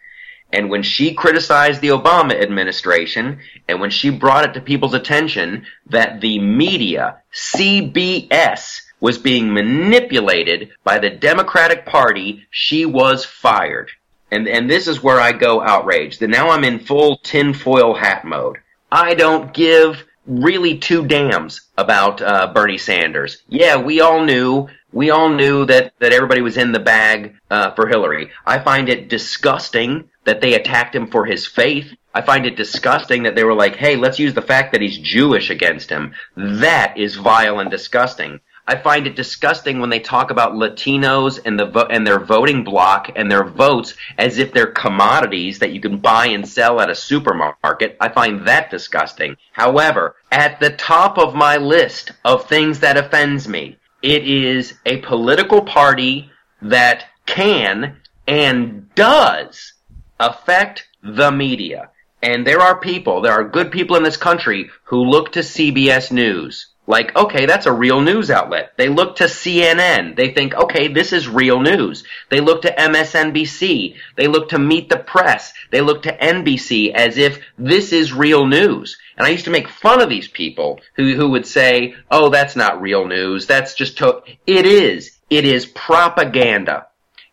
And 0.53 0.69
when 0.69 0.81
she 0.81 1.13
criticized 1.13 1.81
the 1.81 1.89
Obama 1.89 2.41
administration, 2.41 3.39
and 3.67 3.81
when 3.81 3.89
she 3.89 4.09
brought 4.09 4.45
it 4.45 4.53
to 4.53 4.61
people's 4.61 4.93
attention 4.93 5.65
that 5.87 6.21
the 6.21 6.39
media, 6.39 7.21
CBS, 7.33 8.81
was 9.01 9.17
being 9.17 9.53
manipulated 9.53 10.69
by 10.85 10.99
the 10.99 11.09
Democratic 11.09 11.85
Party, 11.85 12.47
she 12.49 12.85
was 12.85 13.25
fired. 13.25 13.91
And 14.31 14.47
and 14.47 14.69
this 14.69 14.87
is 14.87 15.03
where 15.03 15.19
I 15.19 15.33
go 15.33 15.61
outraged. 15.61 16.21
And 16.21 16.31
now 16.31 16.49
I'm 16.49 16.63
in 16.63 16.79
full 16.79 17.17
tinfoil 17.17 17.93
hat 17.93 18.23
mode. 18.23 18.57
I 18.89 19.15
don't 19.15 19.53
give 19.53 20.05
really 20.27 20.77
two 20.77 21.05
damns 21.05 21.61
about 21.77 22.21
uh, 22.21 22.51
Bernie 22.53 22.77
Sanders. 22.77 23.41
Yeah, 23.47 23.77
we 23.77 24.01
all 24.01 24.23
knew 24.23 24.67
we 24.93 25.09
all 25.09 25.29
knew 25.29 25.65
that 25.65 25.93
that 25.99 26.13
everybody 26.13 26.41
was 26.41 26.57
in 26.57 26.71
the 26.71 26.79
bag 26.79 27.35
uh, 27.49 27.71
for 27.71 27.87
Hillary. 27.87 28.31
I 28.45 28.59
find 28.59 28.89
it 28.89 29.09
disgusting 29.09 30.09
that 30.25 30.41
they 30.41 30.53
attacked 30.53 30.95
him 30.95 31.07
for 31.07 31.25
his 31.25 31.45
faith. 31.45 31.93
I 32.13 32.21
find 32.21 32.45
it 32.45 32.55
disgusting 32.55 33.23
that 33.23 33.35
they 33.35 33.43
were 33.43 33.53
like, 33.53 33.75
"Hey, 33.75 33.95
let's 33.95 34.19
use 34.19 34.33
the 34.33 34.41
fact 34.41 34.71
that 34.71 34.81
he's 34.81 34.97
Jewish 34.97 35.49
against 35.49 35.89
him." 35.89 36.13
That 36.35 36.97
is 36.97 37.15
vile 37.15 37.59
and 37.59 37.69
disgusting. 37.69 38.39
I 38.69 38.75
find 38.75 39.07
it 39.07 39.15
disgusting 39.15 39.79
when 39.79 39.89
they 39.89 40.01
talk 40.01 40.29
about 40.29 40.51
Latinos 40.51 41.39
and 41.45 41.57
the 41.57 41.67
vo- 41.67 41.87
and 41.89 42.05
their 42.05 42.19
voting 42.19 42.65
block 42.65 43.09
and 43.15 43.31
their 43.31 43.45
votes 43.45 43.93
as 44.17 44.39
if 44.39 44.51
they're 44.51 44.67
commodities 44.67 45.59
that 45.59 45.71
you 45.71 45.79
can 45.79 45.99
buy 45.99 46.27
and 46.27 46.45
sell 46.45 46.81
at 46.81 46.89
a 46.89 46.95
supermarket. 46.95 47.95
I 48.01 48.09
find 48.09 48.45
that 48.45 48.69
disgusting. 48.69 49.37
However, 49.53 50.17
at 50.33 50.59
the 50.59 50.71
top 50.71 51.17
of 51.17 51.33
my 51.33 51.55
list 51.55 52.11
of 52.25 52.45
things 52.45 52.81
that 52.81 52.97
offends 52.97 53.47
me, 53.47 53.77
it 54.01 54.27
is 54.27 54.73
a 54.85 54.97
political 54.97 55.61
party 55.61 56.29
that 56.61 57.05
can 57.25 58.01
and 58.27 58.93
does 58.95 59.73
affect 60.19 60.87
the 61.01 61.31
media. 61.31 61.89
And 62.21 62.45
there 62.45 62.59
are 62.59 62.79
people, 62.79 63.21
there 63.21 63.31
are 63.31 63.47
good 63.47 63.71
people 63.71 63.95
in 63.95 64.03
this 64.03 64.17
country 64.17 64.69
who 64.83 65.05
look 65.05 65.31
to 65.31 65.39
CBS 65.39 66.11
News 66.11 66.67
like, 66.87 67.13
okay, 67.17 67.45
that's 67.45 67.65
a 67.65 67.71
real 67.71 67.99
news 67.99 68.31
outlet. 68.31 68.71
They 68.77 68.87
look 68.87 69.17
to 69.17 69.25
CNN. 69.25 70.15
They 70.15 70.31
think, 70.33 70.55
okay, 70.55 70.87
this 70.87 71.11
is 71.11 71.27
real 71.27 71.59
news. 71.59 72.05
They 72.29 72.39
look 72.39 72.61
to 72.61 72.73
MSNBC. 72.73 73.95
They 74.15 74.27
look 74.27 74.49
to 74.49 74.59
Meet 74.59 74.89
the 74.89 74.99
Press. 74.99 75.53
They 75.69 75.81
look 75.81 76.01
to 76.03 76.17
NBC 76.17 76.93
as 76.93 77.17
if 77.17 77.41
this 77.57 77.91
is 77.91 78.13
real 78.13 78.45
news. 78.45 78.97
And 79.17 79.27
I 79.27 79.31
used 79.31 79.45
to 79.45 79.51
make 79.51 79.67
fun 79.67 80.01
of 80.01 80.09
these 80.09 80.29
people 80.29 80.79
who, 80.95 81.13
who 81.13 81.29
would 81.31 81.45
say, 81.45 81.95
oh, 82.09 82.29
that's 82.29 82.55
not 82.55 82.81
real 82.81 83.05
news. 83.05 83.47
That's 83.47 83.73
just, 83.73 83.97
to-. 83.97 84.23
it 84.45 84.65
is. 84.65 85.19
It 85.29 85.43
is 85.43 85.65
propaganda. 85.65 86.87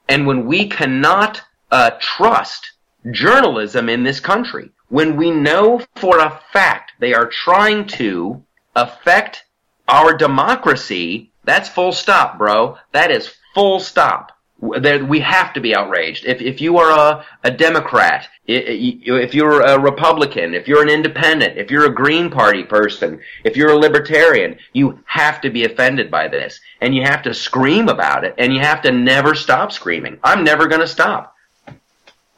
And 0.09 0.27
when 0.27 0.47
we 0.47 0.69
cannot 0.69 1.41
uh, 1.71 1.93
trust 2.01 2.73
journalism 3.13 3.89
in 3.89 4.03
this 4.03 4.19
country, 4.19 4.71
when 4.89 5.17
we 5.17 5.31
know 5.31 5.81
for 5.95 6.19
a 6.19 6.41
fact 6.53 6.93
they 6.99 7.15
are 7.15 7.27
trying 7.27 7.87
to 7.87 8.43
affect 8.75 9.45
our 9.89 10.17
democracy, 10.17 11.33
that's 11.45 11.69
full 11.69 11.93
stop, 11.93 12.39
bro. 12.39 12.79
That 12.93 13.11
is 13.11 13.35
full 13.55 13.81
stop. 13.81 14.33
We 14.61 15.21
have 15.21 15.53
to 15.55 15.61
be 15.61 15.75
outraged. 15.75 16.25
If, 16.25 16.41
if 16.41 16.61
you 16.61 16.79
are 16.79 16.91
a, 16.91 17.25
a 17.43 17.51
Democrat, 17.51 18.29
if 18.47 19.35
you're 19.35 19.61
a 19.61 19.79
Republican, 19.79 20.55
if 20.55 20.69
you're 20.69 20.83
an 20.83 20.89
independent, 20.89 21.59
if 21.59 21.71
you're 21.71 21.85
a 21.85 21.95
Green 21.95 22.31
Party 22.31 22.63
person, 22.63 23.21
if 23.45 23.57
you're 23.57 23.73
a 23.73 23.79
libertarian, 23.79 24.57
you 24.73 25.01
have 25.05 25.43
to 25.43 25.51
be 25.51 25.65
offended 25.65 26.11
by 26.11 26.29
this. 26.29 26.61
And 26.81 26.95
you 26.95 27.03
have 27.03 27.25
to 27.25 27.35
scream 27.35 27.89
about 27.89 28.25
it, 28.25 28.37
and 28.39 28.55
you 28.55 28.61
have 28.61 28.81
to 28.83 28.93
never 28.93 29.35
stop 29.35 29.71
screaming. 29.71 30.19
I'm 30.25 30.45
never 30.45 30.67
going 30.67 30.81
to 30.81 30.89
stop. 30.89 31.35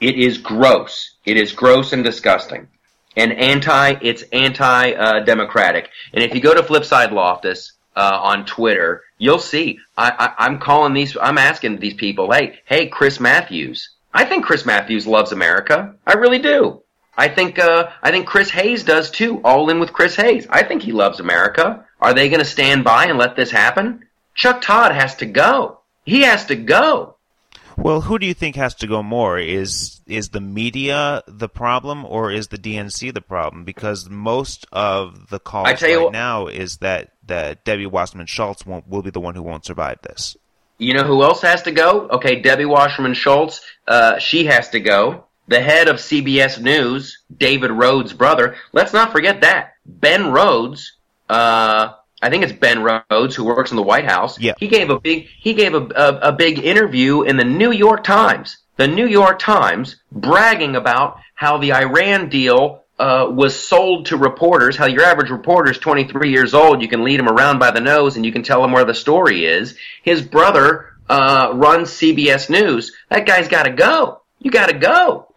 It 0.01 0.17
is 0.17 0.39
gross. 0.39 1.15
It 1.25 1.37
is 1.37 1.53
gross 1.53 1.93
and 1.93 2.03
disgusting 2.03 2.69
and 3.17 3.33
anti 3.33 3.97
it's 4.03 4.23
anti 4.33 4.93
uh, 4.93 5.21
democratic. 5.21 5.91
And 6.13 6.23
if 6.23 6.35
you 6.35 6.41
go 6.41 6.55
to 6.55 6.63
Flipside 6.63 7.13
Loftus 7.13 7.73
uh, 7.97 8.19
on 8.23 8.47
Twitter, 8.47 9.03
you'll 9.19 9.39
see 9.39 9.79
I, 9.97 10.11
I, 10.19 10.45
I'm 10.45 10.59
calling 10.59 10.93
these. 10.93 11.17
I'm 11.21 11.39
asking 11.39 11.79
these 11.79 11.95
people, 11.95 12.31
hey, 12.33 12.61
hey, 12.67 12.87
Chris 12.89 13.19
Matthews. 13.19 13.91
I 14.13 14.25
think 14.25 14.45
Chris 14.45 14.65
Matthews 14.65 15.07
loves 15.07 15.33
America. 15.33 15.95
I 16.07 16.15
really 16.15 16.39
do. 16.39 16.83
I 17.19 17.29
think 17.29 17.59
uh, 17.59 17.91
I 18.03 18.11
think 18.11 18.27
Chris 18.27 18.51
Hayes 18.51 18.85
does 18.85 19.11
too. 19.11 19.41
All 19.43 19.71
in 19.71 19.81
with 19.81 19.93
Chris 19.93 20.17
Hayes. 20.17 20.47
I 20.51 20.63
think 20.63 20.83
he 20.83 20.93
loves 20.93 21.21
America. 21.21 21.85
Are 22.01 22.13
they 22.13 22.29
going 22.29 22.41
to 22.41 22.45
stand 22.45 22.85
by 22.85 23.07
and 23.07 23.19
let 23.19 23.37
this 23.37 23.51
happen? 23.51 24.05
Chuck 24.35 24.61
Todd 24.61 24.93
has 24.93 25.15
to 25.17 25.27
go. 25.27 25.81
He 26.05 26.21
has 26.23 26.45
to 26.47 26.57
go. 26.57 27.16
Well, 27.77 28.01
who 28.01 28.19
do 28.19 28.27
you 28.27 28.35
think 28.35 28.57
has 28.57 28.75
to 28.77 28.87
go 28.87 29.03
more? 29.03 29.39
Is 29.39 30.01
is 30.07 30.31
the 30.31 30.41
media 30.41 31.23
the 31.27 31.49
problem, 31.49 32.05
or 32.07 32.31
is 32.31 32.49
the 32.49 32.59
DNC 32.59 33.13
the 33.13 33.21
problem? 33.21 33.65
Because 33.65 34.09
most 34.09 34.67
of 34.73 35.29
the 35.29 35.39
calls 35.39 35.83
right 35.83 36.01
what, 36.01 36.13
now 36.13 36.47
is 36.47 36.79
that 36.79 37.13
that 37.27 37.65
Debbie 37.65 37.87
Wasserman 37.87 38.27
Schultz 38.27 38.65
won't, 38.65 38.89
will 38.89 39.03
be 39.03 39.11
the 39.11 39.21
one 39.21 39.35
who 39.35 39.43
won't 39.43 39.67
survive 39.67 39.99
this. 40.03 40.37
You 40.79 40.95
know 40.95 41.05
who 41.05 41.23
else 41.23 41.43
has 41.43 41.63
to 41.63 41.71
go? 41.71 42.09
Okay, 42.09 42.41
Debbie 42.41 42.65
Wasserman 42.67 43.15
Schultz. 43.15 43.61
Uh, 43.87 44.19
she 44.19 44.47
has 44.47 44.71
to 44.71 44.81
go. 44.81 45.25
The 45.49 45.61
head 45.61 45.89
of 45.89 45.97
CBS 45.97 46.61
News, 46.61 47.19
David 47.35 47.71
Rhodes' 47.71 48.13
brother. 48.13 48.57
Let's 48.73 48.93
not 48.93 49.13
forget 49.13 49.43
that 49.43 49.75
Ben 49.85 50.33
Rhodes. 50.33 50.95
Uh, 51.29 51.93
I 52.23 52.31
think 52.31 52.45
it's 52.45 52.53
Ben 52.53 52.83
Rhodes 52.83 53.35
who 53.35 53.45
works 53.45 53.71
in 53.71 53.77
the 53.77 53.83
White 53.83 54.07
House. 54.07 54.41
Yeah. 54.41 54.55
He 54.59 54.69
gave 54.69 54.91
a 54.91 54.99
big 54.99 55.29
he 55.39 55.55
gave 55.55 55.75
a, 55.75 55.83
a, 55.83 56.19
a 56.29 56.33
big 56.33 56.59
interview 56.59 57.23
in 57.23 57.37
the 57.37 57.45
New 57.45 57.73
York 57.73 58.05
Times. 58.05 58.59
The 58.77 58.89
New 58.89 59.07
York 59.07 59.39
Times 59.39 59.97
bragging 60.11 60.77
about 60.77 61.19
how 61.35 61.59
the 61.59 61.73
Iran 61.73 62.29
deal 62.29 62.85
uh, 62.99 63.31
was 63.31 63.59
sold 63.59 64.07
to 64.07 64.17
reporters. 64.17 64.77
How 64.77 64.87
your 64.87 65.03
average 65.03 65.31
reporter 65.31 65.71
is 65.71 65.79
23 65.79 66.31
years 66.31 66.55
old. 66.55 66.81
You 66.81 66.89
can 66.89 67.05
lead 67.05 67.21
him 67.21 67.29
around 67.29 67.59
by 67.59 67.71
the 67.71 67.81
nose 67.81 68.17
and 68.17 68.25
you 68.25 68.33
can 68.33 68.43
tell 68.43 68.65
him 68.65 68.73
where 68.73 68.85
the 68.85 68.95
story 68.95 69.45
is. 69.45 69.77
His 70.03 70.23
brother 70.23 70.97
uh, 71.09 71.53
runs 71.55 71.91
CBS 71.91 72.49
News. 72.49 72.93
That 73.11 73.27
guy's 73.27 73.49
got 73.49 73.65
to 73.65 73.71
go. 73.71 74.23
You 74.41 74.51
got 74.51 74.69
to 74.69 74.79
go. 74.79 75.29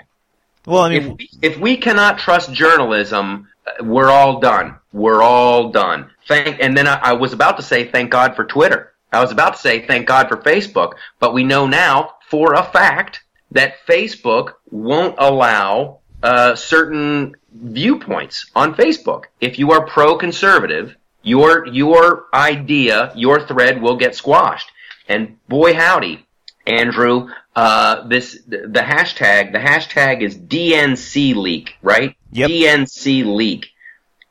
Well, 0.66 0.82
I 0.82 0.90
mean, 0.90 1.02
if 1.02 1.18
we, 1.18 1.30
if 1.42 1.58
we 1.58 1.78
cannot 1.78 2.20
trust 2.20 2.54
journalism, 2.54 3.48
we're 3.82 4.10
all 4.10 4.40
done. 4.40 4.76
We're 4.94 5.22
all 5.22 5.70
done. 5.70 6.12
Thank, 6.28 6.58
and 6.60 6.76
then 6.76 6.88
I, 6.88 6.96
I 6.96 7.14
was 7.14 7.34
about 7.34 7.58
to 7.58 7.64
say 7.64 7.86
thank 7.86 8.12
God 8.12 8.36
for 8.36 8.46
Twitter. 8.46 8.94
I 9.12 9.22
was 9.22 9.32
about 9.32 9.56
to 9.56 9.60
say 9.60 9.86
thank 9.86 10.08
God 10.08 10.30
for 10.30 10.38
Facebook, 10.38 10.94
but 11.20 11.34
we 11.34 11.44
know 11.44 11.66
now 11.66 12.16
for 12.30 12.54
a 12.54 12.64
fact 12.64 13.22
that 13.52 13.86
Facebook 13.88 14.54
won't 14.70 15.16
allow 15.18 16.00
uh, 16.22 16.56
certain 16.56 17.36
viewpoints 17.52 18.52
on 18.56 18.76
Facebook. 18.76 19.26
If 19.42 19.58
you 19.58 19.72
are 19.72 19.86
pro-conservative, 19.86 20.96
your 21.24 21.66
your 21.68 22.26
idea, 22.34 23.12
your 23.16 23.46
thread 23.46 23.82
will 23.82 23.98
get 23.98 24.16
squashed. 24.16 24.72
And 25.08 25.38
boy 25.48 25.74
howdy, 25.74 26.26
Andrew, 26.70 27.30
uh, 27.56 28.08
this 28.08 28.40
the 28.48 28.82
hashtag 28.82 29.52
the 29.52 29.60
hashtag 29.60 30.22
is 30.22 30.38
DNC 30.38 31.36
leak, 31.36 31.76
right? 31.82 32.16
Yep. 32.32 32.50
DNC 32.50 33.26
leak. 33.26 33.68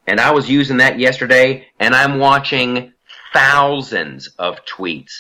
And 0.07 0.21
I 0.21 0.31
was 0.31 0.49
using 0.49 0.79
that 0.79 0.99
yesterday 0.99 1.67
and 1.79 1.95
I'm 1.95 2.19
watching 2.19 2.93
thousands 3.35 4.29
of 4.39 4.65
tweets. 4.65 5.13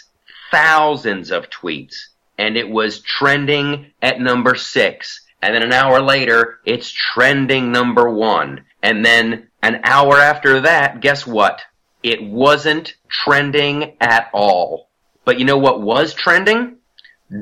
Thousands 0.50 1.30
of 1.30 1.50
tweets. 1.50 1.96
And 2.38 2.56
it 2.56 2.68
was 2.68 3.00
trending 3.00 3.92
at 4.00 4.20
number 4.20 4.54
six. 4.54 5.26
And 5.42 5.54
then 5.54 5.62
an 5.62 5.72
hour 5.72 6.00
later, 6.00 6.60
it's 6.64 6.90
trending 6.90 7.70
number 7.70 8.08
one. 8.08 8.64
And 8.82 9.04
then 9.04 9.48
an 9.62 9.80
hour 9.84 10.16
after 10.16 10.60
that, 10.62 11.00
guess 11.00 11.26
what? 11.26 11.60
It 12.02 12.22
wasn't 12.22 12.94
trending 13.08 13.96
at 14.00 14.30
all. 14.32 14.88
But 15.24 15.38
you 15.38 15.44
know 15.44 15.58
what 15.58 15.82
was 15.82 16.14
trending? 16.14 16.77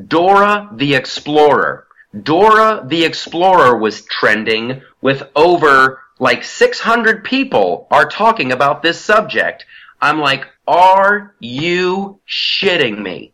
Dora 0.08 0.68
the 0.72 0.94
Explorer. 0.94 1.86
Dora 2.22 2.84
the 2.86 3.04
Explorer 3.04 3.76
was 3.76 4.02
trending 4.02 4.82
with 5.00 5.22
over 5.36 6.02
like 6.18 6.42
600 6.42 7.24
people 7.24 7.86
are 7.90 8.08
talking 8.08 8.52
about 8.52 8.82
this 8.82 9.00
subject. 9.00 9.64
I'm 10.00 10.20
like, 10.20 10.46
are 10.66 11.34
you 11.38 12.20
shitting 12.28 13.00
me? 13.02 13.32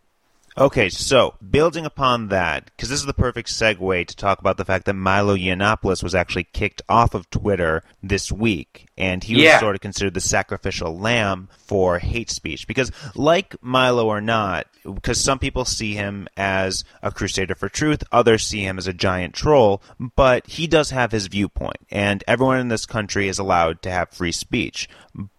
Okay, 0.56 0.90
so 0.90 1.34
building 1.50 1.86
upon 1.86 2.28
that, 2.28 2.66
because 2.66 2.90
this 2.90 3.00
is 3.00 3.06
the 3.06 3.14
perfect 3.14 3.48
segue 3.48 4.06
to 4.06 4.16
talk 4.16 4.38
about 4.38 4.58
the 4.58 4.66
fact 4.66 4.84
that 4.84 4.92
Milo 4.92 5.34
Yiannopoulos 5.34 6.02
was 6.02 6.14
actually 6.14 6.44
kicked 6.44 6.82
off 6.90 7.14
of 7.14 7.30
Twitter 7.30 7.82
this 8.02 8.30
week, 8.30 8.86
and 8.98 9.24
he 9.24 9.34
was 9.34 9.60
sort 9.60 9.74
of 9.74 9.80
considered 9.80 10.12
the 10.12 10.20
sacrificial 10.20 10.98
lamb 10.98 11.48
for 11.56 11.98
hate 11.98 12.30
speech. 12.30 12.66
Because, 12.66 12.92
like 13.14 13.56
Milo 13.62 14.06
or 14.06 14.20
not, 14.20 14.66
because 14.84 15.18
some 15.18 15.38
people 15.38 15.64
see 15.64 15.94
him 15.94 16.28
as 16.36 16.84
a 17.02 17.10
crusader 17.10 17.54
for 17.54 17.70
truth, 17.70 18.04
others 18.12 18.46
see 18.46 18.62
him 18.62 18.76
as 18.76 18.86
a 18.86 18.92
giant 18.92 19.34
troll, 19.34 19.82
but 19.98 20.46
he 20.46 20.66
does 20.66 20.90
have 20.90 21.12
his 21.12 21.28
viewpoint, 21.28 21.78
and 21.90 22.22
everyone 22.28 22.58
in 22.58 22.68
this 22.68 22.84
country 22.84 23.26
is 23.26 23.38
allowed 23.38 23.80
to 23.82 23.90
have 23.90 24.10
free 24.10 24.32
speech. 24.32 24.86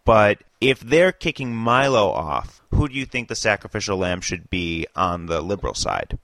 But 0.05 0.39
if 0.64 0.80
they're 0.80 1.11
kicking 1.11 1.53
Milo 1.53 2.09
off, 2.09 2.61
who 2.72 2.88
do 2.88 2.95
you 2.95 3.05
think 3.05 3.28
the 3.28 3.36
sacrificial 3.36 3.97
lamb 3.97 4.22
should 4.22 4.49
be 4.49 4.88
on 4.95 5.26
the 5.26 5.41
liberal 5.41 5.74
side? 5.74 6.18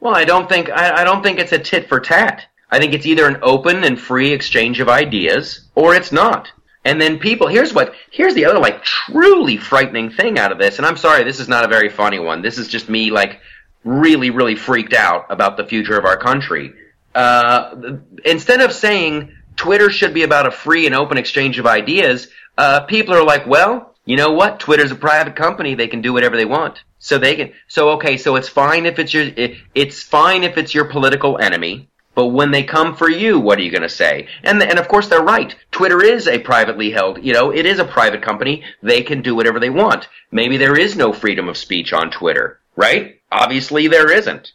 Well, 0.00 0.14
I 0.14 0.24
don't 0.24 0.48
think 0.48 0.70
I, 0.70 1.02
I 1.02 1.04
don't 1.04 1.22
think 1.22 1.38
it's 1.38 1.52
a 1.52 1.58
tit 1.58 1.88
for 1.88 2.00
tat. 2.00 2.46
I 2.70 2.78
think 2.78 2.94
it's 2.94 3.06
either 3.06 3.26
an 3.26 3.38
open 3.42 3.84
and 3.84 4.00
free 4.00 4.32
exchange 4.32 4.80
of 4.80 4.88
ideas 4.88 5.62
or 5.74 5.94
it's 5.94 6.12
not. 6.12 6.50
And 6.84 7.00
then 7.00 7.18
people 7.18 7.48
here's 7.48 7.74
what 7.74 7.94
here's 8.10 8.34
the 8.34 8.44
other 8.44 8.58
like 8.58 8.84
truly 8.84 9.56
frightening 9.56 10.10
thing 10.10 10.38
out 10.38 10.52
of 10.52 10.58
this. 10.58 10.78
And 10.78 10.86
I'm 10.86 10.96
sorry, 10.96 11.24
this 11.24 11.40
is 11.40 11.48
not 11.48 11.64
a 11.64 11.68
very 11.68 11.88
funny 11.88 12.18
one. 12.18 12.42
This 12.42 12.58
is 12.58 12.68
just 12.68 12.88
me 12.88 13.10
like 13.10 13.40
really 13.84 14.30
really 14.30 14.54
freaked 14.54 14.94
out 14.94 15.26
about 15.30 15.56
the 15.56 15.66
future 15.66 15.98
of 15.98 16.04
our 16.04 16.16
country. 16.16 16.72
Uh, 17.14 17.98
instead 18.24 18.60
of 18.60 18.72
saying 18.72 19.32
Twitter 19.56 19.90
should 19.90 20.12
be 20.12 20.22
about 20.22 20.46
a 20.46 20.50
free 20.50 20.86
and 20.86 20.94
open 20.94 21.16
exchange 21.16 21.58
of 21.58 21.66
ideas, 21.66 22.28
uh, 22.58 22.80
people 22.80 23.14
are 23.14 23.24
like, 23.24 23.46
well, 23.46 23.94
you 24.04 24.16
know 24.16 24.32
what? 24.32 24.60
Twitter's 24.60 24.92
a 24.92 24.96
private 24.96 25.36
company; 25.36 25.74
they 25.74 25.88
can 25.88 26.00
do 26.00 26.12
whatever 26.12 26.36
they 26.36 26.44
want. 26.44 26.82
So 26.98 27.18
they 27.18 27.36
can. 27.36 27.52
So 27.68 27.90
okay, 27.90 28.16
so 28.16 28.36
it's 28.36 28.48
fine 28.48 28.86
if 28.86 28.98
it's 28.98 29.12
your. 29.12 29.24
It, 29.24 29.56
it's 29.74 30.02
fine 30.02 30.44
if 30.44 30.56
it's 30.56 30.74
your 30.74 30.86
political 30.86 31.38
enemy. 31.38 31.88
But 32.16 32.28
when 32.28 32.50
they 32.50 32.62
come 32.62 32.96
for 32.96 33.10
you, 33.10 33.38
what 33.38 33.58
are 33.58 33.62
you 33.62 33.70
going 33.70 33.82
to 33.82 33.90
say? 33.90 34.26
And 34.42 34.62
and 34.62 34.78
of 34.78 34.88
course 34.88 35.08
they're 35.08 35.22
right. 35.22 35.54
Twitter 35.70 36.02
is 36.02 36.26
a 36.26 36.38
privately 36.38 36.90
held. 36.90 37.22
You 37.22 37.34
know, 37.34 37.52
it 37.52 37.66
is 37.66 37.78
a 37.78 37.84
private 37.84 38.22
company. 38.22 38.64
They 38.82 39.02
can 39.02 39.20
do 39.20 39.34
whatever 39.34 39.60
they 39.60 39.70
want. 39.70 40.08
Maybe 40.30 40.56
there 40.56 40.78
is 40.78 40.96
no 40.96 41.12
freedom 41.12 41.48
of 41.48 41.58
speech 41.58 41.92
on 41.92 42.10
Twitter, 42.10 42.58
right? 42.74 43.20
Obviously 43.30 43.88
there 43.88 44.10
isn't. 44.10 44.52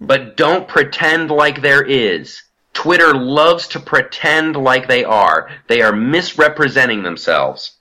But 0.00 0.36
don't 0.36 0.66
pretend 0.66 1.30
like 1.30 1.62
there 1.62 1.84
is. 1.84 2.42
Twitter 2.74 3.14
loves 3.14 3.68
to 3.68 3.80
pretend 3.80 4.56
like 4.56 4.86
they 4.86 5.04
are. 5.04 5.50
They 5.68 5.80
are 5.80 5.94
misrepresenting 5.94 7.02
themselves. 7.02 7.76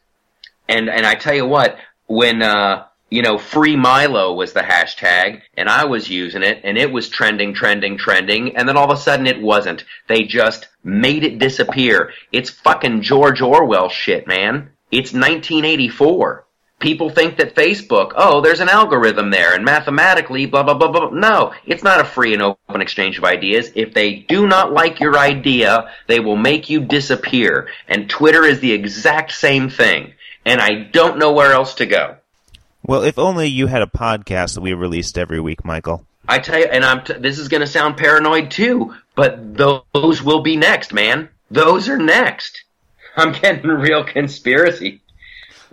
And 0.70 0.89
and 0.89 1.06
I 1.06 1.16
tell 1.16 1.34
you 1.34 1.46
what, 1.46 1.78
when 2.08 2.41
uh 2.41 2.86
you 3.10 3.22
know, 3.22 3.38
free 3.38 3.76
Milo 3.76 4.34
was 4.34 4.54
the 4.54 4.62
hashtag, 4.62 5.44
and 5.56 5.70
I 5.70 5.86
was 5.86 6.10
using 6.10 6.41
it, 6.41 6.62
and 6.64 6.80
it 6.80 6.91
was 6.91 7.10
trending, 7.10 7.54
trending, 7.54 7.96
trending, 7.96 8.58
and 8.58 8.68
then 8.68 8.76
all 8.76 8.89
of 8.91 8.98
a 8.98 9.00
sudden 9.00 9.28
it 9.28 9.39
wasn't. 9.39 9.84
They 10.08 10.24
just 10.24 10.68
made 10.84 11.24
it 11.24 11.38
disappear. 11.38 12.12
It's 12.32 12.50
fucking 12.50 13.04
George 13.04 13.39
Orwell 13.39 13.89
shit, 13.89 14.26
man. 14.26 14.72
It's 14.89 15.14
1984. 15.14 16.43
People 16.84 17.09
think 17.09 17.38
that 17.38 17.55
Facebook, 17.55 18.11
oh, 18.17 18.41
there's 18.41 18.59
an 18.59 18.67
algorithm 18.67 19.31
there, 19.31 19.55
and 19.55 19.63
mathematically, 19.63 20.45
blah, 20.45 20.63
blah, 20.63 20.73
blah, 20.73 20.91
blah. 20.91 21.09
No, 21.11 21.53
it's 21.65 21.81
not 21.81 22.01
a 22.01 22.03
free 22.03 22.34
and 22.34 22.41
open 22.41 22.81
exchange 22.81 23.17
of 23.17 23.23
ideas. 23.23 23.71
If 23.73 23.93
they 23.93 24.15
do 24.15 24.47
not 24.47 24.73
like 24.73 24.99
your 24.99 25.17
idea, 25.17 25.89
they 26.07 26.19
will 26.19 26.36
make 26.36 26.69
you 26.69 26.81
disappear. 26.81 27.69
And 27.88 28.09
Twitter 28.09 28.43
is 28.43 28.59
the 28.59 28.73
exact 28.73 29.31
same 29.31 29.69
thing. 29.69 30.13
And 30.45 30.59
I 30.59 30.84
don't 30.84 31.19
know 31.19 31.31
where 31.31 31.53
else 31.53 31.75
to 31.75 31.86
go. 31.86 32.17
Well, 32.86 33.03
if 33.03 33.17
only 33.17 33.47
you 33.47 33.67
had 33.67 33.81
a 33.81 33.88
podcast 33.88 34.55
that 34.55 34.61
we 34.61 34.73
released 34.73 35.17
every 35.17 35.39
week, 35.39 35.63
Michael. 35.63 36.05
I 36.27 36.39
tell 36.39 36.59
you, 36.59 36.65
and 36.65 36.84
I'm. 36.84 37.05
T- 37.05 37.13
this 37.13 37.39
is 37.39 37.47
going 37.47 37.61
to 37.61 37.67
sound 37.67 37.95
paranoid 37.95 38.51
too, 38.51 38.93
but 39.15 39.55
those 39.55 40.21
will 40.21 40.41
be 40.41 40.57
next, 40.57 40.93
man. 40.93 41.29
Those 41.49 41.88
are 41.88 41.97
next. 41.97 42.65
I'm 43.15 43.31
getting 43.31 43.69
real 43.69 44.03
conspiracy. 44.03 44.99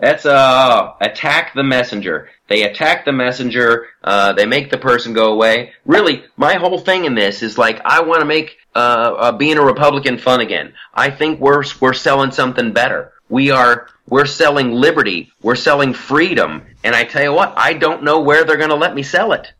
That's 0.01 0.25
uh, 0.25 0.95
attack 1.01 1.53
the 1.55 1.63
messenger. 1.63 2.31
They 2.49 2.63
attack 2.63 3.05
the 3.05 3.13
messenger. 3.13 3.89
Uh, 4.03 4.33
they 4.33 4.47
make 4.47 4.71
the 4.71 4.79
person 4.79 5.13
go 5.13 5.33
away. 5.33 5.73
Really, 5.85 6.25
my 6.37 6.55
whole 6.55 6.79
thing 6.79 7.05
in 7.05 7.15
this 7.15 7.43
is 7.43 7.59
like 7.59 7.81
I 7.85 8.01
want 8.01 8.21
to 8.21 8.27
make 8.27 8.57
uh, 8.75 8.79
uh, 8.79 9.33
being 9.33 9.59
a 9.59 9.65
Republican 9.65 10.17
fun 10.17 10.41
again. 10.41 10.73
I 10.95 11.11
think 11.11 11.39
we're 11.39 11.65
we're 11.81 11.93
selling 11.93 12.31
something 12.31 12.73
better. 12.73 13.13
We 13.29 13.51
are 13.51 13.89
we're 14.09 14.27
selling 14.27 14.73
liberty. 14.73 15.33
We're 15.43 15.55
selling 15.55 15.93
freedom. 15.93 16.67
And 16.83 16.97
I 16.97 17.05
tell 17.05 17.23
you 17.23 17.33
what, 17.33 17.53
I 17.57 17.75
don't 17.75 18.03
know 18.03 18.21
where 18.21 18.45
they're 18.45 18.57
going 18.57 18.71
to 18.71 18.77
let 18.77 18.95
me 18.95 19.03
sell 19.03 19.33
it. 19.33 19.53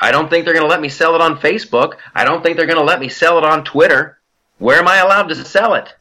I 0.00 0.10
don't 0.10 0.28
think 0.28 0.44
they're 0.44 0.54
going 0.54 0.66
to 0.66 0.70
let 0.70 0.80
me 0.80 0.88
sell 0.88 1.14
it 1.14 1.20
on 1.20 1.38
Facebook. 1.38 1.94
I 2.14 2.24
don't 2.24 2.42
think 2.42 2.56
they're 2.56 2.66
going 2.66 2.78
to 2.78 2.84
let 2.84 3.00
me 3.00 3.08
sell 3.08 3.38
it 3.38 3.44
on 3.44 3.64
Twitter. 3.64 4.18
Where 4.58 4.78
am 4.78 4.88
I 4.88 4.98
allowed 4.98 5.28
to 5.28 5.44
sell 5.44 5.74
it? 5.74 5.94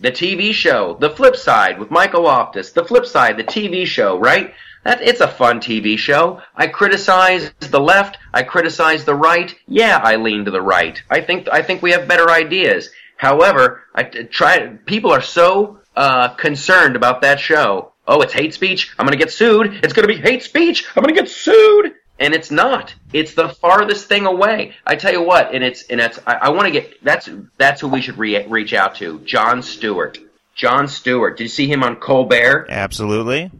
The 0.00 0.10
TV 0.10 0.54
show, 0.54 0.96
The 0.98 1.10
Flip 1.10 1.36
Side 1.36 1.78
with 1.78 1.90
Michael 1.90 2.22
Loftus. 2.22 2.72
The 2.72 2.84
Flip 2.84 3.04
Side, 3.04 3.36
the 3.36 3.44
TV 3.44 3.84
show, 3.84 4.18
right? 4.18 4.54
That 4.82 5.02
it's 5.02 5.20
a 5.20 5.28
fun 5.28 5.60
TV 5.60 5.98
show. 5.98 6.40
I 6.56 6.68
criticize 6.68 7.52
the 7.58 7.80
left. 7.80 8.16
I 8.32 8.42
criticize 8.42 9.04
the 9.04 9.14
right. 9.14 9.54
Yeah, 9.66 10.00
I 10.02 10.16
lean 10.16 10.46
to 10.46 10.50
the 10.50 10.62
right. 10.62 11.02
I 11.10 11.20
think 11.20 11.48
I 11.52 11.60
think 11.60 11.82
we 11.82 11.92
have 11.92 12.08
better 12.08 12.30
ideas. 12.30 12.90
However, 13.18 13.82
I 13.94 14.04
try. 14.04 14.68
People 14.86 15.10
are 15.10 15.20
so 15.20 15.80
uh, 15.94 16.30
concerned 16.30 16.96
about 16.96 17.20
that 17.20 17.38
show. 17.38 17.92
Oh, 18.08 18.22
it's 18.22 18.32
hate 18.32 18.54
speech. 18.54 18.94
I'm 18.98 19.06
to 19.06 19.16
get 19.16 19.30
sued. 19.30 19.84
It's 19.84 19.92
to 19.92 20.06
be 20.06 20.16
hate 20.16 20.42
speech. 20.42 20.86
I'm 20.96 21.04
to 21.04 21.12
get 21.12 21.28
sued. 21.28 21.92
And 22.20 22.34
it's 22.34 22.50
not. 22.50 22.94
It's 23.12 23.34
the 23.34 23.48
farthest 23.48 24.06
thing 24.06 24.26
away. 24.26 24.74
I 24.86 24.94
tell 24.94 25.12
you 25.12 25.22
what, 25.22 25.54
and 25.54 25.64
it's 25.64 25.84
and 25.84 26.00
it's. 26.00 26.18
I, 26.26 26.34
I 26.34 26.48
want 26.50 26.66
to 26.66 26.70
get. 26.70 27.02
That's 27.02 27.28
that's 27.56 27.80
who 27.80 27.88
we 27.88 28.02
should 28.02 28.18
re- 28.18 28.46
reach 28.46 28.74
out 28.74 28.94
to. 28.96 29.18
Jon 29.20 29.62
Stewart. 29.62 30.18
Jon 30.54 30.86
Stewart. 30.86 31.38
Did 31.38 31.44
you 31.44 31.48
see 31.48 31.66
him 31.66 31.82
on 31.82 31.96
Colbert? 31.96 32.66
Absolutely. 32.68 33.50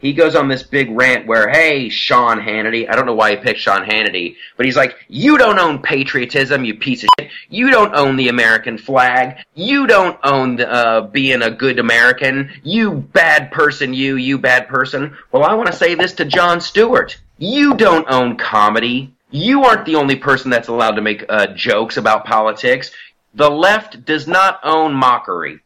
He 0.00 0.12
goes 0.12 0.36
on 0.36 0.48
this 0.48 0.62
big 0.62 0.90
rant 0.90 1.26
where, 1.26 1.48
hey, 1.48 1.88
Sean 1.88 2.38
Hannity. 2.38 2.88
I 2.88 2.94
don't 2.94 3.06
know 3.06 3.14
why 3.14 3.30
he 3.30 3.36
picked 3.36 3.58
Sean 3.58 3.84
Hannity, 3.84 4.36
but 4.56 4.64
he's 4.64 4.76
like, 4.76 4.96
you 5.08 5.38
don't 5.38 5.58
own 5.58 5.82
patriotism, 5.82 6.64
you 6.64 6.74
piece 6.74 7.02
of 7.02 7.08
shit. 7.18 7.30
You 7.48 7.70
don't 7.70 7.94
own 7.94 8.16
the 8.16 8.28
American 8.28 8.78
flag. 8.78 9.38
You 9.54 9.88
don't 9.88 10.18
own 10.22 10.60
uh, 10.60 11.00
being 11.00 11.42
a 11.42 11.50
good 11.50 11.80
American. 11.80 12.50
You 12.62 12.92
bad 12.92 13.50
person, 13.50 13.92
you, 13.92 14.16
you 14.16 14.38
bad 14.38 14.68
person. 14.68 15.16
Well, 15.32 15.42
I 15.42 15.54
want 15.54 15.68
to 15.68 15.76
say 15.76 15.96
this 15.96 16.12
to 16.14 16.24
Jon 16.24 16.60
Stewart. 16.60 17.18
You 17.38 17.74
don't 17.74 18.10
own 18.10 18.36
comedy. 18.36 19.14
You 19.30 19.64
aren't 19.64 19.86
the 19.86 19.94
only 19.94 20.16
person 20.16 20.50
that's 20.50 20.68
allowed 20.68 20.96
to 20.96 21.02
make 21.02 21.24
uh, 21.28 21.48
jokes 21.48 21.96
about 21.96 22.24
politics. 22.24 22.90
The 23.34 23.48
left 23.48 24.04
does 24.04 24.26
not 24.26 24.58
own 24.64 24.92
mockery. 24.92 25.60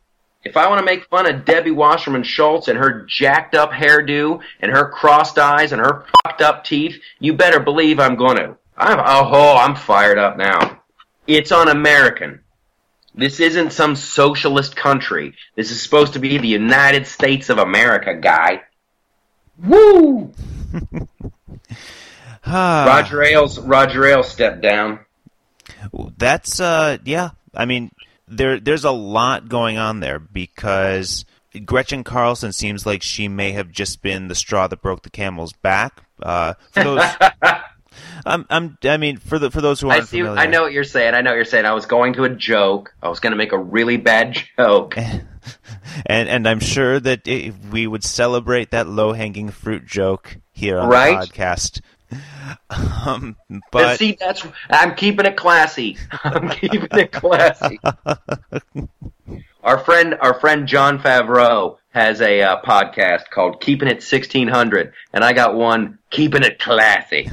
If 0.44 0.56
I 0.56 0.68
want 0.68 0.80
to 0.80 0.84
make 0.84 1.08
fun 1.08 1.26
of 1.26 1.44
Debbie 1.44 1.70
Wasserman 1.70 2.24
Schultz 2.24 2.68
and 2.68 2.76
her 2.76 3.06
jacked 3.06 3.54
up 3.54 3.70
hairdo 3.70 4.42
and 4.60 4.70
her 4.70 4.90
crossed 4.90 5.38
eyes 5.38 5.72
and 5.72 5.80
her 5.80 6.04
fucked 6.24 6.42
up 6.42 6.64
teeth, 6.64 7.00
you 7.20 7.32
better 7.32 7.60
believe 7.60 7.98
I'm 7.98 8.16
going 8.16 8.36
to. 8.36 8.56
I'm, 8.76 8.98
oh, 8.98 9.56
I'm 9.56 9.76
fired 9.76 10.18
up 10.18 10.36
now. 10.36 10.82
It's 11.26 11.52
un-American. 11.52 12.40
This 13.14 13.40
isn't 13.40 13.72
some 13.72 13.94
socialist 13.94 14.74
country. 14.74 15.34
This 15.54 15.70
is 15.70 15.80
supposed 15.80 16.14
to 16.14 16.18
be 16.18 16.36
the 16.38 16.48
United 16.48 17.06
States 17.06 17.48
of 17.48 17.58
America, 17.58 18.14
guy. 18.14 18.62
Woo! 19.62 20.32
Roger 22.46 23.22
Ailes, 23.22 23.58
Roger 23.58 24.04
Ailes 24.06 24.28
stepped 24.28 24.60
down. 24.62 25.00
That's 26.18 26.60
uh, 26.60 26.98
yeah. 27.04 27.30
I 27.54 27.64
mean, 27.64 27.90
there 28.28 28.58
there's 28.58 28.84
a 28.84 28.90
lot 28.90 29.48
going 29.48 29.78
on 29.78 30.00
there 30.00 30.18
because 30.18 31.24
Gretchen 31.64 32.04
Carlson 32.04 32.52
seems 32.52 32.86
like 32.86 33.02
she 33.02 33.28
may 33.28 33.52
have 33.52 33.70
just 33.70 34.02
been 34.02 34.28
the 34.28 34.34
straw 34.34 34.66
that 34.66 34.82
broke 34.82 35.02
the 35.02 35.10
camel's 35.10 35.52
back. 35.52 36.02
Uh, 36.20 36.54
for 36.70 36.84
those, 36.84 37.04
I'm, 38.24 38.46
I'm, 38.48 38.78
I 38.84 38.96
mean, 38.96 39.18
for 39.18 39.38
the 39.38 39.50
for 39.50 39.60
those 39.60 39.80
who 39.80 39.90
aren't 39.90 40.02
I 40.02 40.06
see. 40.06 40.20
familiar, 40.20 40.40
I 40.40 40.46
know 40.46 40.62
what 40.62 40.72
you're 40.72 40.84
saying. 40.84 41.14
I 41.14 41.20
know 41.20 41.30
what 41.30 41.36
you're 41.36 41.44
saying. 41.44 41.66
I 41.66 41.74
was 41.74 41.86
going 41.86 42.14
to 42.14 42.24
a 42.24 42.30
joke. 42.30 42.94
I 43.02 43.08
was 43.08 43.20
going 43.20 43.32
to 43.32 43.36
make 43.36 43.52
a 43.52 43.58
really 43.58 43.96
bad 43.96 44.34
joke. 44.58 44.96
And 46.06 46.28
and 46.28 46.48
I'm 46.48 46.60
sure 46.60 46.98
that 47.00 47.26
it, 47.26 47.54
we 47.70 47.86
would 47.86 48.04
celebrate 48.04 48.70
that 48.70 48.86
low 48.88 49.12
hanging 49.12 49.50
fruit 49.50 49.84
joke 49.86 50.36
here 50.52 50.78
on 50.78 50.88
Right? 50.88 51.20
the 51.20 51.26
podcast. 51.34 51.80
Um, 53.06 53.36
But 53.48 53.62
but 53.72 53.98
see, 53.98 54.16
that's 54.20 54.46
I'm 54.68 54.94
keeping 54.94 55.24
it 55.24 55.36
classy. 55.36 55.96
I'm 56.24 56.50
keeping 56.50 56.88
it 56.98 57.10
classy. 57.10 57.80
our 59.64 59.78
friend, 59.78 60.16
our 60.20 60.38
friend 60.38 60.66
Jon 60.68 60.98
Favreau, 60.98 61.78
has 61.90 62.20
a 62.20 62.42
uh, 62.42 62.60
podcast 62.62 63.30
called 63.30 63.60
Keeping 63.62 63.88
It 63.88 64.02
1600, 64.04 64.92
and 65.14 65.24
I 65.24 65.32
got 65.32 65.54
one 65.54 65.98
Keeping 66.10 66.42
It 66.42 66.58
Classy. 66.58 67.30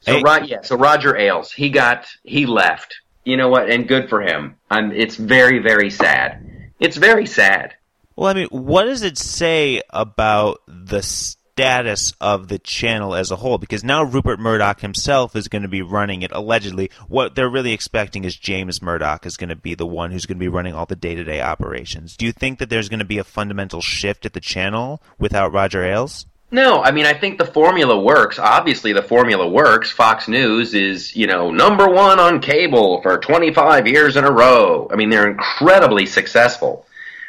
so, 0.00 0.14
Hey. 0.16 0.22
right, 0.22 0.46
yeah, 0.48 0.62
so 0.62 0.76
Roger 0.76 1.16
Ailes, 1.16 1.52
he 1.52 1.70
got, 1.70 2.06
he 2.24 2.46
left. 2.46 2.96
You 3.24 3.36
know 3.36 3.48
what? 3.48 3.70
And 3.70 3.86
good 3.86 4.08
for 4.08 4.20
him. 4.20 4.56
I'm, 4.72 4.90
it's 4.90 5.16
very, 5.16 5.58
very 5.58 5.90
sad. 5.90 6.72
It's 6.80 6.96
very 6.96 7.26
sad. 7.26 7.74
Well, 8.16 8.30
I 8.30 8.34
mean, 8.34 8.48
what 8.48 8.84
does 8.84 9.02
it 9.02 9.18
say 9.18 9.82
about 9.90 10.62
the 10.66 11.02
status 11.02 12.14
of 12.22 12.48
the 12.48 12.58
channel 12.58 13.14
as 13.14 13.30
a 13.30 13.36
whole? 13.36 13.58
Because 13.58 13.84
now 13.84 14.02
Rupert 14.02 14.40
Murdoch 14.40 14.80
himself 14.80 15.36
is 15.36 15.48
going 15.48 15.62
to 15.62 15.68
be 15.68 15.82
running 15.82 16.22
it, 16.22 16.32
allegedly. 16.32 16.90
What 17.06 17.34
they're 17.34 17.50
really 17.50 17.74
expecting 17.74 18.24
is 18.24 18.34
James 18.34 18.80
Murdoch 18.80 19.26
is 19.26 19.36
going 19.36 19.50
to 19.50 19.56
be 19.56 19.74
the 19.74 19.86
one 19.86 20.10
who's 20.10 20.24
going 20.24 20.38
to 20.38 20.44
be 20.44 20.48
running 20.48 20.74
all 20.74 20.86
the 20.86 20.96
day 20.96 21.14
to 21.14 21.24
day 21.24 21.42
operations. 21.42 22.16
Do 22.16 22.24
you 22.24 22.32
think 22.32 22.58
that 22.58 22.70
there's 22.70 22.88
going 22.88 23.00
to 23.00 23.04
be 23.04 23.18
a 23.18 23.24
fundamental 23.24 23.82
shift 23.82 24.24
at 24.24 24.32
the 24.32 24.40
channel 24.40 25.02
without 25.18 25.52
Roger 25.52 25.84
Ailes? 25.84 26.24
No, 26.52 26.82
I 26.82 26.90
mean, 26.90 27.06
I 27.06 27.14
think 27.14 27.38
the 27.38 27.46
formula 27.46 27.98
works. 27.98 28.38
Obviously, 28.38 28.92
the 28.92 29.02
formula 29.02 29.48
works. 29.48 29.90
Fox 29.90 30.28
News 30.28 30.74
is, 30.74 31.16
you 31.16 31.26
know, 31.26 31.50
number 31.50 31.88
one 31.88 32.20
on 32.20 32.40
cable 32.40 33.00
for 33.00 33.16
25 33.16 33.88
years 33.88 34.16
in 34.16 34.24
a 34.24 34.30
row. 34.30 34.86
I 34.92 34.96
mean, 34.96 35.08
they're 35.08 35.30
incredibly 35.30 36.04
successful. 36.04 36.84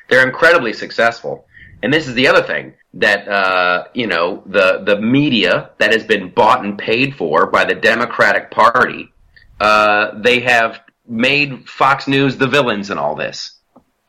They're 0.10 0.28
incredibly 0.28 0.74
successful. 0.74 1.46
And 1.82 1.94
this 1.94 2.10
is 2.10 2.16
the 2.16 2.28
other 2.28 2.44
thing 2.44 2.74
that, 2.96 3.26
uh, 3.30 3.86
you 3.94 4.08
know, 4.08 4.44
the, 4.46 4.84
the 4.86 5.00
media 5.00 5.70
that 5.78 5.94
has 5.94 6.04
been 6.04 6.30
bought 6.30 6.66
and 6.66 6.78
paid 6.78 7.16
for 7.16 7.48
by 7.48 7.64
the 7.64 7.76
Democratic 7.76 8.52
Party, 8.52 9.14
uh, 9.62 10.20
they 10.20 10.42
have 10.42 10.82
made 11.08 11.70
Fox 11.70 12.10
News 12.10 12.36
the 12.36 12.48
villains 12.48 12.90
in 12.90 12.98
all 12.98 13.16
this. 13.16 13.58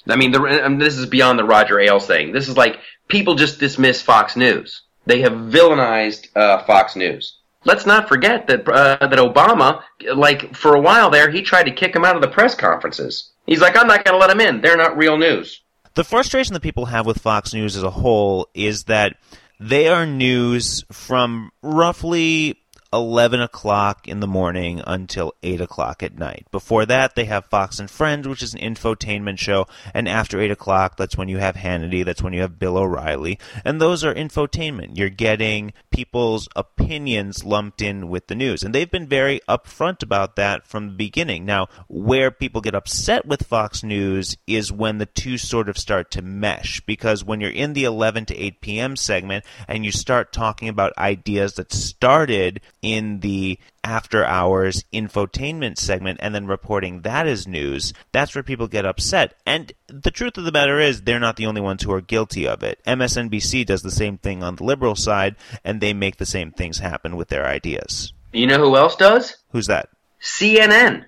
I 0.09 0.17
mean, 0.17 0.33
the, 0.33 0.41
I 0.41 0.69
mean, 0.69 0.81
this 0.81 0.99
is 0.99 1.07
beyond 1.07 1.39
the 1.39 1.45
Roger 1.45 1.79
Ailes 1.79 2.09
thing. 2.09 2.33
This 2.33 2.49
is 2.49 2.57
like 2.57 2.81
people 3.07 3.37
just 3.37 3.61
dismiss 3.61 4.03
Fox 4.03 4.35
News. 4.35 4.83
They 5.07 5.21
have 5.21 5.33
villainized 5.33 6.29
uh, 6.37 6.65
Fox 6.65 6.97
News. 6.97 7.39
Let's 7.65 7.87
not 7.87 8.09
forget 8.09 8.47
that 8.49 8.69
uh, 8.69 9.07
that 9.07 9.19
Obama, 9.19 9.83
like 10.15 10.55
for 10.55 10.75
a 10.75 10.81
while 10.81 11.11
there, 11.11 11.31
he 11.31 11.43
tried 11.43 11.65
to 11.65 11.73
kick 11.73 11.97
him 11.97 12.05
out 12.05 12.15
of 12.17 12.23
the 12.23 12.29
press 12.29 12.55
conferences. 12.55 13.31
He's 13.47 13.61
like, 13.61 13.77
I'm 13.77 13.87
not 13.87 14.05
going 14.05 14.15
to 14.15 14.19
let 14.19 14.29
them 14.29 14.41
in. 14.41 14.61
They're 14.61 14.77
not 14.77 14.97
real 14.97 15.17
news. 15.17 15.63
The 15.95 16.05
frustration 16.05 16.55
that 16.55 16.61
people 16.61 16.87
have 16.87 17.07
with 17.07 17.21
Fox 17.21 17.55
News 17.55 17.77
as 17.77 17.83
a 17.83 17.91
whole 17.91 18.49
is 18.55 18.85
that 18.85 19.17
they 19.61 19.89
are 19.89 20.07
news 20.07 20.85
from 20.91 21.51
roughly 21.63 22.57
11 22.95 23.41
o'clock 23.41 24.07
in 24.07 24.21
the 24.21 24.27
morning 24.27 24.81
until 24.87 25.35
8 25.43 25.61
o'clock 25.61 26.03
at 26.03 26.17
night. 26.17 26.47
Before 26.51 26.87
that, 26.87 27.15
they 27.15 27.25
have 27.25 27.47
Fox 27.47 27.79
and 27.79 27.91
Friends, 27.91 28.29
which 28.29 28.43
is 28.43 28.55
an 28.55 28.61
infotainment 28.61 29.39
show, 29.39 29.67
and 29.93 30.09
after 30.09 30.41
8 30.41 30.51
o'clock, 30.51 30.97
that's 30.97 31.17
when 31.17 31.29
you 31.29 31.39
have 31.39 31.57
Hannity, 31.57 32.05
that's 32.05 32.23
when 32.23 32.33
you 32.33 32.41
have 32.41 32.59
Bill 32.59 32.79
O'Reilly, 32.79 33.39
and 33.65 33.81
those 33.81 34.05
are 34.05 34.15
infotainment. 34.15 34.97
You're 34.97 35.11
getting 35.11 35.73
people's 35.91 36.49
opinions 36.55 37.45
lumped 37.45 37.83
in 37.83 38.09
with 38.09 38.29
the 38.29 38.35
news, 38.35 38.63
and 38.63 38.75
they've 38.75 38.91
been 38.91 39.09
very 39.09 39.41
upfront 39.49 40.03
about 40.03 40.37
that 40.37 40.67
from 40.67 40.87
the 40.87 40.95
beginning. 40.95 41.45
Now, 41.45 41.69
where 41.89 42.31
people 42.31 42.61
get 42.61 42.75
upset 42.75 43.27
with 43.27 43.47
Fox 43.47 43.83
News 43.83 44.37
is 44.47 44.71
when 44.71 44.99
the 44.99 45.07
two 45.07 45.37
sort 45.37 45.69
of 45.69 45.79
start 45.79 46.11
to 46.13 46.23
mesh, 46.23 46.81
because 46.81 47.25
when 47.25 47.41
you're 47.41 47.51
in 47.51 47.73
the 47.73 47.85
11 47.85 48.27
to 48.27 48.37
8 48.39 48.61
p.m. 48.61 48.97
segment 48.97 49.45
and 49.67 49.85
you 49.85 49.93
start 49.93 50.33
talking 50.33 50.69
about 50.69 50.97
ideas 50.97 51.55
that 51.55 51.73
started 51.73 52.61
in 52.85 53.21
the 53.21 53.59
after 53.83 54.25
hours 54.25 54.85
infotainment 54.93 55.79
segment 55.79 56.21
and 56.23 56.35
then 56.35 56.47
reporting 56.47 57.01
that 57.01 57.27
as 57.27 57.49
news, 57.49 57.95
that's 58.13 58.35
where 58.35 58.45
people 58.45 58.69
get 58.69 58.85
upset. 58.85 59.35
And 59.47 59.73
the 59.87 60.11
truth 60.11 60.37
of 60.37 60.45
the 60.45 60.53
matter 60.53 60.79
is, 60.79 61.03
they're 61.03 61.19
not 61.19 61.37
the 61.37 61.47
only 61.47 61.63
ones 61.63 61.83
who 61.83 61.93
are 61.93 62.03
guilty 62.03 62.47
of 62.47 62.63
it. 62.63 62.79
MSNBC 62.87 63.65
does 63.65 63.83
the 63.83 63.91
same 63.91 64.19
thing 64.19 64.43
on 64.43 64.57
the 64.57 64.65
liberal 64.65 64.95
side, 64.95 65.37
and 65.65 65.81
they 65.81 65.95
make 65.95 66.19
the 66.19 66.27
same 66.27 66.51
things 66.51 66.79
happen 66.79 67.17
with 67.17 67.29
their 67.29 67.47
ideas. 67.47 68.13
You 68.33 68.47
know 68.47 68.59
who 68.59 68.77
else 68.77 68.97
does? 68.97 69.37
Who's 69.53 69.67
that? 69.69 69.89
CNN. 70.21 71.07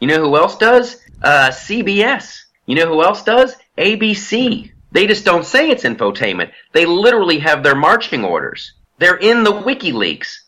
You 0.00 0.08
know 0.08 0.24
who 0.24 0.36
else 0.36 0.56
does? 0.56 0.96
Uh, 1.22 1.50
CBS. 1.50 2.40
You 2.66 2.74
know 2.74 2.86
who 2.86 3.02
else 3.02 3.22
does? 3.22 3.54
ABC. 3.78 4.72
They 4.90 5.06
just 5.06 5.24
don't 5.24 5.46
say 5.46 5.70
it's 5.70 5.84
infotainment. 5.84 6.50
They 6.72 6.84
literally 6.84 7.38
have 7.38 7.62
their 7.62 7.76
marching 7.76 8.24
orders. 8.24 8.72
They're 8.98 9.16
in 9.16 9.42
the 9.42 9.52
WikiLeaks. 9.52 10.41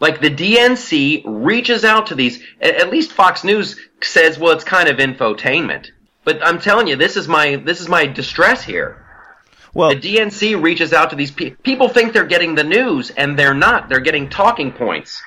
Like 0.00 0.20
the 0.20 0.30
DNC 0.30 1.22
reaches 1.26 1.84
out 1.84 2.06
to 2.06 2.14
these. 2.14 2.42
At, 2.60 2.90
least 2.90 3.12
Fox 3.12 3.44
News 3.44 3.78
says, 4.02 4.38
"Well, 4.38 4.52
it's 4.52 4.64
kind 4.64 4.88
of 4.88 4.96
infotainment." 4.96 5.90
But 6.24 6.44
I'm 6.44 6.58
telling 6.58 6.86
you, 6.86 6.96
this 6.96 7.16
is 7.16 7.28
my 7.28 7.56
this 7.56 7.80
is 7.80 7.88
my 7.88 8.06
distress 8.06 8.64
here. 8.64 9.04
Well, 9.72 9.90
The 9.90 10.00
DNC 10.00 10.60
reaches 10.60 10.92
out 10.92 11.10
to 11.10 11.16
these 11.16 11.30
people. 11.30 11.62
People 11.62 11.88
think 11.88 12.12
they're 12.12 12.24
getting 12.24 12.56
the 12.56 12.64
news, 12.64 13.10
and 13.10 13.38
they're 13.38 13.54
not. 13.54 13.88
They're 13.88 14.00
getting 14.00 14.28
talking 14.28 14.72
points. 14.72 15.22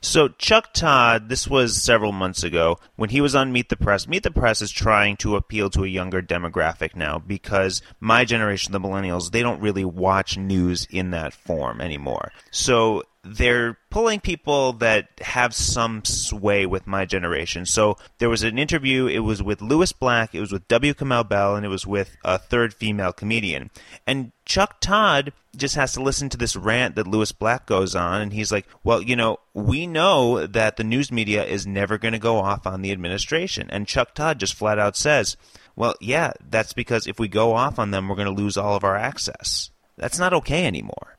So 0.00 0.28
Chuck 0.28 0.72
Todd, 0.72 1.28
this 1.28 1.48
was 1.48 1.82
several 1.82 2.12
months 2.12 2.44
ago 2.44 2.78
when 2.94 3.10
he 3.10 3.20
was 3.20 3.34
on 3.34 3.52
Meet 3.52 3.68
the 3.68 3.76
Press. 3.76 4.06
Meet 4.06 4.22
the 4.22 4.30
Press 4.30 4.62
is 4.62 4.70
trying 4.70 5.16
to 5.18 5.34
appeal 5.34 5.70
to 5.70 5.82
a 5.82 5.88
younger 5.88 6.22
demographic 6.22 6.94
now 6.94 7.18
because 7.18 7.82
my 7.98 8.24
generation, 8.24 8.72
the 8.72 8.80
millennials, 8.80 9.32
they 9.32 9.42
don't 9.42 9.60
really 9.60 9.84
watch 9.84 10.38
news 10.38 10.86
in 10.88 11.10
that 11.10 11.32
form 11.32 11.80
anymore. 11.80 12.30
So 12.52 13.02
they're 13.36 13.78
pulling 13.90 14.20
people 14.20 14.72
that 14.74 15.08
have 15.20 15.54
some 15.54 16.04
sway 16.04 16.66
with 16.66 16.86
my 16.86 17.04
generation. 17.04 17.66
So 17.66 17.96
there 18.18 18.28
was 18.28 18.42
an 18.42 18.58
interview, 18.58 19.06
it 19.06 19.20
was 19.20 19.42
with 19.42 19.60
Lewis 19.60 19.92
Black, 19.92 20.34
it 20.34 20.40
was 20.40 20.52
with 20.52 20.68
W. 20.68 20.94
Kamau 20.94 21.28
Bell, 21.28 21.56
and 21.56 21.64
it 21.64 21.68
was 21.68 21.86
with 21.86 22.16
a 22.24 22.38
third 22.38 22.74
female 22.74 23.12
comedian. 23.12 23.70
And 24.06 24.32
Chuck 24.44 24.80
Todd 24.80 25.32
just 25.56 25.74
has 25.74 25.92
to 25.92 26.02
listen 26.02 26.28
to 26.30 26.36
this 26.36 26.56
rant 26.56 26.94
that 26.96 27.06
Lewis 27.06 27.32
Black 27.32 27.66
goes 27.66 27.94
on, 27.94 28.20
and 28.20 28.32
he's 28.32 28.52
like, 28.52 28.66
Well, 28.82 29.02
you 29.02 29.16
know, 29.16 29.38
we 29.54 29.86
know 29.86 30.46
that 30.46 30.76
the 30.76 30.84
news 30.84 31.12
media 31.12 31.44
is 31.44 31.66
never 31.66 31.98
going 31.98 32.12
to 32.12 32.18
go 32.18 32.38
off 32.38 32.66
on 32.66 32.82
the 32.82 32.92
administration. 32.92 33.68
And 33.70 33.86
Chuck 33.86 34.14
Todd 34.14 34.40
just 34.40 34.54
flat 34.54 34.78
out 34.78 34.96
says, 34.96 35.36
Well, 35.76 35.94
yeah, 36.00 36.32
that's 36.48 36.72
because 36.72 37.06
if 37.06 37.18
we 37.18 37.28
go 37.28 37.54
off 37.54 37.78
on 37.78 37.90
them, 37.90 38.08
we're 38.08 38.16
going 38.16 38.34
to 38.34 38.42
lose 38.42 38.56
all 38.56 38.74
of 38.74 38.84
our 38.84 38.96
access. 38.96 39.70
That's 39.96 40.18
not 40.18 40.32
okay 40.32 40.66
anymore. 40.66 41.16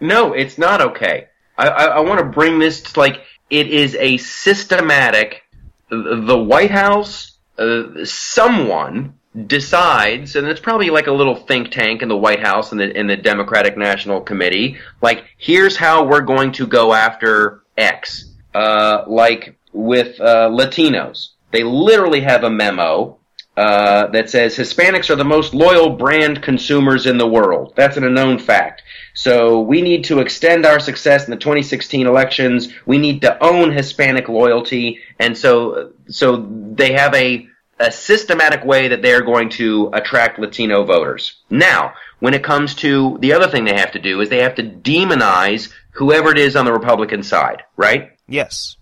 No, 0.00 0.32
it's 0.32 0.58
not 0.58 0.80
okay. 0.80 1.28
I, 1.56 1.68
I, 1.68 1.84
I 1.84 2.00
want 2.00 2.20
to 2.20 2.26
bring 2.26 2.58
this 2.58 2.80
to 2.82 3.00
like 3.00 3.22
it 3.50 3.68
is 3.68 3.94
a 3.96 4.16
systematic. 4.16 5.42
The 5.90 6.38
White 6.38 6.70
House, 6.70 7.38
uh, 7.58 8.04
someone 8.04 9.14
decides, 9.46 10.36
and 10.36 10.46
it's 10.46 10.60
probably 10.60 10.90
like 10.90 11.06
a 11.06 11.12
little 11.12 11.36
think 11.36 11.70
tank 11.70 12.02
in 12.02 12.08
the 12.08 12.16
White 12.16 12.40
House 12.40 12.72
and 12.72 12.80
the 12.80 12.96
in 12.98 13.06
the 13.06 13.16
Democratic 13.16 13.76
National 13.76 14.20
Committee. 14.20 14.76
Like, 15.02 15.24
here's 15.38 15.76
how 15.76 16.04
we're 16.04 16.22
going 16.22 16.52
to 16.52 16.66
go 16.66 16.92
after 16.92 17.62
X. 17.76 18.30
Uh, 18.54 19.04
like 19.08 19.56
with 19.72 20.20
uh, 20.20 20.48
Latinos, 20.48 21.30
they 21.50 21.64
literally 21.64 22.20
have 22.20 22.44
a 22.44 22.50
memo 22.50 23.18
uh, 23.56 24.06
that 24.08 24.30
says 24.30 24.56
Hispanics 24.56 25.10
are 25.10 25.16
the 25.16 25.24
most 25.24 25.54
loyal 25.54 25.90
brand 25.90 26.42
consumers 26.42 27.06
in 27.06 27.18
the 27.18 27.26
world. 27.26 27.72
That's 27.76 27.96
an 27.96 28.04
unknown 28.04 28.38
fact. 28.38 28.82
So 29.14 29.60
we 29.60 29.80
need 29.80 30.04
to 30.04 30.18
extend 30.18 30.66
our 30.66 30.80
success 30.80 31.24
in 31.24 31.30
the 31.30 31.36
2016 31.36 32.06
elections. 32.06 32.72
We 32.84 32.98
need 32.98 33.22
to 33.22 33.42
own 33.42 33.72
Hispanic 33.72 34.28
loyalty, 34.28 35.00
and 35.18 35.38
so 35.38 35.92
so 36.08 36.46
they 36.50 36.92
have 36.92 37.14
a 37.14 37.48
a 37.80 37.90
systematic 37.90 38.64
way 38.64 38.88
that 38.88 39.02
they 39.02 39.12
are 39.12 39.22
going 39.22 39.48
to 39.50 39.90
attract 39.92 40.38
Latino 40.38 40.84
voters. 40.84 41.40
Now, 41.50 41.94
when 42.20 42.34
it 42.34 42.44
comes 42.44 42.74
to 42.76 43.18
the 43.20 43.32
other 43.32 43.48
thing 43.48 43.64
they 43.64 43.74
have 43.74 43.92
to 43.92 43.98
do 43.98 44.20
is 44.20 44.28
they 44.28 44.42
have 44.42 44.54
to 44.56 44.62
demonize 44.62 45.72
whoever 45.90 46.30
it 46.30 46.38
is 46.38 46.56
on 46.56 46.64
the 46.64 46.72
Republican 46.72 47.22
side, 47.22 47.62
right? 47.76 48.12
Yes. 48.28 48.76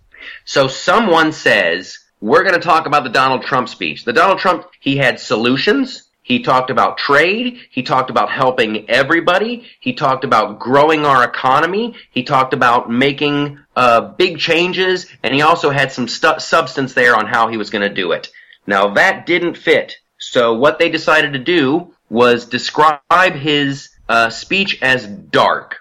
So 0.45 0.69
someone 0.69 1.33
says, 1.33 1.99
we're 2.21 2.43
going 2.43 2.55
to 2.55 2.61
talk 2.61 2.87
about 2.87 3.05
the 3.05 3.11
Donald 3.11 3.43
Trump 3.43 3.69
speech. 3.69 4.05
The 4.05 4.13
Donald 4.13 4.39
Trump, 4.39 4.67
he 4.81 4.97
had 4.97 5.19
solutions. 5.19 6.05
He 6.23 6.41
talked 6.41 6.71
about 6.71 6.99
trade. 6.99 7.59
He 7.71 7.83
talked 7.83 8.11
about 8.11 8.31
helping 8.31 8.89
everybody. 8.89 9.69
He 9.81 9.93
talked 9.93 10.25
about 10.25 10.59
growing 10.59 11.05
our 11.05 11.25
economy. 11.25 11.95
He 12.11 12.23
talked 12.23 12.55
about 12.55 12.91
making 12.91 13.59
uh, 13.75 14.01
big 14.01 14.39
changes. 14.39 15.07
And 15.23 15.35
he 15.35 15.43
also 15.43 15.71
had 15.71 15.93
some 15.93 16.09
stu- 16.09 16.39
substance 16.39 16.95
there 16.95 17.17
on 17.17 17.27
how 17.27 17.49
he 17.49 17.57
was 17.57 17.71
going 17.71 17.89
to 17.89 17.95
do 17.95 18.13
it. 18.13 18.31
Now 18.67 18.95
that 18.95 19.27
didn't 19.27 19.57
fit. 19.57 19.97
So 20.19 20.55
what 20.55 20.79
they 20.79 20.89
decided 20.89 21.33
to 21.33 21.39
do 21.39 21.93
was 22.09 22.47
describe 22.47 23.35
his 23.35 23.89
uh, 24.09 24.31
speech 24.31 24.81
as 24.83 25.07
dark. 25.07 25.79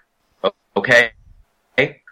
Okay? 0.75 1.11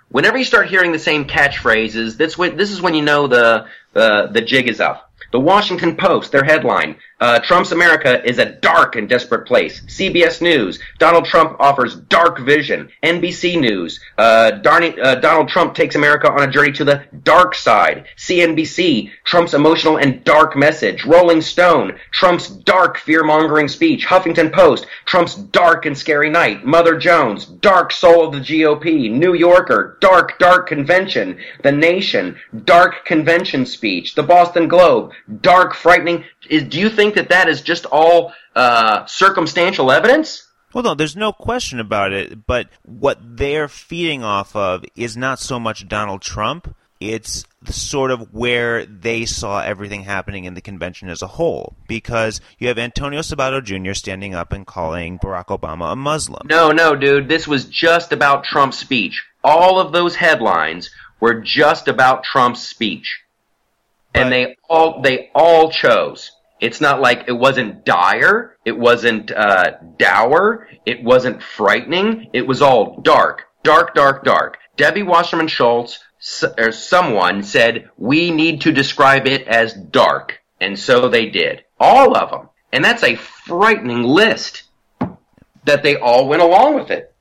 Whenever 0.10 0.38
you 0.40 0.44
start 0.44 0.70
hearing 0.70 0.92
the 0.92 1.00
same 1.00 1.26
catchphrases, 1.26 2.18
this 2.18 2.36
this 2.36 2.72
is 2.72 2.82
when 2.82 2.96
you 2.96 3.04
know 3.04 3.28
the 3.28 3.68
the 3.94 4.28
the 4.32 4.42
jig 4.42 4.68
is 4.68 4.80
up. 4.80 5.12
The 5.32 5.40
Washington 5.40 5.96
Post, 5.96 6.32
their 6.32 6.44
headline: 6.44 6.96
Uh, 7.20 7.40
Trump's 7.40 7.72
America 7.72 8.24
is 8.28 8.40
a 8.40 8.46
dark 8.46 8.96
and 8.96 9.10
desperate 9.10 9.46
place. 9.46 9.82
CBS 9.82 10.42
News. 10.42 10.80
Donald 11.00 11.26
Trump 11.26 11.58
offers 11.60 11.96
dark 11.96 12.40
vision. 12.40 12.90
NBC 13.04 13.60
News. 13.60 14.00
Uh, 14.18 14.52
uh, 14.64 15.16
Donald 15.16 15.50
Trump 15.50 15.76
takes 15.76 15.96
America 15.96 16.32
on 16.32 16.48
a 16.48 16.52
journey 16.52 16.72
to 16.72 16.86
the 16.86 17.04
dark 17.24 17.56
side. 17.56 18.06
CNBC. 18.18 19.12
Trump's 19.26 19.54
emotional 19.54 19.98
and 19.98 20.24
dark 20.24 20.56
message. 20.56 21.06
Rolling 21.06 21.42
Stone. 21.42 22.00
Trump's 22.12 22.48
dark 22.48 22.98
fear-mongering 22.98 23.68
speech. 23.68 24.06
Huffington 24.06 24.54
Post. 24.54 24.88
Trump's 25.06 25.36
dark 25.36 25.86
and 25.86 25.98
scary 25.98 26.30
night. 26.30 26.66
Mother 26.66 26.98
Jones. 26.98 27.46
Dark 27.46 27.92
soul 27.92 28.28
of 28.28 28.34
the 28.34 28.40
GOP. 28.40 29.12
New 29.12 29.34
Yorker. 29.34 29.98
Dark, 30.00 30.40
dark 30.40 30.68
convention. 30.68 31.38
The 31.64 31.72
Nation. 31.72 32.38
Dark 32.64 33.04
convention 33.06 33.66
speech. 33.66 34.16
The 34.16 34.24
Boston 34.24 34.68
Globe. 34.68 35.12
Dark, 35.42 35.74
frightening. 35.74 36.24
Is, 36.50 36.64
do 36.64 36.80
you 36.80 36.90
think 36.90 37.09
that 37.16 37.30
that 37.30 37.48
is 37.48 37.62
just 37.62 37.86
all 37.86 38.34
uh, 38.56 39.06
circumstantial 39.06 39.92
evidence? 39.92 40.48
Well, 40.74 40.84
no, 40.84 40.94
there's 40.94 41.16
no 41.16 41.32
question 41.32 41.80
about 41.80 42.14
it. 42.14 42.46
But 42.46 42.70
what 42.84 43.18
they're 43.22 43.68
feeding 43.68 44.24
off 44.24 44.56
of 44.56 44.86
is 44.96 45.18
not 45.18 45.40
so 45.40 45.60
much 45.60 45.88
Donald 45.88 46.22
Trump. 46.22 46.76
It's 47.00 47.46
sort 47.66 48.12
of 48.12 48.34
where 48.34 48.86
they 48.86 49.26
saw 49.26 49.62
everything 49.62 50.04
happening 50.04 50.44
in 50.44 50.54
the 50.54 50.62
convention 50.62 51.10
as 51.10 51.22
a 51.22 51.28
whole. 51.28 51.76
Because 51.88 52.42
you 52.60 52.68
have 52.68 52.78
Antonio 52.78 53.22
Sabato 53.22 53.64
Jr. 53.64 53.94
standing 53.94 54.36
up 54.36 54.52
and 54.52 54.68
calling 54.68 55.18
Barack 55.18 55.48
Obama 55.48 55.94
a 55.94 55.96
Muslim. 55.96 56.46
No, 56.48 56.72
no, 56.72 56.96
dude. 56.96 57.30
This 57.30 57.48
was 57.48 57.66
just 57.66 58.12
about 58.12 58.44
Trump's 58.44 58.78
speech. 58.78 59.26
All 59.44 59.80
of 59.80 59.92
those 59.94 60.16
headlines 60.16 60.90
were 61.20 61.42
just 61.42 61.88
about 61.88 62.24
Trump's 62.24 62.62
speech. 62.62 63.22
But- 64.14 64.24
and 64.24 64.32
they 64.32 64.56
all 64.70 65.02
they 65.02 65.30
all 65.34 65.72
chose. 65.72 66.32
It's 66.60 66.82
not 66.82 67.00
like 67.00 67.26
it 67.28 67.34
wasn't 67.34 67.86
dire, 67.86 68.58
it 68.66 68.78
wasn't 68.78 69.32
uh, 69.32 69.78
dour, 69.98 70.68
it 70.86 71.04
wasn't 71.04 71.42
frightening. 71.42 72.30
It 72.34 72.46
was 72.46 72.62
all 72.62 73.00
dark, 73.02 73.46
dark, 73.64 73.96
dark, 73.96 74.24
dark. 74.24 74.58
Debbie 74.76 75.04
Wasserman 75.04 75.48
Schultz 75.48 76.00
or 76.58 76.72
someone 76.72 77.44
said 77.44 77.90
we 77.98 78.30
need 78.32 78.62
to 78.62 78.74
describe 78.74 79.26
it 79.26 79.48
as 79.48 79.74
dark, 79.74 80.40
and 80.60 80.78
so 80.78 81.08
they 81.08 81.30
did. 81.30 81.64
All 81.80 82.16
of 82.18 82.30
them, 82.30 82.50
and 82.74 82.84
that's 82.84 83.04
a 83.04 83.16
frightening 83.16 84.04
list. 84.04 84.64
That 85.66 85.84
they 85.84 85.98
all 85.98 86.28
went 86.28 86.42
along 86.42 86.76
with 86.76 86.90
it. 86.90 87.14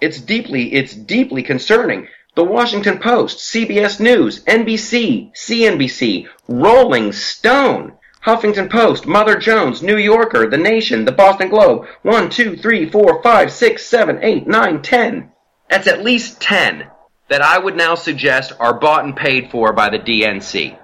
It's 0.00 0.20
deeply, 0.20 0.74
it's 0.74 0.94
deeply 0.94 1.42
concerning. 1.42 2.08
The 2.34 2.44
Washington 2.44 2.98
Post, 2.98 3.38
CBS 3.38 3.98
News, 3.98 4.44
NBC, 4.44 5.32
CNBC, 5.34 6.28
Rolling 6.48 7.12
Stone, 7.12 7.94
Huffington 8.26 8.68
Post, 8.68 9.06
Mother 9.06 9.38
Jones, 9.38 9.82
New 9.82 9.96
Yorker, 9.96 10.50
The 10.50 10.56
Nation, 10.56 11.04
The 11.04 11.12
Boston 11.12 11.48
Globe. 11.48 11.86
One, 12.02 12.28
two, 12.28 12.56
three, 12.56 12.90
four, 12.90 13.22
five, 13.22 13.52
six, 13.52 13.86
seven, 13.86 14.18
eight, 14.22 14.48
nine, 14.48 14.82
ten. 14.82 15.30
That's 15.70 15.86
at 15.86 16.02
least 16.02 16.40
ten 16.40 16.88
that 17.28 17.40
I 17.40 17.58
would 17.58 17.76
now 17.76 17.94
suggest 17.94 18.52
are 18.58 18.78
bought 18.78 19.04
and 19.04 19.16
paid 19.16 19.50
for 19.52 19.72
by 19.72 19.90
the 19.90 19.98
DNC. 20.00 20.76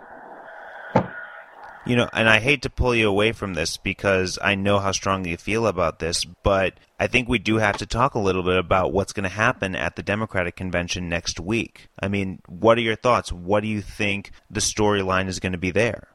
You 1.84 1.97
know, 1.97 2.09
and 2.12 2.28
I 2.28 2.38
hate 2.38 2.62
to 2.62 2.70
pull 2.70 2.95
you 2.95 3.09
away 3.09 3.32
from 3.32 3.55
this 3.55 3.76
because 3.76 4.38
I 4.40 4.55
know 4.55 4.78
how 4.78 4.93
strongly 4.93 5.30
you 5.30 5.36
feel 5.36 5.66
about 5.66 5.99
this, 5.99 6.24
but 6.24 6.74
I 7.01 7.09
think 7.09 7.28
we 7.28 7.40
do 7.40 7.57
have 7.57 7.78
to 7.78 7.86
talk 7.86 8.14
a 8.14 8.20
little 8.20 8.45
bit 8.45 8.57
about 8.57 8.93
what's 8.93 9.12
going 9.12 9.24
to 9.24 9.28
happen 9.28 9.74
at 9.74 9.97
the 9.97 10.05
Democratic 10.05 10.55
convention 10.55 11.09
next 11.09 11.40
week. 11.40 11.88
I 12.01 12.07
mean, 12.07 12.40
what 12.47 12.78
are 12.78 12.82
your 12.82 12.95
thoughts? 12.95 13.32
What 13.32 13.62
do 13.62 13.68
you 13.68 13.80
think 13.80 14.30
the 14.49 14.61
storyline 14.61 15.26
is 15.26 15.40
going 15.40 15.53
to 15.53 15.59
be 15.59 15.72
there? 15.72 16.07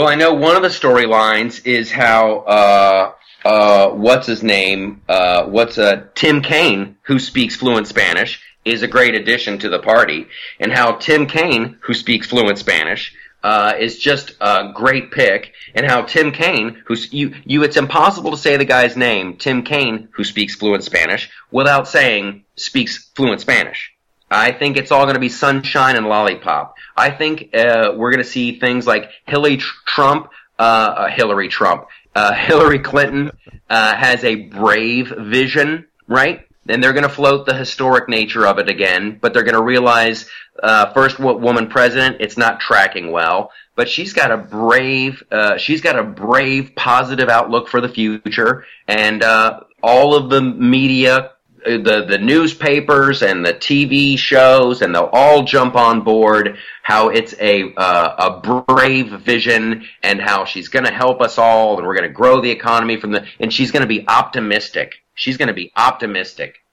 Well, 0.00 0.08
I 0.08 0.14
know 0.14 0.32
one 0.32 0.56
of 0.56 0.62
the 0.62 0.68
storylines 0.68 1.66
is 1.66 1.92
how 1.92 2.38
uh, 2.38 3.12
uh, 3.44 3.90
what's 3.90 4.26
his 4.26 4.42
name? 4.42 5.02
Uh, 5.06 5.44
what's 5.44 5.76
uh, 5.76 6.06
Tim 6.14 6.40
Kaine, 6.40 6.96
who 7.02 7.18
speaks 7.18 7.54
fluent 7.56 7.86
Spanish, 7.86 8.40
is 8.64 8.82
a 8.82 8.88
great 8.88 9.14
addition 9.14 9.58
to 9.58 9.68
the 9.68 9.78
party, 9.78 10.26
and 10.58 10.72
how 10.72 10.92
Tim 10.92 11.26
Kaine, 11.26 11.76
who 11.82 11.92
speaks 11.92 12.28
fluent 12.28 12.56
Spanish, 12.56 13.14
uh, 13.44 13.74
is 13.78 13.98
just 13.98 14.32
a 14.40 14.72
great 14.74 15.10
pick, 15.10 15.52
and 15.74 15.84
how 15.84 16.00
Tim 16.00 16.32
Kaine, 16.32 16.82
who's 16.86 17.12
you, 17.12 17.34
you, 17.44 17.62
it's 17.62 17.76
impossible 17.76 18.30
to 18.30 18.38
say 18.38 18.56
the 18.56 18.64
guy's 18.64 18.96
name, 18.96 19.36
Tim 19.36 19.62
Kaine, 19.62 20.08
who 20.12 20.24
speaks 20.24 20.54
fluent 20.54 20.82
Spanish, 20.82 21.28
without 21.50 21.86
saying 21.86 22.46
speaks 22.56 23.10
fluent 23.14 23.42
Spanish. 23.42 23.92
I 24.30 24.52
think 24.52 24.76
it's 24.76 24.92
all 24.92 25.04
going 25.04 25.14
to 25.14 25.20
be 25.20 25.28
sunshine 25.28 25.96
and 25.96 26.06
lollipop. 26.06 26.76
I 26.96 27.10
think 27.10 27.54
uh, 27.54 27.92
we're 27.96 28.12
going 28.12 28.22
to 28.22 28.30
see 28.30 28.58
things 28.58 28.86
like 28.86 29.10
Hillary 29.26 29.56
Trump, 29.56 30.30
uh, 30.58 30.62
uh, 30.62 31.08
Hillary 31.08 31.48
Trump, 31.48 31.88
uh, 32.14 32.32
Hillary 32.46 32.78
Clinton 32.78 33.32
uh, 33.68 33.96
has 33.96 34.22
a 34.22 34.36
brave 34.36 35.12
vision, 35.18 35.86
right? 36.06 36.46
And 36.68 36.84
they're 36.84 36.92
going 36.92 37.04
to 37.04 37.08
float 37.08 37.46
the 37.46 37.54
historic 37.54 38.08
nature 38.08 38.46
of 38.46 38.58
it 38.58 38.68
again, 38.68 39.18
but 39.20 39.34
they're 39.34 39.42
going 39.42 39.54
to 39.54 39.62
realize 39.62 40.28
uh, 40.62 40.92
first 40.92 41.18
wo- 41.18 41.36
woman 41.36 41.68
president, 41.68 42.18
it's 42.20 42.36
not 42.36 42.60
tracking 42.60 43.10
well. 43.10 43.50
But 43.74 43.88
she's 43.88 44.12
got 44.12 44.30
a 44.30 44.36
brave, 44.36 45.22
uh, 45.32 45.56
she's 45.56 45.80
got 45.80 45.98
a 45.98 46.04
brave, 46.04 46.72
positive 46.76 47.28
outlook 47.28 47.66
for 47.66 47.80
the 47.80 47.88
future, 47.88 48.66
and 48.86 49.22
uh, 49.22 49.60
all 49.82 50.14
of 50.14 50.28
the 50.28 50.42
media 50.42 51.30
the 51.64 52.04
the 52.08 52.18
newspapers 52.18 53.22
and 53.22 53.44
the 53.44 53.52
TV 53.52 54.18
shows, 54.18 54.82
and 54.82 54.94
they'll 54.94 55.10
all 55.12 55.44
jump 55.44 55.74
on 55.74 56.02
board. 56.02 56.56
How 56.82 57.08
it's 57.08 57.34
a 57.40 57.74
uh, 57.74 58.40
a 58.44 58.64
brave 58.64 59.10
vision, 59.10 59.84
and 60.02 60.20
how 60.20 60.44
she's 60.44 60.68
going 60.68 60.84
to 60.84 60.92
help 60.92 61.20
us 61.20 61.38
all, 61.38 61.78
and 61.78 61.86
we're 61.86 61.94
going 61.94 62.08
to 62.08 62.14
grow 62.14 62.40
the 62.40 62.50
economy 62.50 62.96
from 62.98 63.12
the. 63.12 63.26
And 63.38 63.52
she's 63.52 63.70
going 63.70 63.82
to 63.82 63.88
be 63.88 64.06
optimistic. 64.08 64.94
She's 65.14 65.36
going 65.36 65.48
to 65.48 65.54
be 65.54 65.72
optimistic. 65.76 66.64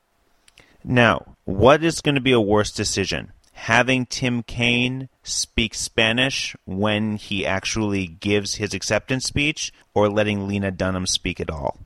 Now, 0.84 1.36
what 1.44 1.84
is 1.84 2.02
going 2.02 2.16
to 2.16 2.22
be 2.22 2.32
a 2.32 2.42
worse 2.42 2.72
decision? 2.72 3.32
Having 3.54 4.06
Tim 4.06 4.44
Kaine 4.44 5.10
speak 5.24 5.74
Spanish 5.74 6.56
when 6.66 7.18
he 7.18 7.46
actually 7.46 8.08
gives 8.08 8.56
his 8.56 8.74
acceptance 8.74 9.26
speech, 9.26 9.74
or 9.94 10.10
letting 10.10 10.48
Lena 10.48 10.72
Dunham 10.72 11.08
speak 11.08 11.42
at 11.42 11.50
all? 11.50 11.80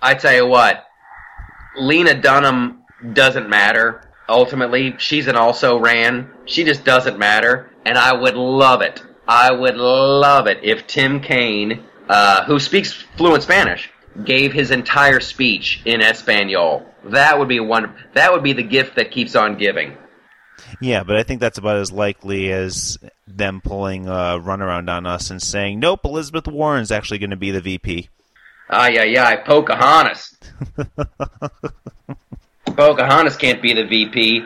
I 0.00 0.14
tell 0.14 0.34
you 0.34 0.46
what, 0.46 0.84
Lena 1.76 2.14
Dunham 2.14 2.82
doesn't 3.12 3.48
matter. 3.48 4.02
Ultimately, 4.28 4.94
she's 4.98 5.26
an 5.26 5.36
also 5.36 5.78
ran. 5.78 6.30
She 6.46 6.64
just 6.64 6.84
doesn't 6.84 7.18
matter, 7.18 7.70
and 7.84 7.98
I 7.98 8.14
would 8.14 8.36
love 8.36 8.80
it. 8.82 9.02
I 9.26 9.52
would 9.52 9.76
love 9.76 10.46
it 10.46 10.58
if 10.62 10.86
Tim 10.86 11.20
Kaine, 11.20 11.84
uh, 12.08 12.44
who 12.44 12.58
speaks 12.58 12.92
fluent 12.92 13.42
Spanish, 13.42 13.90
gave 14.24 14.52
his 14.52 14.70
entire 14.70 15.20
speech 15.20 15.82
in 15.84 16.00
Espanol. 16.00 16.86
That 17.04 17.38
would 17.38 17.48
be 17.48 17.60
one. 17.60 17.94
That 18.14 18.32
would 18.32 18.42
be 18.42 18.52
the 18.52 18.62
gift 18.62 18.96
that 18.96 19.10
keeps 19.10 19.34
on 19.34 19.58
giving. 19.58 19.96
Yeah, 20.80 21.02
but 21.04 21.16
I 21.16 21.22
think 21.22 21.40
that's 21.40 21.58
about 21.58 21.76
as 21.76 21.92
likely 21.92 22.52
as 22.52 22.98
them 23.26 23.60
pulling 23.60 24.06
a 24.06 24.38
runaround 24.40 24.90
on 24.90 25.06
us 25.06 25.30
and 25.30 25.42
saying, 25.42 25.80
"Nope, 25.80 26.04
Elizabeth 26.04 26.46
Warren's 26.46 26.90
actually 26.90 27.18
going 27.18 27.30
to 27.30 27.36
be 27.36 27.50
the 27.50 27.60
VP." 27.60 28.08
Ay, 28.74 28.98
ay, 28.98 29.16
ay, 29.16 29.36
Pocahontas. 29.36 30.36
Pocahontas 32.76 33.36
can't 33.36 33.62
be 33.62 33.72
the 33.72 33.84
VP. 33.84 34.44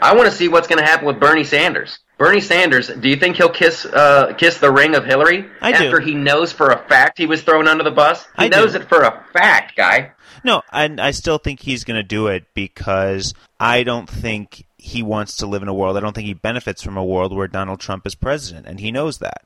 I 0.00 0.14
want 0.14 0.30
to 0.30 0.34
see 0.34 0.48
what's 0.48 0.68
going 0.68 0.78
to 0.78 0.84
happen 0.84 1.06
with 1.06 1.18
Bernie 1.18 1.44
Sanders. 1.44 1.98
Bernie 2.18 2.40
Sanders, 2.40 2.88
do 2.88 3.08
you 3.08 3.16
think 3.16 3.36
he'll 3.36 3.48
kiss 3.50 3.84
uh, 3.86 4.34
kiss 4.36 4.58
the 4.58 4.70
ring 4.70 4.94
of 4.94 5.04
Hillary 5.04 5.46
I 5.60 5.72
do. 5.72 5.84
after 5.86 6.00
he 6.00 6.14
knows 6.14 6.52
for 6.52 6.70
a 6.70 6.78
fact 6.86 7.18
he 7.18 7.26
was 7.26 7.42
thrown 7.42 7.66
under 7.66 7.82
the 7.82 7.90
bus? 7.90 8.24
He 8.36 8.44
I 8.44 8.48
do. 8.48 8.56
knows 8.58 8.74
it 8.74 8.88
for 8.88 9.02
a 9.02 9.24
fact, 9.32 9.74
guy. 9.76 10.12
No, 10.44 10.62
and 10.72 11.00
I 11.00 11.10
still 11.10 11.38
think 11.38 11.60
he's 11.60 11.84
going 11.84 11.96
to 11.96 12.02
do 12.02 12.28
it 12.28 12.44
because 12.54 13.34
I 13.58 13.82
don't 13.82 14.08
think 14.08 14.66
he 14.78 15.02
wants 15.02 15.36
to 15.36 15.46
live 15.46 15.62
in 15.62 15.68
a 15.68 15.74
world. 15.74 15.96
I 15.96 16.00
don't 16.00 16.14
think 16.14 16.26
he 16.26 16.34
benefits 16.34 16.82
from 16.82 16.96
a 16.96 17.04
world 17.04 17.34
where 17.34 17.48
Donald 17.48 17.80
Trump 17.80 18.06
is 18.06 18.14
president, 18.14 18.66
and 18.66 18.80
he 18.80 18.92
knows 18.92 19.18
that. 19.18 19.42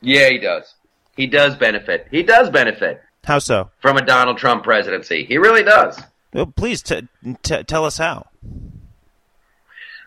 Yeah, 0.00 0.28
he 0.28 0.38
does. 0.38 0.74
He 1.16 1.26
does 1.26 1.54
benefit. 1.56 2.08
He 2.10 2.22
does 2.22 2.50
benefit 2.50 3.02
How 3.24 3.38
so? 3.38 3.70
from 3.80 3.96
a 3.96 4.04
Donald 4.04 4.38
Trump 4.38 4.64
presidency. 4.64 5.24
He 5.24 5.38
really 5.38 5.62
does. 5.62 6.00
Well, 6.32 6.46
please 6.46 6.82
t- 6.82 7.08
t- 7.42 7.62
tell 7.64 7.84
us 7.84 7.98
how. 7.98 8.26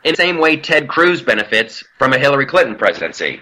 in 0.04 0.12
the 0.12 0.16
same 0.16 0.38
way 0.40 0.58
Ted 0.58 0.88
Cruz 0.88 1.22
benefits 1.22 1.84
from 1.98 2.14
a 2.14 2.18
Hillary 2.20 2.46
Clinton 2.46 2.76
presidency. 2.76 3.40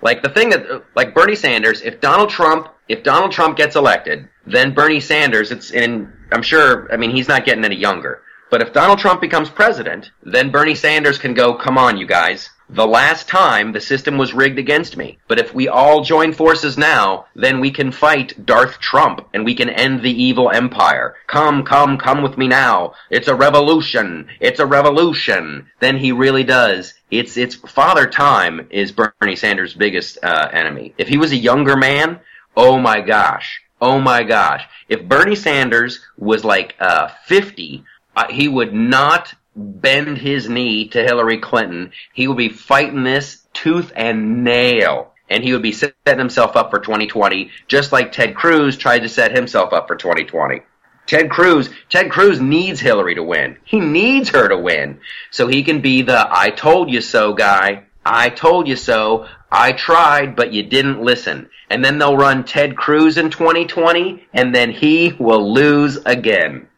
Like 0.00 0.22
the 0.22 0.28
thing 0.30 0.50
that, 0.50 0.82
like 0.96 1.14
Bernie 1.14 1.36
Sanders, 1.36 1.80
if 1.82 2.00
Donald 2.00 2.30
Trump, 2.30 2.68
if 2.88 3.02
Donald 3.04 3.30
Trump 3.32 3.56
gets 3.56 3.76
elected, 3.76 4.28
then 4.46 4.74
Bernie 4.74 4.98
Sanders, 5.00 5.52
it's 5.52 5.70
in, 5.70 6.12
I'm 6.32 6.42
sure, 6.42 6.92
I 6.92 6.96
mean, 6.96 7.10
he's 7.10 7.28
not 7.28 7.44
getting 7.44 7.64
any 7.64 7.76
younger. 7.76 8.22
But 8.52 8.60
if 8.60 8.74
Donald 8.74 8.98
Trump 8.98 9.22
becomes 9.22 9.48
president, 9.48 10.10
then 10.22 10.50
Bernie 10.50 10.74
Sanders 10.74 11.16
can 11.16 11.32
go, 11.32 11.54
come 11.54 11.78
on, 11.78 11.96
you 11.96 12.06
guys. 12.06 12.50
The 12.68 12.86
last 12.86 13.26
time 13.26 13.72
the 13.72 13.80
system 13.80 14.18
was 14.18 14.34
rigged 14.34 14.58
against 14.58 14.94
me. 14.94 15.16
But 15.26 15.38
if 15.38 15.54
we 15.54 15.68
all 15.68 16.04
join 16.04 16.34
forces 16.34 16.76
now, 16.76 17.24
then 17.34 17.60
we 17.60 17.70
can 17.70 17.90
fight 17.90 18.44
Darth 18.44 18.78
Trump 18.78 19.26
and 19.32 19.46
we 19.46 19.54
can 19.54 19.70
end 19.70 20.02
the 20.02 20.22
evil 20.22 20.50
empire. 20.50 21.14
Come, 21.28 21.62
come, 21.64 21.96
come 21.96 22.20
with 22.20 22.36
me 22.36 22.46
now. 22.46 22.92
It's 23.08 23.28
a 23.28 23.34
revolution. 23.34 24.28
It's 24.38 24.60
a 24.60 24.66
revolution. 24.66 25.70
Then 25.80 25.96
he 25.96 26.12
really 26.12 26.44
does. 26.44 26.92
It's, 27.10 27.38
it's 27.38 27.54
Father 27.54 28.06
Time 28.06 28.66
is 28.68 28.92
Bernie 28.92 29.34
Sanders' 29.34 29.72
biggest 29.72 30.18
uh, 30.22 30.50
enemy. 30.52 30.92
If 30.98 31.08
he 31.08 31.16
was 31.16 31.32
a 31.32 31.36
younger 31.36 31.74
man, 31.74 32.20
oh 32.54 32.78
my 32.78 33.00
gosh. 33.00 33.62
Oh 33.80 33.98
my 33.98 34.22
gosh. 34.22 34.62
If 34.88 35.08
Bernie 35.08 35.34
Sanders 35.34 36.00
was 36.16 36.44
like 36.44 36.76
uh, 36.78 37.08
50, 37.26 37.84
uh, 38.16 38.30
he 38.30 38.48
would 38.48 38.74
not 38.74 39.34
bend 39.54 40.18
his 40.18 40.48
knee 40.48 40.88
to 40.88 41.02
Hillary 41.02 41.38
Clinton. 41.38 41.92
He 42.12 42.28
would 42.28 42.36
be 42.36 42.48
fighting 42.48 43.04
this 43.04 43.46
tooth 43.52 43.92
and 43.94 44.44
nail. 44.44 45.12
And 45.28 45.42
he 45.42 45.52
would 45.52 45.62
be 45.62 45.72
setting 45.72 46.18
himself 46.18 46.56
up 46.56 46.70
for 46.70 46.78
2020, 46.78 47.50
just 47.66 47.90
like 47.90 48.12
Ted 48.12 48.34
Cruz 48.34 48.76
tried 48.76 49.00
to 49.00 49.08
set 49.08 49.34
himself 49.34 49.72
up 49.72 49.88
for 49.88 49.96
2020. 49.96 50.60
Ted 51.06 51.30
Cruz, 51.30 51.70
Ted 51.88 52.10
Cruz 52.10 52.40
needs 52.40 52.80
Hillary 52.80 53.14
to 53.14 53.22
win. 53.22 53.56
He 53.64 53.80
needs 53.80 54.28
her 54.30 54.48
to 54.48 54.58
win. 54.58 55.00
So 55.30 55.48
he 55.48 55.62
can 55.62 55.80
be 55.80 56.02
the 56.02 56.26
I 56.30 56.50
told 56.50 56.90
you 56.90 57.00
so 57.00 57.32
guy. 57.32 57.84
I 58.04 58.30
told 58.30 58.68
you 58.68 58.76
so. 58.76 59.26
I 59.50 59.72
tried, 59.72 60.36
but 60.36 60.52
you 60.52 60.62
didn't 60.62 61.02
listen. 61.02 61.50
And 61.70 61.84
then 61.84 61.98
they'll 61.98 62.16
run 62.16 62.44
Ted 62.44 62.76
Cruz 62.76 63.18
in 63.18 63.30
2020, 63.30 64.26
and 64.32 64.54
then 64.54 64.70
he 64.70 65.14
will 65.18 65.52
lose 65.52 65.98
again. 66.04 66.68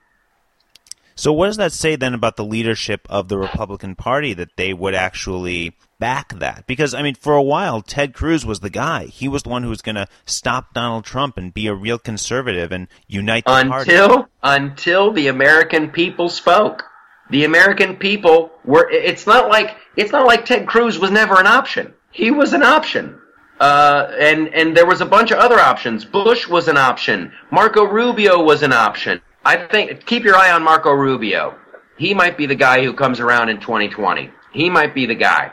So, 1.16 1.32
what 1.32 1.46
does 1.46 1.58
that 1.58 1.72
say 1.72 1.96
then 1.96 2.14
about 2.14 2.36
the 2.36 2.44
leadership 2.44 3.06
of 3.08 3.28
the 3.28 3.38
Republican 3.38 3.94
Party 3.94 4.34
that 4.34 4.56
they 4.56 4.72
would 4.72 4.94
actually 4.94 5.76
back 6.00 6.38
that? 6.40 6.66
Because, 6.66 6.92
I 6.92 7.02
mean, 7.02 7.14
for 7.14 7.34
a 7.34 7.42
while, 7.42 7.82
Ted 7.82 8.14
Cruz 8.14 8.44
was 8.44 8.60
the 8.60 8.70
guy. 8.70 9.06
He 9.06 9.28
was 9.28 9.44
the 9.44 9.48
one 9.48 9.62
who 9.62 9.68
was 9.68 9.82
going 9.82 9.94
to 9.94 10.08
stop 10.26 10.74
Donald 10.74 11.04
Trump 11.04 11.38
and 11.38 11.54
be 11.54 11.68
a 11.68 11.74
real 11.74 11.98
conservative 11.98 12.72
and 12.72 12.88
unite 13.06 13.44
the 13.44 13.54
until, 13.54 14.08
party. 14.08 14.30
Until 14.42 15.12
the 15.12 15.28
American 15.28 15.90
people 15.90 16.28
spoke. 16.28 16.84
The 17.30 17.44
American 17.44 17.96
people 17.96 18.50
were, 18.64 18.90
it's 18.90 19.26
not 19.26 19.48
like, 19.48 19.76
it's 19.96 20.12
not 20.12 20.26
like 20.26 20.44
Ted 20.44 20.66
Cruz 20.66 20.98
was 20.98 21.10
never 21.10 21.38
an 21.38 21.46
option. 21.46 21.94
He 22.10 22.30
was 22.30 22.52
an 22.52 22.62
option. 22.62 23.18
Uh, 23.60 24.10
and, 24.18 24.52
and 24.52 24.76
there 24.76 24.84
was 24.84 25.00
a 25.00 25.06
bunch 25.06 25.30
of 25.30 25.38
other 25.38 25.60
options. 25.60 26.04
Bush 26.04 26.48
was 26.48 26.66
an 26.66 26.76
option. 26.76 27.32
Marco 27.52 27.84
Rubio 27.84 28.42
was 28.42 28.62
an 28.62 28.72
option. 28.72 29.22
I 29.44 29.66
think 29.66 30.06
keep 30.06 30.24
your 30.24 30.36
eye 30.36 30.52
on 30.52 30.62
Marco 30.62 30.92
Rubio. 30.92 31.58
He 31.96 32.14
might 32.14 32.36
be 32.36 32.46
the 32.46 32.54
guy 32.54 32.82
who 32.82 32.92
comes 32.92 33.20
around 33.20 33.50
in 33.50 33.60
2020. 33.60 34.30
He 34.52 34.70
might 34.70 34.94
be 34.94 35.06
the 35.06 35.14
guy. 35.14 35.52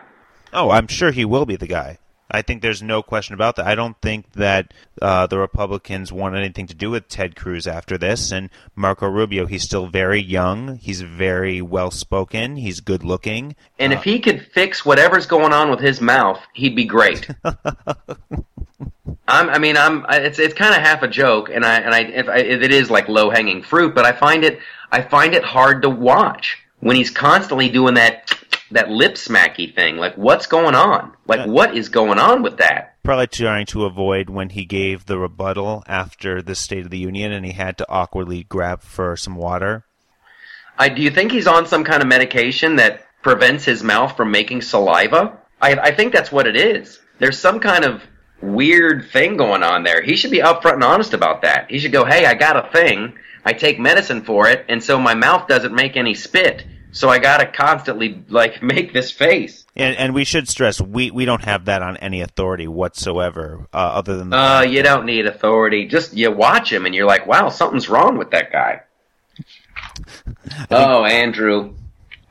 Oh, 0.53 0.69
I'm 0.69 0.87
sure 0.87 1.11
he 1.11 1.25
will 1.25 1.45
be 1.45 1.55
the 1.55 1.67
guy. 1.67 1.99
I 2.33 2.41
think 2.41 2.61
there's 2.61 2.81
no 2.81 3.03
question 3.03 3.35
about 3.35 3.57
that. 3.57 3.67
I 3.67 3.75
don't 3.75 3.99
think 4.01 4.31
that 4.33 4.73
uh, 5.01 5.27
the 5.27 5.37
Republicans 5.37 6.13
want 6.13 6.35
anything 6.35 6.65
to 6.67 6.73
do 6.73 6.89
with 6.91 7.09
Ted 7.09 7.35
Cruz 7.35 7.67
after 7.67 7.97
this. 7.97 8.31
And 8.31 8.49
Marco 8.73 9.07
Rubio, 9.07 9.45
he's 9.45 9.63
still 9.63 9.87
very 9.87 10.21
young. 10.21 10.77
He's 10.77 11.01
very 11.01 11.61
well 11.61 11.91
spoken. 11.91 12.55
He's 12.55 12.79
good 12.79 13.03
looking. 13.03 13.55
And 13.77 13.91
uh, 13.91 13.97
if 13.97 14.03
he 14.03 14.19
could 14.19 14.47
fix 14.53 14.85
whatever's 14.85 15.25
going 15.25 15.51
on 15.51 15.69
with 15.69 15.81
his 15.81 15.99
mouth, 15.99 16.39
he'd 16.53 16.75
be 16.75 16.85
great. 16.85 17.27
I'm, 19.27 19.49
I 19.49 19.59
mean, 19.59 19.77
I'm. 19.77 20.05
It's 20.09 20.39
it's 20.39 20.53
kind 20.53 20.75
of 20.75 20.81
half 20.81 21.03
a 21.03 21.07
joke, 21.07 21.49
and 21.49 21.65
I 21.65 21.79
and 21.79 21.93
I 21.93 21.99
if, 22.01 22.27
I 22.27 22.37
if 22.37 22.61
it 22.61 22.71
is 22.71 22.89
like 22.89 23.07
low 23.07 23.29
hanging 23.29 23.61
fruit, 23.61 23.95
but 23.95 24.05
I 24.05 24.11
find 24.11 24.43
it 24.43 24.59
I 24.91 25.01
find 25.01 25.33
it 25.33 25.43
hard 25.43 25.81
to 25.83 25.89
watch 25.89 26.57
when 26.79 26.95
he's 26.95 27.09
constantly 27.09 27.69
doing 27.69 27.95
that 27.95 28.33
that 28.71 28.89
lip 28.89 29.15
smacky 29.15 29.73
thing. 29.73 29.97
Like, 29.97 30.15
what's 30.15 30.47
going 30.47 30.75
on? 30.75 31.13
Like, 31.27 31.47
what 31.47 31.75
is 31.75 31.89
going 31.89 32.19
on 32.19 32.41
with 32.41 32.57
that? 32.57 32.95
Probably 33.03 33.27
trying 33.27 33.65
to 33.67 33.85
avoid 33.85 34.29
when 34.29 34.49
he 34.49 34.65
gave 34.65 35.05
the 35.05 35.17
rebuttal 35.17 35.83
after 35.87 36.41
the 36.41 36.55
State 36.55 36.85
of 36.85 36.91
the 36.91 36.97
Union, 36.97 37.31
and 37.31 37.45
he 37.45 37.51
had 37.51 37.77
to 37.79 37.89
awkwardly 37.89 38.43
grab 38.43 38.81
for 38.81 39.15
some 39.17 39.35
water. 39.35 39.85
I 40.77 40.89
do 40.89 41.01
you 41.01 41.11
think 41.11 41.31
he's 41.31 41.47
on 41.47 41.67
some 41.67 41.83
kind 41.83 42.01
of 42.01 42.07
medication 42.07 42.77
that 42.77 43.05
prevents 43.21 43.65
his 43.65 43.83
mouth 43.83 44.15
from 44.17 44.31
making 44.31 44.61
saliva? 44.61 45.37
I 45.61 45.73
I 45.75 45.91
think 45.91 46.13
that's 46.13 46.31
what 46.31 46.47
it 46.47 46.55
is. 46.55 46.99
There's 47.19 47.37
some 47.37 47.59
kind 47.59 47.85
of 47.85 48.01
weird 48.41 49.09
thing 49.11 49.37
going 49.37 49.63
on 49.63 49.83
there. 49.83 50.01
He 50.01 50.15
should 50.15 50.31
be 50.31 50.39
upfront 50.39 50.75
and 50.75 50.83
honest 50.83 51.13
about 51.13 51.41
that. 51.43 51.69
He 51.69 51.79
should 51.79 51.91
go, 51.91 52.05
"Hey, 52.05 52.25
I 52.25 52.33
got 52.33 52.57
a 52.57 52.69
thing. 52.71 53.13
I 53.45 53.53
take 53.53 53.79
medicine 53.79 54.21
for 54.23 54.47
it, 54.47 54.65
and 54.69 54.83
so 54.83 54.99
my 54.99 55.13
mouth 55.13 55.47
doesn't 55.47 55.73
make 55.73 55.97
any 55.97 56.13
spit. 56.13 56.65
So 56.93 57.09
I 57.09 57.19
got 57.19 57.37
to 57.37 57.45
constantly 57.45 58.23
like 58.29 58.61
make 58.63 58.93
this 58.93 59.11
face." 59.11 59.65
And, 59.75 59.95
and 59.95 60.13
we 60.13 60.25
should 60.25 60.49
stress 60.49 60.81
we, 60.81 61.11
we 61.11 61.23
don't 61.23 61.45
have 61.45 61.65
that 61.65 61.81
on 61.81 61.95
any 61.97 62.21
authority 62.21 62.67
whatsoever, 62.67 63.67
uh, 63.73 63.77
other 63.77 64.17
than. 64.17 64.29
The 64.29 64.37
uh, 64.37 64.61
you 64.61 64.83
don't 64.83 65.05
need 65.05 65.25
authority. 65.25 65.87
Just 65.87 66.13
you 66.13 66.31
watch 66.31 66.71
him, 66.71 66.85
and 66.85 66.93
you're 66.93 67.07
like, 67.07 67.25
"Wow, 67.27 67.49
something's 67.49 67.89
wrong 67.89 68.17
with 68.17 68.31
that 68.31 68.51
guy." 68.51 68.81
oh, 70.69 71.05
Andrew, 71.05 71.75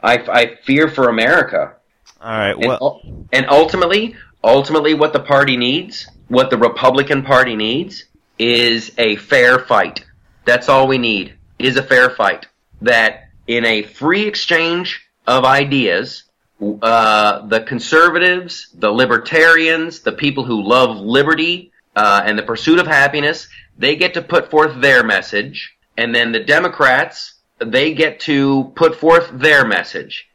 I, 0.03 0.17
I 0.17 0.55
fear 0.65 0.89
for 0.89 1.09
America. 1.09 1.75
All 2.21 2.31
right. 2.31 2.59
Well, 2.59 3.01
and, 3.03 3.29
and 3.33 3.47
ultimately, 3.49 4.17
ultimately 4.43 4.95
what 4.95 5.13
the 5.13 5.21
party 5.21 5.57
needs, 5.57 6.09
what 6.29 6.51
the 6.51 6.59
Republican 6.59 7.23
Party 7.23 7.57
needs, 7.57 8.05
is 8.39 8.93
a 8.99 9.17
fair 9.17 9.59
fight. 9.59 10.05
That's 10.45 10.69
all 10.69 10.89
we 10.89 10.99
need, 10.99 11.35
is 11.59 11.77
a 11.77 11.83
fair 11.83 12.11
fight. 12.11 12.47
That 12.83 13.29
in 13.47 13.65
a 13.65 13.83
free 13.83 14.27
exchange 14.27 15.07
of 15.27 15.45
ideas, 15.45 16.25
uh, 16.61 17.47
the 17.47 17.61
conservatives, 17.61 18.71
the 18.75 18.91
libertarians, 18.91 20.01
the 20.01 20.13
people 20.13 20.45
who 20.45 20.63
love 20.63 20.97
liberty 20.97 21.73
uh, 21.97 22.23
and 22.25 22.39
the 22.39 22.43
pursuit 22.43 22.79
of 22.79 22.87
happiness, 22.87 23.49
they 23.79 23.97
get 23.97 24.15
to 24.15 24.23
put 24.23 24.51
forth 24.51 24.81
their 24.81 25.03
message, 25.03 25.77
and 25.97 26.15
then 26.15 26.33
the 26.33 26.41
Democrats, 26.41 27.35
they 27.59 27.95
get 27.95 28.21
to 28.21 28.73
put 28.75 28.97
forth 28.97 29.31
their 29.35 29.67
message 29.67 30.29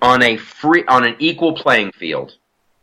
on 0.00 0.22
a 0.22 0.36
free, 0.36 0.84
on 0.86 1.04
an 1.04 1.16
equal 1.18 1.54
playing 1.54 1.92
field 1.92 2.34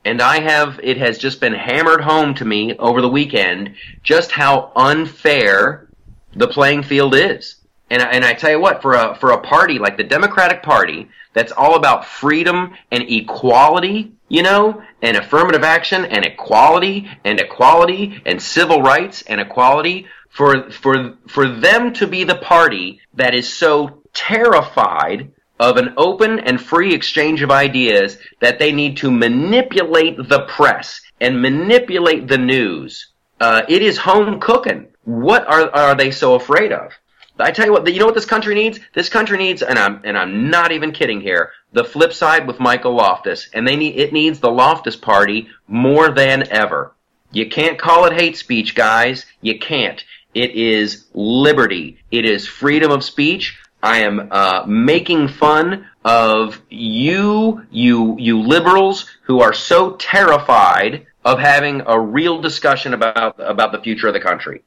and 0.06 0.22
I 0.22 0.40
have 0.40 0.80
it 0.82 0.98
has 0.98 1.18
just 1.18 1.42
been 1.42 1.54
hammered 1.54 2.02
home 2.02 2.36
to 2.36 2.46
me 2.46 2.78
over 2.78 3.02
the 3.02 3.10
weekend 3.10 3.76
just 4.04 4.32
how 4.32 4.72
unfair 4.76 5.90
the 6.36 6.48
playing 6.48 6.84
field 6.84 7.16
is. 7.16 7.56
And 7.90 8.02
and 8.02 8.24
I 8.24 8.34
tell 8.34 8.52
you 8.52 8.60
what, 8.60 8.82
for 8.82 8.94
a 8.94 9.16
for 9.16 9.32
a 9.32 9.42
party 9.42 9.80
like 9.80 9.98
the 9.98 10.04
Democratic 10.04 10.64
Party 10.64 11.10
that's 11.34 11.52
all 11.52 11.76
about 11.76 12.06
freedom 12.06 12.74
and 12.92 13.04
equality, 13.10 14.14
you 14.30 14.44
know, 14.44 14.82
and 15.02 15.18
affirmative 15.18 15.64
action 15.64 16.06
and 16.06 16.26
equality 16.26 17.10
and 17.26 17.40
equality 17.40 18.22
and 18.26 18.42
civil 18.42 18.82
rights 18.82 19.24
and 19.24 19.42
equality 19.42 20.08
for 20.30 20.70
for 20.72 21.18
for 21.28 21.48
them 21.48 21.94
to 21.94 22.08
be 22.08 22.24
the 22.24 22.36
party 22.36 23.02
that 23.14 23.34
is 23.34 23.52
so 23.52 24.02
terrified 24.14 25.32
of 25.60 25.78
an 25.78 25.94
open 25.98 26.40
and 26.40 26.62
free 26.62 26.94
exchange 26.94 27.42
of 27.42 27.52
ideas 27.52 28.18
that 28.42 28.60
they 28.60 28.72
need 28.72 28.98
to 28.98 29.12
manipulate 29.12 30.18
the 30.30 30.42
press 30.48 31.02
and 31.22 31.42
manipulate 31.42 32.28
the 32.28 32.38
news. 32.38 33.14
Uh, 33.40 33.62
it 33.68 33.82
is 33.82 33.98
home 33.98 34.40
cooking. 34.40 34.88
What 35.04 35.48
are 35.48 35.70
are 35.76 35.96
they 35.96 36.12
so 36.12 36.36
afraid 36.36 36.72
of? 36.72 36.92
I 37.38 37.52
tell 37.52 37.66
you 37.66 37.74
what, 37.74 37.92
you 37.92 38.00
know 38.00 38.06
what 38.06 38.16
this 38.16 38.26
country 38.26 38.56
needs? 38.56 38.80
This 38.94 39.10
country 39.10 39.38
needs, 39.38 39.62
and 39.62 39.78
I'm 39.78 40.02
and 40.04 40.18
I'm 40.18 40.50
not 40.50 40.72
even 40.72 40.92
kidding 40.92 41.20
here. 41.20 41.52
The 41.74 41.84
flip 41.84 42.14
side 42.14 42.48
with 42.48 42.62
Michael 42.62 42.96
Loftus, 42.96 43.50
and 43.54 43.68
they 43.68 43.76
need 43.76 43.98
it 43.98 44.14
needs 44.14 44.40
the 44.40 44.50
Loftus 44.52 44.96
Party 44.96 45.50
more 45.68 46.10
than 46.10 46.50
ever. 46.50 46.94
You 47.32 47.50
can't 47.50 47.78
call 47.78 48.06
it 48.06 48.14
hate 48.14 48.38
speech, 48.38 48.76
guys. 48.76 49.26
You 49.42 49.60
can't. 49.60 50.02
It 50.34 50.52
is 50.52 51.08
liberty. 51.14 51.98
It 52.12 52.26
is 52.26 52.48
freedom 52.48 52.92
of 52.92 53.04
speech. 53.04 53.58
I 53.86 54.00
am 54.00 54.30
uh, 54.32 54.64
making 54.66 55.28
fun 55.28 55.86
of 56.04 56.60
you, 56.72 57.68
you, 57.70 58.18
you 58.18 58.42
liberals 58.42 59.06
who 59.26 59.42
are 59.42 59.54
so 59.54 59.96
terrified 59.98 61.06
of 61.24 61.38
having 61.38 61.84
a 61.86 62.00
real 62.00 62.42
discussion 62.42 62.96
about 62.96 63.36
about 63.40 63.72
the 63.72 63.80
future 63.82 64.08
of 64.08 64.16
the 64.16 64.20
country. 64.20 64.64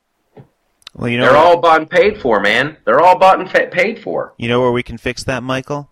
Well, 0.94 1.08
you 1.08 1.18
know, 1.18 1.26
they're 1.26 1.36
all 1.36 1.60
bought 1.60 1.80
and 1.80 1.90
paid 1.90 2.20
for, 2.20 2.38
man. 2.38 2.76
They're 2.84 3.00
all 3.00 3.18
bought 3.18 3.40
and 3.40 3.50
paid 3.50 4.00
for. 4.04 4.34
You 4.36 4.48
know 4.48 4.60
where 4.60 4.70
we 4.70 4.84
can 4.84 4.98
fix 4.98 5.24
that, 5.24 5.42
Michael? 5.42 5.90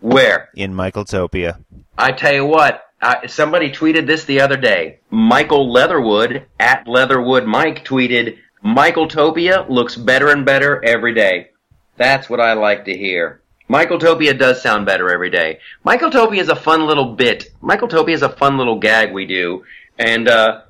Where? 0.00 0.48
In 0.54 0.72
Michaeltopia. 0.72 1.62
I 1.98 2.12
tell 2.12 2.32
you 2.32 2.46
what. 2.46 2.84
I, 3.02 3.26
somebody 3.26 3.70
tweeted 3.70 4.06
this 4.06 4.24
the 4.24 4.40
other 4.40 4.56
day. 4.56 5.00
Michael 5.10 5.70
Leatherwood 5.70 6.46
at 6.58 6.88
Leatherwood 6.88 7.44
Mike 7.44 7.84
tweeted, 7.84 8.38
"Michaeltopia 8.64 9.68
looks 9.68 9.94
better 9.94 10.30
and 10.30 10.46
better 10.46 10.82
every 10.82 11.12
day." 11.12 11.50
That's 11.96 12.28
what 12.28 12.40
I 12.40 12.52
like 12.54 12.84
to 12.86 12.96
hear. 12.96 13.40
Michaeltopia 13.68 14.38
does 14.38 14.62
sound 14.62 14.86
better 14.86 15.10
every 15.10 15.30
day. 15.30 15.58
Michaeltopia 15.84 16.38
is 16.38 16.48
a 16.48 16.56
fun 16.56 16.86
little 16.86 17.14
bit. 17.14 17.50
Michaeltopia 17.62 18.14
is 18.14 18.22
a 18.22 18.28
fun 18.28 18.58
little 18.58 18.78
gag 18.78 19.12
we 19.12 19.26
do. 19.26 19.64
And, 19.98 20.28
uh, 20.28 20.62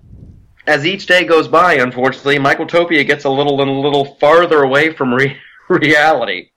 as 0.67 0.85
each 0.85 1.07
day 1.07 1.25
goes 1.25 1.47
by, 1.47 1.75
unfortunately, 1.75 2.39
Michaeltopia 2.39 3.07
gets 3.07 3.25
a 3.25 3.31
little 3.31 3.61
and 3.61 3.71
a 3.71 3.75
little 3.75 4.17
farther 4.17 4.63
away 4.63 4.93
from 4.93 5.15
re- 5.15 5.37
reality. 5.69 6.51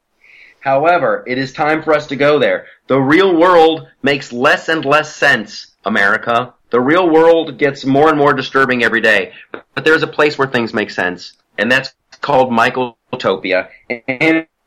However, 0.61 1.23
it 1.27 1.37
is 1.37 1.53
time 1.53 1.83
for 1.83 1.93
us 1.93 2.07
to 2.07 2.15
go 2.15 2.39
there. 2.39 2.65
The 2.87 2.99
real 2.99 3.35
world 3.35 3.87
makes 4.01 4.33
less 4.33 4.67
and 4.67 4.83
less 4.83 5.15
sense, 5.15 5.67
America. 5.85 6.53
The 6.71 6.81
real 6.81 7.09
world 7.09 7.57
gets 7.57 7.85
more 7.85 8.09
and 8.09 8.17
more 8.17 8.33
disturbing 8.33 8.83
every 8.83 9.01
day. 9.01 9.33
But 9.51 9.85
there's 9.85 10.03
a 10.03 10.07
place 10.07 10.37
where 10.37 10.47
things 10.47 10.73
make 10.73 10.89
sense, 10.89 11.33
and 11.57 11.71
that's 11.71 11.93
called 12.21 12.51
Michaeltopia. 12.51 13.69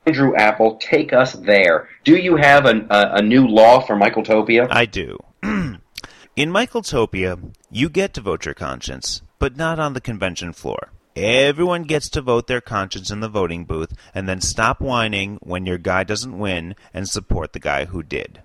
Andrew 0.05 0.35
Apple, 0.35 0.75
take 0.77 1.13
us 1.13 1.33
there. 1.33 1.87
Do 2.03 2.17
you 2.17 2.35
have 2.35 2.65
a, 2.65 2.85
a, 2.89 3.15
a 3.15 3.21
new 3.21 3.47
law 3.47 3.79
for 3.79 3.95
Michaeltopia? 3.95 4.67
I 4.69 4.85
do. 4.85 5.17
In 5.43 5.79
Michaeltopia, 6.51 7.53
you 7.71 7.89
get 7.89 8.13
to 8.15 8.21
vote 8.21 8.45
your 8.45 8.55
conscience, 8.55 9.21
but 9.39 9.55
not 9.55 9.79
on 9.79 9.93
the 9.93 10.01
convention 10.01 10.51
floor. 10.51 10.89
Everyone 11.15 11.83
gets 11.83 12.09
to 12.09 12.21
vote 12.21 12.47
their 12.47 12.59
conscience 12.59 13.11
in 13.11 13.19
the 13.19 13.29
voting 13.29 13.65
booth 13.65 13.93
and 14.15 14.27
then 14.27 14.41
stop 14.41 14.81
whining 14.81 15.37
when 15.41 15.67
your 15.67 15.77
guy 15.77 16.03
doesn't 16.03 16.39
win 16.39 16.75
and 16.91 17.07
support 17.07 17.53
the 17.53 17.59
guy 17.59 17.85
who 17.85 18.01
did. 18.01 18.41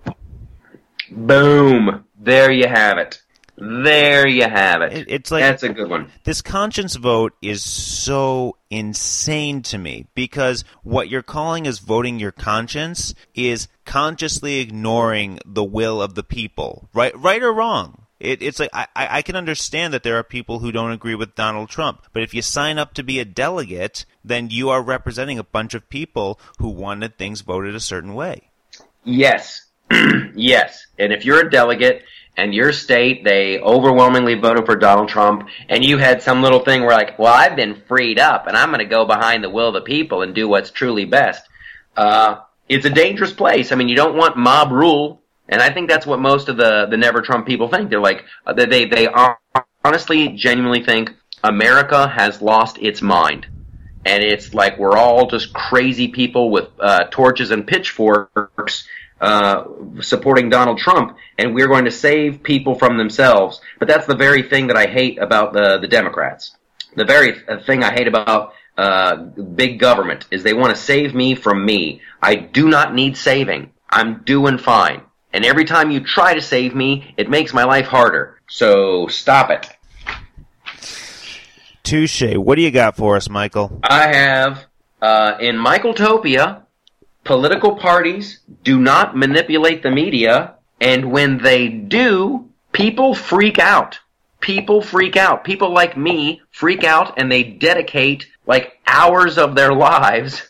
Boom. 1.11 2.05
There 2.15 2.51
you 2.51 2.67
have 2.67 2.99
it. 2.99 3.23
There 3.61 4.27
you 4.27 4.43
have 4.43 4.81
it. 4.81 4.93
It- 4.93 5.05
it's 5.09 5.31
like- 5.31 5.43
That's 5.43 5.63
a 5.63 5.69
good 5.69 5.89
one. 5.89 6.11
This 6.23 6.41
conscience 6.41 6.95
vote 6.95 7.33
is 7.41 7.63
so 7.63 8.55
insane 8.69 9.61
to 9.63 9.77
me 9.77 10.07
because 10.15 10.63
what 10.83 11.09
you're 11.09 11.21
calling 11.21 11.67
as 11.67 11.79
voting 11.79 12.19
your 12.19 12.31
conscience 12.31 13.13
is 13.35 13.67
consciously 13.85 14.59
ignoring 14.59 15.39
the 15.45 15.63
will 15.63 16.01
of 16.01 16.15
the 16.15 16.23
people, 16.23 16.87
right? 16.93 17.13
Right 17.17 17.43
or 17.43 17.51
wrong. 17.51 18.03
It, 18.19 18.41
it's 18.41 18.59
like 18.59 18.69
I 18.73 18.87
I 18.95 19.21
can 19.21 19.37
understand 19.37 19.93
that 19.93 20.03
there 20.03 20.17
are 20.17 20.23
people 20.23 20.59
who 20.59 20.73
don't 20.73 20.91
agree 20.91 21.15
with 21.15 21.35
Donald 21.35 21.69
Trump, 21.69 22.05
but 22.11 22.21
if 22.21 22.33
you 22.33 22.41
sign 22.41 22.77
up 22.77 22.93
to 22.95 23.03
be 23.03 23.17
a 23.19 23.25
delegate, 23.25 24.05
then 24.25 24.49
you 24.49 24.69
are 24.69 24.81
representing 24.81 25.39
a 25.39 25.43
bunch 25.43 25.73
of 25.73 25.89
people 25.89 26.37
who 26.59 26.67
wanted 26.67 27.17
things 27.17 27.39
voted 27.41 27.75
a 27.75 27.79
certain 27.79 28.13
way. 28.15 28.49
Yes. 29.05 29.61
yes. 30.35 30.85
And 30.97 31.13
if 31.13 31.23
you're 31.23 31.47
a 31.47 31.49
delegate 31.49 32.03
and 32.39 32.53
your 32.53 32.71
state, 32.73 33.23
they 33.23 33.59
overwhelmingly 33.59 34.35
voted 34.35 34.65
for 34.65 34.75
Donald 34.75 35.09
Trump, 35.09 35.47
and 35.67 35.83
you 35.83 35.97
had 35.97 36.21
some 36.21 36.41
little 36.41 36.63
thing 36.63 36.81
where, 36.81 36.97
like, 37.01 37.19
well, 37.19 37.33
I've 37.33 37.55
been 37.55 37.81
freed 37.87 38.19
up 38.19 38.47
and 38.47 38.55
I'm 38.57 38.69
going 38.69 38.79
to 38.79 38.95
go 38.97 39.05
behind 39.05 39.43
the 39.43 39.49
will 39.49 39.67
of 39.67 39.73
the 39.73 39.81
people 39.95 40.21
and 40.23 40.33
do 40.33 40.47
what's 40.47 40.71
truly 40.71 41.05
best, 41.05 41.43
uh, 41.95 42.31
it's 42.67 42.85
a 42.85 42.89
dangerous 43.03 43.33
place. 43.33 43.71
I 43.71 43.75
mean, 43.75 43.89
you 43.89 43.95
don't 43.95 44.15
want 44.15 44.37
mob 44.37 44.71
rule. 44.71 45.21
And 45.51 45.61
I 45.61 45.69
think 45.73 45.89
that's 45.89 46.05
what 46.05 46.19
most 46.19 46.47
of 46.47 46.57
the, 46.57 46.85
the 46.91 46.97
Never 46.97 47.21
Trump 47.21 47.47
people 47.47 47.69
think. 47.69 47.89
They're 47.89 47.99
like, 48.11 48.23
uh, 48.45 48.53
they, 48.53 48.67
they, 48.67 48.85
they 48.85 49.07
honestly, 49.83 50.29
genuinely 50.29 50.83
think 50.83 51.15
America 51.43 52.07
has 52.07 52.41
lost 52.41 52.77
its 52.77 53.01
mind. 53.01 53.47
and 54.05 54.23
it's 54.23 54.53
like 54.53 54.77
we're 54.77 54.97
all 54.97 55.27
just 55.27 55.53
crazy 55.53 56.07
people 56.07 56.51
with 56.51 56.67
uh, 56.79 57.05
torches 57.11 57.51
and 57.51 57.67
pitchforks 57.67 58.87
uh, 59.21 59.63
supporting 60.01 60.49
Donald 60.49 60.77
Trump, 60.77 61.17
and 61.37 61.53
we're 61.53 61.67
going 61.67 61.85
to 61.85 61.91
save 61.91 62.43
people 62.43 62.75
from 62.75 62.97
themselves. 62.97 63.61
But 63.77 63.87
that's 63.87 64.07
the 64.07 64.15
very 64.15 64.43
thing 64.43 64.67
that 64.67 64.77
I 64.77 64.85
hate 64.87 65.19
about 65.19 65.53
the 65.53 65.77
the 65.79 65.87
Democrats. 65.87 66.55
The 66.95 67.05
very 67.05 67.45
uh, 67.47 67.59
thing 67.59 67.83
I 67.83 67.93
hate 67.93 68.07
about 68.07 68.53
uh, 68.77 69.15
big 69.15 69.79
government 69.79 70.25
is 70.31 70.43
they 70.43 70.53
want 70.53 70.75
to 70.75 70.81
save 70.81 71.13
me 71.13 71.35
from 71.35 71.65
me. 71.65 72.01
I 72.21 72.35
do 72.35 72.69
not 72.69 72.93
need 72.93 73.17
saving. 73.17 73.71
I'm 73.89 74.23
doing 74.23 74.57
fine. 74.57 75.01
And 75.33 75.45
every 75.45 75.65
time 75.65 75.91
you 75.91 75.99
try 75.99 76.33
to 76.33 76.41
save 76.41 76.73
me, 76.73 77.13
it 77.17 77.29
makes 77.29 77.53
my 77.53 77.63
life 77.63 77.87
harder. 77.87 78.39
So 78.49 79.07
stop 79.07 79.49
it. 79.51 79.69
Touche. 81.83 82.35
What 82.35 82.55
do 82.55 82.61
you 82.61 82.71
got 82.71 82.95
for 82.95 83.15
us, 83.15 83.29
Michael? 83.29 83.79
I 83.83 84.13
have 84.15 84.65
uh, 85.01 85.37
in 85.39 85.55
Michaeltopia, 85.55 86.63
political 87.23 87.75
parties 87.75 88.39
do 88.63 88.79
not 88.79 89.15
manipulate 89.15 89.83
the 89.83 89.91
media, 89.91 90.55
and 90.81 91.11
when 91.11 91.37
they 91.39 91.67
do, 91.67 92.49
people 92.71 93.13
freak 93.13 93.59
out. 93.59 93.99
People 94.39 94.81
freak 94.81 95.17
out. 95.17 95.43
People 95.43 95.73
like 95.73 95.97
me 95.97 96.41
freak 96.51 96.83
out, 96.83 97.19
and 97.19 97.31
they 97.31 97.43
dedicate 97.43 98.27
like 98.45 98.79
hours 98.87 99.37
of 99.37 99.55
their 99.55 99.73
lives 99.73 100.49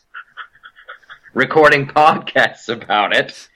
recording 1.33 1.87
podcasts 1.87 2.69
about 2.69 3.15
it. 3.15 3.49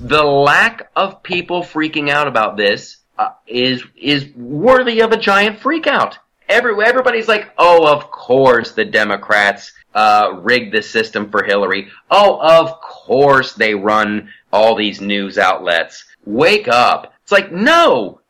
The 0.00 0.22
lack 0.22 0.90
of 0.96 1.22
people 1.22 1.62
freaking 1.62 2.08
out 2.08 2.26
about 2.26 2.56
this 2.56 2.96
uh, 3.18 3.30
is 3.46 3.84
is 3.96 4.28
worthy 4.34 5.00
of 5.00 5.12
a 5.12 5.18
giant 5.18 5.60
freak 5.60 5.86
out. 5.86 6.18
Every, 6.48 6.84
everybody's 6.84 7.28
like, 7.28 7.52
oh, 7.58 7.86
of 7.86 8.10
course 8.10 8.72
the 8.72 8.84
Democrats 8.84 9.72
uh, 9.94 10.40
rigged 10.42 10.74
the 10.74 10.82
system 10.82 11.30
for 11.30 11.42
Hillary. 11.42 11.88
Oh, 12.10 12.38
of 12.40 12.80
course 12.80 13.54
they 13.54 13.74
run 13.74 14.30
all 14.52 14.76
these 14.76 15.00
news 15.00 15.38
outlets. 15.38 16.04
Wake 16.24 16.68
up. 16.68 17.14
It's 17.22 17.32
like, 17.32 17.52
no, 17.52 18.20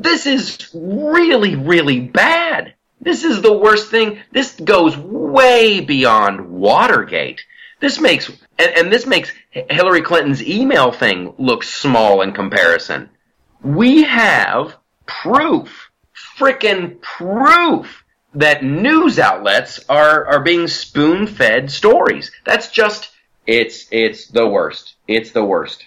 this 0.00 0.26
is 0.26 0.70
really, 0.74 1.56
really 1.56 2.00
bad. 2.00 2.74
This 3.00 3.24
is 3.24 3.40
the 3.40 3.56
worst 3.56 3.90
thing. 3.90 4.18
This 4.30 4.52
goes 4.52 4.96
way 4.96 5.80
beyond 5.80 6.50
Watergate. 6.50 7.42
This 7.80 7.98
makes, 7.98 8.28
and, 8.58 8.70
and 8.76 8.92
this 8.92 9.06
makes 9.06 9.32
Hillary 9.50 10.02
Clinton's 10.02 10.42
email 10.42 10.92
thing 10.92 11.34
look 11.38 11.64
small 11.64 12.20
in 12.20 12.32
comparison. 12.32 13.08
We 13.62 14.02
have 14.04 14.76
proof, 15.06 15.90
frickin' 16.38 17.00
proof 17.00 18.04
that 18.34 18.62
news 18.62 19.18
outlets 19.18 19.80
are, 19.88 20.26
are 20.26 20.42
being 20.42 20.68
spoon 20.68 21.26
fed 21.26 21.70
stories. 21.70 22.30
That's 22.44 22.70
just, 22.70 23.10
it's, 23.46 23.86
it's 23.90 24.26
the 24.28 24.46
worst. 24.46 24.94
It's 25.08 25.32
the 25.32 25.44
worst. 25.44 25.84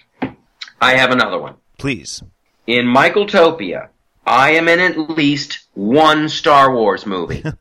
I 0.80 0.96
have 0.96 1.10
another 1.10 1.38
one. 1.38 1.56
Please. 1.78 2.22
In 2.66 2.86
Michaeltopia, 2.86 3.88
I 4.26 4.52
am 4.52 4.68
in 4.68 4.80
at 4.80 4.98
least 4.98 5.66
one 5.74 6.28
Star 6.28 6.74
Wars 6.74 7.06
movie. 7.06 7.42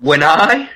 when 0.00 0.22
I 0.22 0.70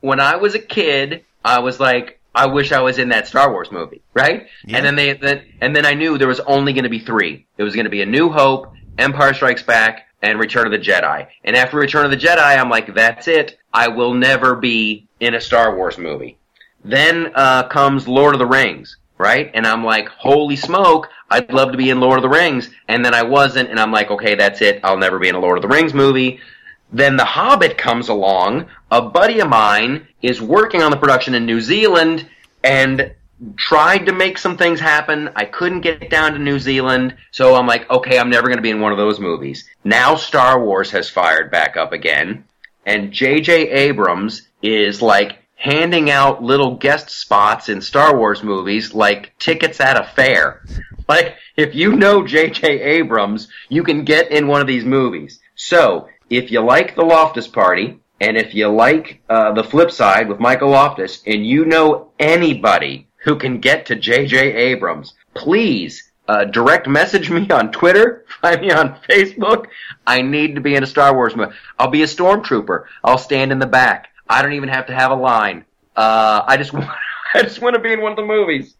when 0.00 0.20
I 0.20 0.36
was 0.36 0.54
a 0.54 0.58
kid, 0.58 1.24
I 1.44 1.60
was 1.60 1.78
like, 1.78 2.20
I 2.34 2.46
wish 2.46 2.72
I 2.72 2.80
was 2.80 2.98
in 2.98 3.10
that 3.10 3.28
Star 3.28 3.52
Wars 3.52 3.70
movie, 3.70 4.02
right? 4.14 4.48
Yeah. 4.64 4.78
And 4.78 4.86
then 4.86 4.96
they 4.96 5.12
then 5.12 5.44
and 5.60 5.76
then 5.76 5.86
I 5.86 5.94
knew 5.94 6.18
there 6.18 6.28
was 6.28 6.40
only 6.40 6.72
going 6.72 6.84
to 6.84 6.90
be 6.90 6.98
three. 6.98 7.46
It 7.56 7.62
was 7.62 7.74
going 7.74 7.84
to 7.84 7.90
be 7.90 8.02
A 8.02 8.06
New 8.06 8.30
Hope, 8.30 8.72
Empire 8.98 9.34
Strikes 9.34 9.62
Back, 9.62 10.08
and 10.22 10.38
Return 10.38 10.66
of 10.66 10.72
the 10.72 10.78
Jedi. 10.78 11.26
And 11.44 11.56
after 11.56 11.78
Return 11.78 12.04
of 12.04 12.10
the 12.10 12.16
Jedi, 12.16 12.58
I'm 12.58 12.70
like, 12.70 12.94
that's 12.94 13.28
it. 13.28 13.58
I 13.72 13.88
will 13.88 14.14
never 14.14 14.56
be 14.56 15.08
in 15.20 15.34
a 15.34 15.40
Star 15.40 15.76
Wars 15.76 15.98
movie. 15.98 16.38
Then 16.84 17.32
uh, 17.34 17.68
comes 17.68 18.08
Lord 18.08 18.34
of 18.34 18.38
the 18.38 18.46
Rings, 18.46 18.96
right? 19.18 19.50
And 19.54 19.66
I'm 19.66 19.84
like, 19.84 20.08
holy 20.08 20.56
smoke, 20.56 21.08
I'd 21.30 21.52
love 21.52 21.72
to 21.72 21.78
be 21.78 21.90
in 21.90 22.00
Lord 22.00 22.18
of 22.18 22.22
the 22.22 22.28
Rings. 22.28 22.70
And 22.88 23.04
then 23.04 23.14
I 23.14 23.22
wasn't, 23.22 23.70
and 23.70 23.78
I'm 23.78 23.92
like, 23.92 24.10
okay, 24.10 24.34
that's 24.34 24.62
it. 24.62 24.80
I'll 24.82 24.96
never 24.96 25.18
be 25.18 25.28
in 25.28 25.34
a 25.34 25.40
Lord 25.40 25.58
of 25.58 25.62
the 25.62 25.68
Rings 25.68 25.94
movie. 25.94 26.40
Then 26.92 27.16
The 27.16 27.24
Hobbit 27.24 27.78
comes 27.78 28.08
along. 28.08 28.66
A 28.90 29.00
buddy 29.00 29.40
of 29.40 29.48
mine 29.48 30.08
is 30.22 30.40
working 30.40 30.82
on 30.82 30.90
the 30.90 30.96
production 30.96 31.34
in 31.34 31.46
New 31.46 31.60
Zealand 31.60 32.28
and 32.64 33.14
tried 33.56 34.06
to 34.06 34.12
make 34.12 34.38
some 34.38 34.56
things 34.56 34.80
happen. 34.80 35.30
I 35.36 35.44
couldn't 35.44 35.80
get 35.80 36.10
down 36.10 36.32
to 36.32 36.38
New 36.38 36.58
Zealand, 36.58 37.16
so 37.30 37.54
I'm 37.54 37.66
like, 37.66 37.90
okay, 37.90 38.18
I'm 38.18 38.30
never 38.30 38.46
going 38.46 38.58
to 38.58 38.62
be 38.62 38.70
in 38.70 38.80
one 38.80 38.92
of 38.92 38.98
those 38.98 39.20
movies. 39.20 39.68
Now 39.84 40.14
Star 40.14 40.62
Wars 40.62 40.90
has 40.90 41.08
fired 41.08 41.50
back 41.50 41.76
up 41.76 41.92
again, 41.92 42.44
and 42.86 43.12
J.J. 43.12 43.70
Abrams 43.70 44.48
is 44.62 45.00
like 45.00 45.38
handing 45.56 46.10
out 46.10 46.42
little 46.42 46.76
guest 46.76 47.10
spots 47.10 47.68
in 47.68 47.80
Star 47.80 48.16
Wars 48.16 48.42
movies 48.42 48.94
like 48.94 49.38
tickets 49.38 49.80
at 49.80 50.00
a 50.00 50.10
fair. 50.14 50.64
Like, 51.08 51.36
if 51.56 51.74
you 51.74 51.96
know 51.96 52.26
J.J. 52.26 52.80
Abrams, 52.80 53.48
you 53.68 53.82
can 53.82 54.04
get 54.04 54.30
in 54.30 54.46
one 54.46 54.60
of 54.60 54.66
these 54.66 54.84
movies. 54.84 55.40
So, 55.56 56.08
if 56.30 56.50
you 56.50 56.60
like 56.60 56.94
The 56.94 57.02
Loftus 57.02 57.48
Party, 57.48 57.98
and 58.20 58.36
if 58.36 58.54
you 58.54 58.68
like 58.68 59.20
uh, 59.28 59.52
The 59.52 59.64
Flip 59.64 59.90
Side 59.90 60.28
with 60.28 60.40
Michael 60.40 60.70
Loftus, 60.70 61.22
and 61.26 61.44
you 61.44 61.64
know 61.64 62.12
anybody 62.18 63.08
who 63.22 63.36
can 63.36 63.60
get 63.60 63.86
to 63.86 63.96
J.J. 63.96 64.54
Abrams, 64.54 65.14
please 65.34 66.10
uh, 66.30 66.44
direct 66.44 66.86
message 66.86 67.28
me 67.28 67.50
on 67.50 67.72
Twitter, 67.72 68.24
find 68.40 68.60
me 68.60 68.70
on 68.70 68.96
Facebook. 69.08 69.66
I 70.06 70.22
need 70.22 70.54
to 70.54 70.60
be 70.60 70.76
in 70.76 70.82
a 70.84 70.86
Star 70.86 71.12
Wars 71.12 71.34
movie. 71.34 71.52
I'll 71.78 71.90
be 71.90 72.02
a 72.02 72.06
stormtrooper. 72.06 72.84
I'll 73.02 73.18
stand 73.18 73.50
in 73.50 73.58
the 73.58 73.66
back. 73.66 74.10
I 74.28 74.42
don't 74.42 74.52
even 74.52 74.68
have 74.68 74.86
to 74.86 74.94
have 74.94 75.10
a 75.10 75.16
line. 75.16 75.64
Uh, 75.96 76.44
I 76.46 76.56
just 76.56 76.72
want, 76.74 76.88
I 77.34 77.42
just 77.42 77.60
want 77.60 77.74
to 77.74 77.80
be 77.80 77.92
in 77.92 78.00
one 78.00 78.12
of 78.12 78.16
the 78.16 78.24
movies. 78.24 78.74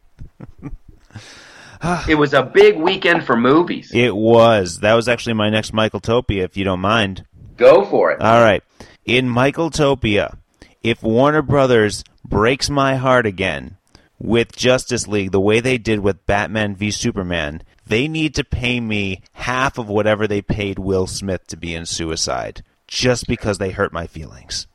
it 2.09 2.15
was 2.15 2.35
a 2.35 2.45
big 2.45 2.77
weekend 2.77 3.25
for 3.25 3.37
movies. 3.37 3.91
It 3.93 4.15
was. 4.15 4.79
That 4.79 4.95
was 4.95 5.09
actually 5.09 5.35
my 5.35 5.51
next 5.51 5.73
Michael 5.73 6.01
Topia, 6.01 6.45
if 6.45 6.57
you 6.57 6.63
don't 6.63 6.81
mind. 6.81 7.27
Go 7.57 7.85
for 7.85 8.13
it. 8.13 8.21
All 8.21 8.41
right. 8.41 8.63
In 9.05 9.29
Michael 9.29 9.71
Topia, 9.71 10.37
if 10.85 11.03
Warner 11.03 11.43
Brothers 11.43 12.05
breaks 12.25 12.71
my 12.71 12.95
heart 12.95 13.27
again 13.27 13.77
with 14.21 14.55
Justice 14.55 15.09
League 15.09 15.33
the 15.33 15.41
way 15.41 15.61
they 15.61 15.79
did 15.79 16.01
with 16.01 16.27
Batman 16.27 16.77
v 16.77 16.91
Superman, 16.91 17.63
they 17.87 18.07
need 18.07 18.35
to 18.37 18.45
pay 18.45 18.79
me 18.79 19.23
half 19.33 19.79
of 19.79 19.89
whatever 19.89 20.29
they 20.29 20.43
paid 20.43 20.79
Will 20.79 21.07
Smith 21.07 21.47
to 21.49 21.57
be 21.57 21.75
in 21.75 21.87
Suicide 21.87 22.63
just 22.87 23.27
because 23.27 23.59
they 23.59 23.71
hurt 23.71 23.93
my 23.93 24.07
feelings. 24.07 24.67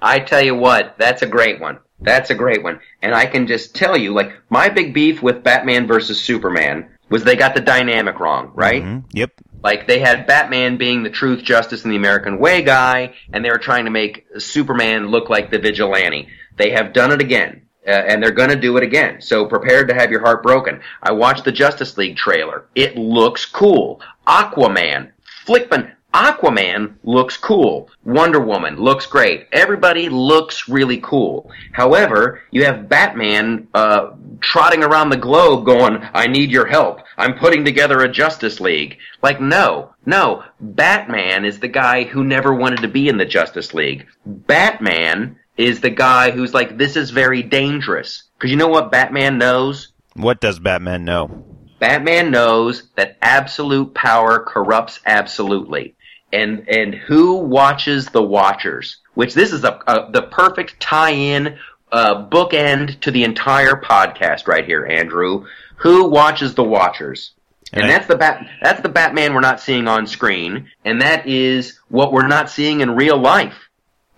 I 0.00 0.20
tell 0.20 0.42
you 0.42 0.54
what, 0.54 0.94
that's 0.98 1.22
a 1.22 1.26
great 1.26 1.60
one. 1.60 1.78
That's 2.00 2.30
a 2.30 2.34
great 2.34 2.62
one. 2.62 2.80
And 3.02 3.14
I 3.14 3.26
can 3.26 3.46
just 3.46 3.74
tell 3.74 3.96
you, 3.96 4.12
like, 4.12 4.32
my 4.50 4.68
big 4.68 4.92
beef 4.92 5.22
with 5.22 5.42
Batman 5.42 5.86
versus 5.86 6.20
Superman 6.20 6.88
was 7.08 7.24
they 7.24 7.36
got 7.36 7.54
the 7.54 7.60
dynamic 7.60 8.20
wrong, 8.20 8.50
right? 8.54 8.82
Mhm. 8.82 9.04
Yep. 9.12 9.32
Like 9.62 9.86
they 9.86 10.00
had 10.00 10.26
Batman 10.26 10.76
being 10.76 11.02
the 11.02 11.10
truth, 11.10 11.42
justice, 11.42 11.84
and 11.84 11.92
the 11.92 11.96
American 11.96 12.38
way 12.38 12.62
guy, 12.62 13.14
and 13.32 13.44
they 13.44 13.50
were 13.50 13.58
trying 13.58 13.84
to 13.86 13.90
make 13.90 14.26
Superman 14.38 15.08
look 15.08 15.30
like 15.30 15.50
the 15.50 15.58
vigilante. 15.58 16.28
They 16.56 16.70
have 16.70 16.92
done 16.92 17.12
it 17.12 17.20
again, 17.20 17.62
and 17.86 18.22
they're 18.22 18.30
going 18.30 18.50
to 18.50 18.56
do 18.56 18.76
it 18.76 18.82
again. 18.82 19.20
So 19.20 19.46
prepared 19.46 19.88
to 19.88 19.94
have 19.94 20.10
your 20.10 20.20
heart 20.20 20.42
broken. 20.42 20.80
I 21.02 21.12
watched 21.12 21.44
the 21.44 21.52
Justice 21.52 21.96
League 21.96 22.16
trailer. 22.16 22.66
It 22.74 22.96
looks 22.96 23.44
cool. 23.44 24.00
Aquaman, 24.26 25.12
Flickman. 25.46 25.92
Aquaman 26.14 26.94
looks 27.04 27.36
cool. 27.36 27.90
Wonder 28.04 28.40
Woman 28.40 28.76
looks 28.76 29.04
great. 29.04 29.48
Everybody 29.52 30.08
looks 30.08 30.66
really 30.66 30.98
cool. 31.02 31.50
However, 31.72 32.40
you 32.50 32.64
have 32.64 32.88
Batman 32.88 33.68
uh, 33.74 34.12
trotting 34.40 34.82
around 34.82 35.10
the 35.10 35.18
globe 35.18 35.66
going, 35.66 36.02
I 36.14 36.26
need 36.26 36.50
your 36.50 36.64
help. 36.64 37.00
I'm 37.18 37.38
putting 37.38 37.66
together 37.66 38.00
a 38.00 38.08
Justice 38.10 38.60
League. 38.60 38.96
Like, 39.22 39.42
no, 39.42 39.90
no. 40.06 40.42
Batman 40.58 41.44
is 41.44 41.60
the 41.60 41.68
guy 41.68 42.04
who 42.04 42.24
never 42.24 42.54
wanted 42.54 42.80
to 42.80 42.88
be 42.88 43.10
in 43.10 43.18
the 43.18 43.26
Justice 43.26 43.74
League. 43.74 44.06
Batman 44.24 45.38
is 45.56 45.80
the 45.80 45.90
guy 45.90 46.30
who's 46.30 46.52
like, 46.54 46.76
this 46.76 46.96
is 46.96 47.10
very 47.10 47.42
dangerous. 47.42 48.24
Because 48.38 48.50
you 48.50 48.56
know 48.56 48.68
what 48.68 48.90
Batman 48.92 49.38
knows? 49.38 49.92
What 50.14 50.40
does 50.40 50.58
Batman 50.58 51.04
know? 51.04 51.44
Batman 51.78 52.30
knows 52.30 52.88
that 52.96 53.16
absolute 53.22 53.94
power 53.94 54.38
corrupts 54.40 55.00
absolutely. 55.06 55.94
And 56.32 56.68
and 56.68 56.94
who 56.94 57.36
watches 57.36 58.06
the 58.08 58.22
Watchers? 58.22 58.98
Which 59.14 59.34
this 59.34 59.52
is 59.52 59.64
a, 59.64 59.80
a 59.86 60.10
the 60.10 60.22
perfect 60.22 60.80
tie-in 60.80 61.58
uh, 61.92 62.26
bookend 62.28 63.00
to 63.00 63.10
the 63.10 63.24
entire 63.24 63.74
podcast 63.80 64.48
right 64.48 64.64
here, 64.64 64.84
Andrew. 64.86 65.46
Who 65.76 66.08
watches 66.08 66.54
the 66.54 66.64
Watchers? 66.64 67.32
And, 67.72 67.82
And 67.82 67.90
I- 67.90 67.94
that's 67.94 68.08
the 68.08 68.16
bat 68.16 68.46
that's 68.62 68.80
the 68.80 68.88
Batman 68.88 69.34
we're 69.34 69.40
not 69.40 69.60
seeing 69.60 69.86
on 69.86 70.06
screen, 70.06 70.68
and 70.84 71.00
that 71.00 71.26
is 71.26 71.78
what 71.88 72.12
we're 72.12 72.26
not 72.26 72.50
seeing 72.50 72.80
in 72.80 72.90
real 72.96 73.18
life. 73.20 73.54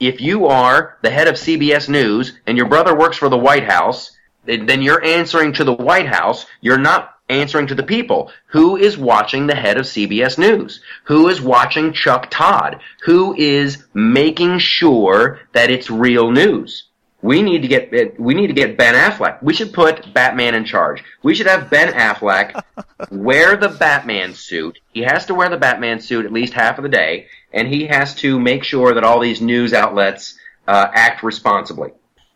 If 0.01 0.21
you 0.21 0.47
are 0.47 0.97
the 1.03 1.11
head 1.11 1.27
of 1.27 1.35
CBS 1.35 1.89
News 1.89 2.39
and 2.47 2.57
your 2.57 2.69
brother 2.69 2.97
works 2.97 3.17
for 3.17 3.29
the 3.29 3.37
White 3.37 3.65
House, 3.65 4.17
then 4.45 4.83
you're 4.83 5.05
answering 5.05 5.53
to 5.55 5.65
the 5.65 5.75
White 5.75 6.07
House. 6.07 6.47
You're 6.61 6.79
not 6.79 7.15
answering 7.29 7.67
to 7.67 7.75
the 7.75 7.83
people. 7.83 8.31
Who 8.47 8.77
is 8.77 8.97
watching 8.97 9.47
the 9.47 9.55
head 9.55 9.77
of 9.77 9.85
CBS 9.85 10.39
News? 10.39 10.81
Who 11.05 11.29
is 11.29 11.41
watching 11.41 11.93
Chuck 11.93 12.29
Todd? 12.31 12.81
Who 13.03 13.35
is 13.35 13.85
making 13.93 14.59
sure 14.61 15.41
that 15.53 15.71
it's 15.71 15.91
real 15.91 16.31
news? 16.31 16.85
We 17.21 17.43
need 17.43 17.63
to 17.63 17.69
get 17.69 18.19
we 18.21 18.35
need 18.35 18.47
to 18.47 18.53
get 18.53 18.79
Ben 18.79 18.95
Affleck. 18.95 19.43
We 19.43 19.53
should 19.53 19.73
put 19.73 20.15
Batman 20.15 20.55
in 20.55 20.65
charge. 20.65 21.03
We 21.25 21.35
should 21.35 21.49
have 21.49 21.69
Ben 21.69 21.93
Affleck 21.93 22.63
wear 23.11 23.57
the 23.57 23.71
Batman 23.71 24.35
suit. 24.35 24.79
He 24.93 25.03
has 25.03 25.27
to 25.27 25.35
wear 25.35 25.49
the 25.49 25.57
Batman 25.57 25.99
suit 26.01 26.27
at 26.27 26.33
least 26.33 26.53
half 26.53 26.79
of 26.79 26.85
the 26.85 26.89
day, 26.89 27.27
and 27.53 27.69
he 27.69 27.87
has 27.87 28.15
to 28.17 28.39
make 28.39 28.65
sure 28.65 28.95
that 28.95 29.05
all 29.05 29.21
these 29.21 29.41
news 29.41 29.73
outlets 29.73 30.39
uh, 30.67 30.87
act 30.93 31.23
responsibly. 31.23 31.91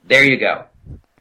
There 0.04 0.24
you 0.24 0.36
go. 0.38 0.64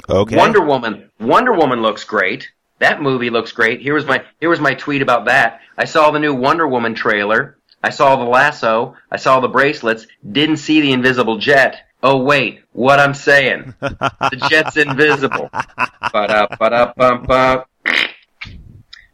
Okay. 0.09 0.35
Wonder 0.35 0.61
Woman. 0.61 1.09
Wonder 1.19 1.53
Woman 1.53 1.81
looks 1.81 2.03
great. 2.03 2.49
That 2.79 3.01
movie 3.01 3.29
looks 3.29 3.51
great. 3.51 3.81
Here 3.81 3.93
was 3.93 4.05
my 4.05 4.23
here 4.39 4.49
was 4.49 4.59
my 4.59 4.73
tweet 4.73 5.01
about 5.01 5.25
that. 5.25 5.61
I 5.77 5.85
saw 5.85 6.09
the 6.11 6.19
new 6.19 6.33
Wonder 6.33 6.67
Woman 6.67 6.95
trailer. 6.95 7.57
I 7.83 7.89
saw 7.91 8.15
the 8.15 8.23
lasso. 8.23 8.95
I 9.11 9.17
saw 9.17 9.39
the 9.39 9.47
bracelets. 9.47 10.07
Didn't 10.29 10.57
see 10.57 10.81
the 10.81 10.91
invisible 10.91 11.37
jet. 11.37 11.87
Oh 12.03 12.23
wait, 12.23 12.63
what 12.73 12.99
I'm 12.99 13.13
saying? 13.13 13.75
the 13.79 14.47
jet's 14.49 14.77
invisible. 14.77 15.49
Ba-da, 15.51 16.47
ba-da, 16.59 16.93
bum, 16.97 17.23
bum. 17.25 17.63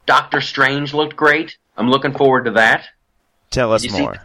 Doctor 0.05 0.39
Strange 0.41 0.93
looked 0.93 1.15
great. 1.17 1.57
I'm 1.75 1.89
looking 1.89 2.13
forward 2.13 2.45
to 2.45 2.51
that. 2.51 2.87
Tell 3.51 3.73
us 3.73 3.83
You 3.83 3.89
see- 3.89 4.01
more. 4.01 4.15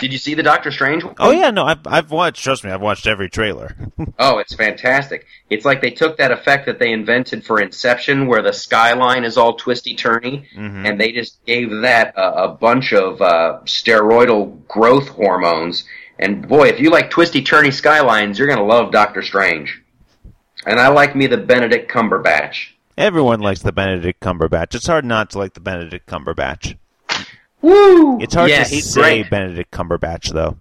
Did 0.00 0.12
you 0.12 0.18
see 0.18 0.34
the 0.34 0.42
Doctor 0.42 0.72
Strange? 0.72 1.04
one? 1.04 1.14
Oh 1.18 1.30
yeah, 1.30 1.50
no, 1.50 1.64
I've 1.64 1.86
I've 1.86 2.10
watched. 2.10 2.42
Trust 2.42 2.64
me, 2.64 2.70
I've 2.70 2.80
watched 2.80 3.06
every 3.06 3.28
trailer. 3.30 3.76
Oh, 4.18 4.38
it's 4.38 4.54
fantastic. 4.54 5.26
It's 5.48 5.64
like 5.64 5.80
they 5.80 5.90
took 5.90 6.16
that 6.18 6.32
effect 6.32 6.66
that 6.66 6.78
they 6.78 6.92
invented 6.92 7.44
for 7.44 7.60
Inception, 7.60 8.26
where 8.26 8.42
the 8.42 8.52
skyline 8.52 9.24
is 9.24 9.36
all 9.36 9.54
twisty 9.54 9.94
turny, 9.96 10.44
Mhm. 10.56 10.88
and 10.88 11.00
they 11.00 11.12
just 11.12 11.44
gave 11.44 11.70
that 11.82 12.14
a, 12.16 12.44
a 12.44 12.48
bunch 12.48 12.92
of 12.92 13.20
uh, 13.22 13.60
steroidal 13.64 14.66
growth 14.68 15.08
hormones. 15.08 15.84
And 16.18 16.46
boy, 16.46 16.68
if 16.68 16.78
you 16.80 16.90
like 16.90 17.10
twisty 17.10 17.42
turny 17.42 17.72
skylines, 17.72 18.38
you're 18.38 18.48
gonna 18.48 18.64
love 18.64 18.92
Doctor 18.92 19.22
Strange. 19.22 19.82
And 20.66 20.78
I 20.78 20.88
like 20.88 21.14
me 21.16 21.26
the 21.26 21.38
Benedict 21.38 21.90
Cumberbatch. 21.90 22.68
Everyone 22.96 23.40
likes 23.40 23.62
the 23.62 23.72
Benedict 23.72 24.20
Cumberbatch. 24.20 24.74
It's 24.74 24.86
hard 24.86 25.04
not 25.04 25.30
to 25.30 25.38
like 25.38 25.54
the 25.54 25.60
Benedict 25.60 26.06
Cumberbatch. 26.08 26.76
Woo! 27.62 28.20
It's 28.20 28.34
hard 28.34 28.50
yeah, 28.50 28.64
to 28.64 28.80
say 28.82 29.00
great. 29.00 29.30
Benedict 29.30 29.70
Cumberbatch 29.70 30.32
though. 30.32 30.58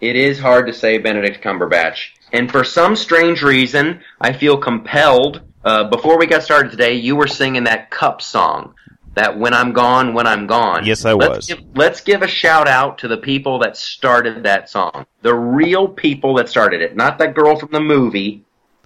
It 0.00 0.16
is 0.16 0.38
hard 0.38 0.66
to 0.66 0.72
say 0.72 0.98
Benedict 0.98 1.42
Cumberbatch. 1.42 2.10
And 2.32 2.50
for 2.50 2.64
some 2.64 2.94
strange 2.94 3.42
reason, 3.42 4.02
I 4.20 4.32
feel 4.32 4.58
compelled. 4.58 5.40
Uh, 5.64 5.84
before 5.84 6.18
we 6.18 6.26
got 6.26 6.42
started 6.42 6.70
today, 6.70 6.94
you 6.94 7.16
were 7.16 7.26
singing 7.26 7.64
that 7.64 7.90
cup 7.90 8.20
song. 8.20 8.74
That 9.14 9.38
when 9.38 9.54
I'm 9.54 9.72
gone, 9.72 10.12
when 10.12 10.26
I'm 10.26 10.48
gone. 10.48 10.84
Yes, 10.84 11.04
I 11.04 11.12
let's 11.12 11.36
was. 11.36 11.46
Give, 11.46 11.60
let's 11.74 12.00
give 12.00 12.22
a 12.22 12.26
shout 12.26 12.66
out 12.66 12.98
to 12.98 13.08
the 13.08 13.16
people 13.16 13.60
that 13.60 13.76
started 13.76 14.42
that 14.42 14.68
song. 14.68 15.06
The 15.22 15.34
real 15.34 15.86
people 15.86 16.34
that 16.34 16.48
started 16.48 16.82
it. 16.82 16.96
Not 16.96 17.18
that 17.18 17.34
girl 17.34 17.56
from 17.56 17.70
the 17.70 17.80
movie. 17.80 18.44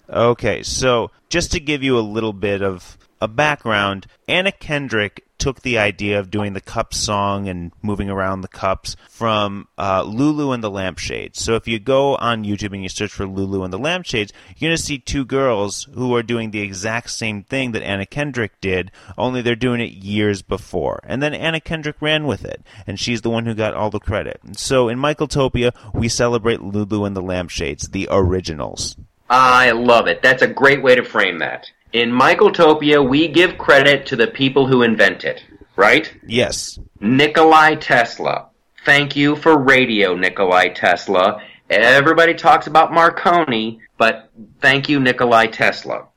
Okay, 0.08 0.62
so 0.62 1.10
just 1.30 1.52
to 1.52 1.60
give 1.60 1.82
you 1.82 1.98
a 1.98 2.00
little 2.00 2.34
bit 2.34 2.62
of 2.62 2.98
a 3.22 3.26
background, 3.28 4.06
Anna 4.28 4.52
Kendrick 4.52 5.24
took 5.38 5.62
the 5.62 5.78
idea 5.78 6.18
of 6.18 6.30
doing 6.30 6.52
the 6.52 6.60
cup 6.60 6.92
song 6.92 7.48
and 7.48 7.72
moving 7.82 8.10
around 8.10 8.40
the 8.40 8.48
cups 8.48 8.96
from 9.08 9.68
uh, 9.78 10.02
Lulu 10.02 10.52
and 10.52 10.62
the 10.62 10.70
Lampshades. 10.70 11.40
So 11.40 11.54
if 11.54 11.68
you 11.68 11.78
go 11.78 12.16
on 12.16 12.44
YouTube 12.44 12.72
and 12.72 12.82
you 12.82 12.88
search 12.88 13.12
for 13.12 13.26
Lulu 13.26 13.62
and 13.62 13.72
the 13.72 13.78
Lampshades, 13.78 14.32
you're 14.56 14.68
going 14.68 14.76
to 14.76 14.82
see 14.82 14.98
two 14.98 15.24
girls 15.24 15.88
who 15.94 16.14
are 16.14 16.22
doing 16.22 16.50
the 16.50 16.60
exact 16.60 17.10
same 17.10 17.42
thing 17.42 17.72
that 17.72 17.82
Anna 17.82 18.06
Kendrick 18.06 18.60
did, 18.60 18.90
only 19.16 19.42
they're 19.42 19.56
doing 19.56 19.80
it 19.80 19.92
years 19.92 20.42
before. 20.42 21.00
And 21.04 21.22
then 21.22 21.34
Anna 21.34 21.60
Kendrick 21.60 21.96
ran 22.00 22.26
with 22.26 22.44
it, 22.44 22.62
and 22.86 22.98
she's 22.98 23.22
the 23.22 23.30
one 23.30 23.46
who 23.46 23.54
got 23.54 23.74
all 23.74 23.90
the 23.90 24.00
credit. 24.00 24.40
So 24.56 24.88
in 24.88 24.98
Michaeltopia, 24.98 25.72
we 25.94 26.08
celebrate 26.08 26.60
Lulu 26.60 27.04
and 27.04 27.16
the 27.16 27.22
Lampshades, 27.22 27.88
the 27.88 28.08
originals. 28.10 28.96
I 29.30 29.72
love 29.72 30.06
it. 30.06 30.22
That's 30.22 30.42
a 30.42 30.48
great 30.48 30.82
way 30.82 30.94
to 30.94 31.04
frame 31.04 31.38
that. 31.40 31.70
In 31.92 32.10
Michaeltopia, 32.10 33.06
we 33.06 33.28
give 33.28 33.56
credit 33.56 34.06
to 34.06 34.16
the 34.16 34.26
people 34.26 34.66
who 34.66 34.82
invent 34.82 35.24
it, 35.24 35.42
right? 35.74 36.12
Yes. 36.26 36.78
Nikolai 37.00 37.76
Tesla. 37.76 38.48
Thank 38.84 39.16
you 39.16 39.36
for 39.36 39.56
radio, 39.56 40.14
Nikolai 40.14 40.68
Tesla. 40.68 41.42
Everybody 41.70 42.34
talks 42.34 42.66
about 42.66 42.92
Marconi, 42.92 43.80
but 43.96 44.30
thank 44.60 44.88
you, 44.88 45.00
Nikolai 45.00 45.46
Tesla. 45.46 46.08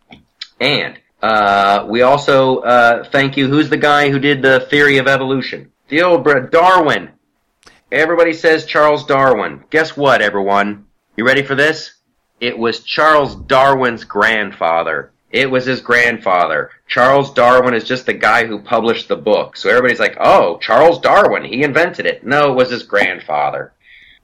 And 0.60 1.00
uh, 1.22 1.86
we 1.90 2.02
also 2.02 2.60
uh, 2.60 3.04
thank 3.06 3.38
you. 3.38 3.48
Who's 3.48 3.70
the 3.70 3.78
guy 3.78 4.10
who 4.10 4.20
did 4.20 4.42
the 4.42 4.62
theory 4.70 4.98
of 4.98 5.08
evolution? 5.08 5.72
The 5.88 6.02
old 6.02 6.26
Darwin. 6.52 7.12
Everybody 7.92 8.34
says 8.34 8.66
Charles 8.66 9.06
Darwin. 9.06 9.64
Guess 9.70 9.98
what, 9.98 10.22
everyone? 10.22 10.86
You 11.18 11.26
ready 11.26 11.44
for 11.44 11.56
this? 11.56 11.94
It 12.40 12.58
was 12.58 12.84
Charles 12.84 13.36
Darwin's 13.36 14.06
grandfather. 14.06 15.11
It 15.32 15.50
was 15.50 15.66
his 15.66 15.82
grandfather. 15.82 16.72
Charles 16.88 17.34
Darwin 17.34 17.74
is 17.74 17.86
just 17.86 18.06
the 18.06 18.14
guy 18.14 18.46
who 18.46 18.60
published 18.60 19.08
the 19.08 19.16
book. 19.16 19.56
So 19.56 19.70
everybody's 19.70 20.00
like, 20.00 20.18
oh, 20.20 20.58
Charles 20.60 21.00
Darwin, 21.00 21.46
he 21.46 21.64
invented 21.64 22.06
it. 22.06 22.26
No, 22.26 22.52
it 22.52 22.56
was 22.56 22.70
his 22.70 22.84
grandfather. 22.84 23.74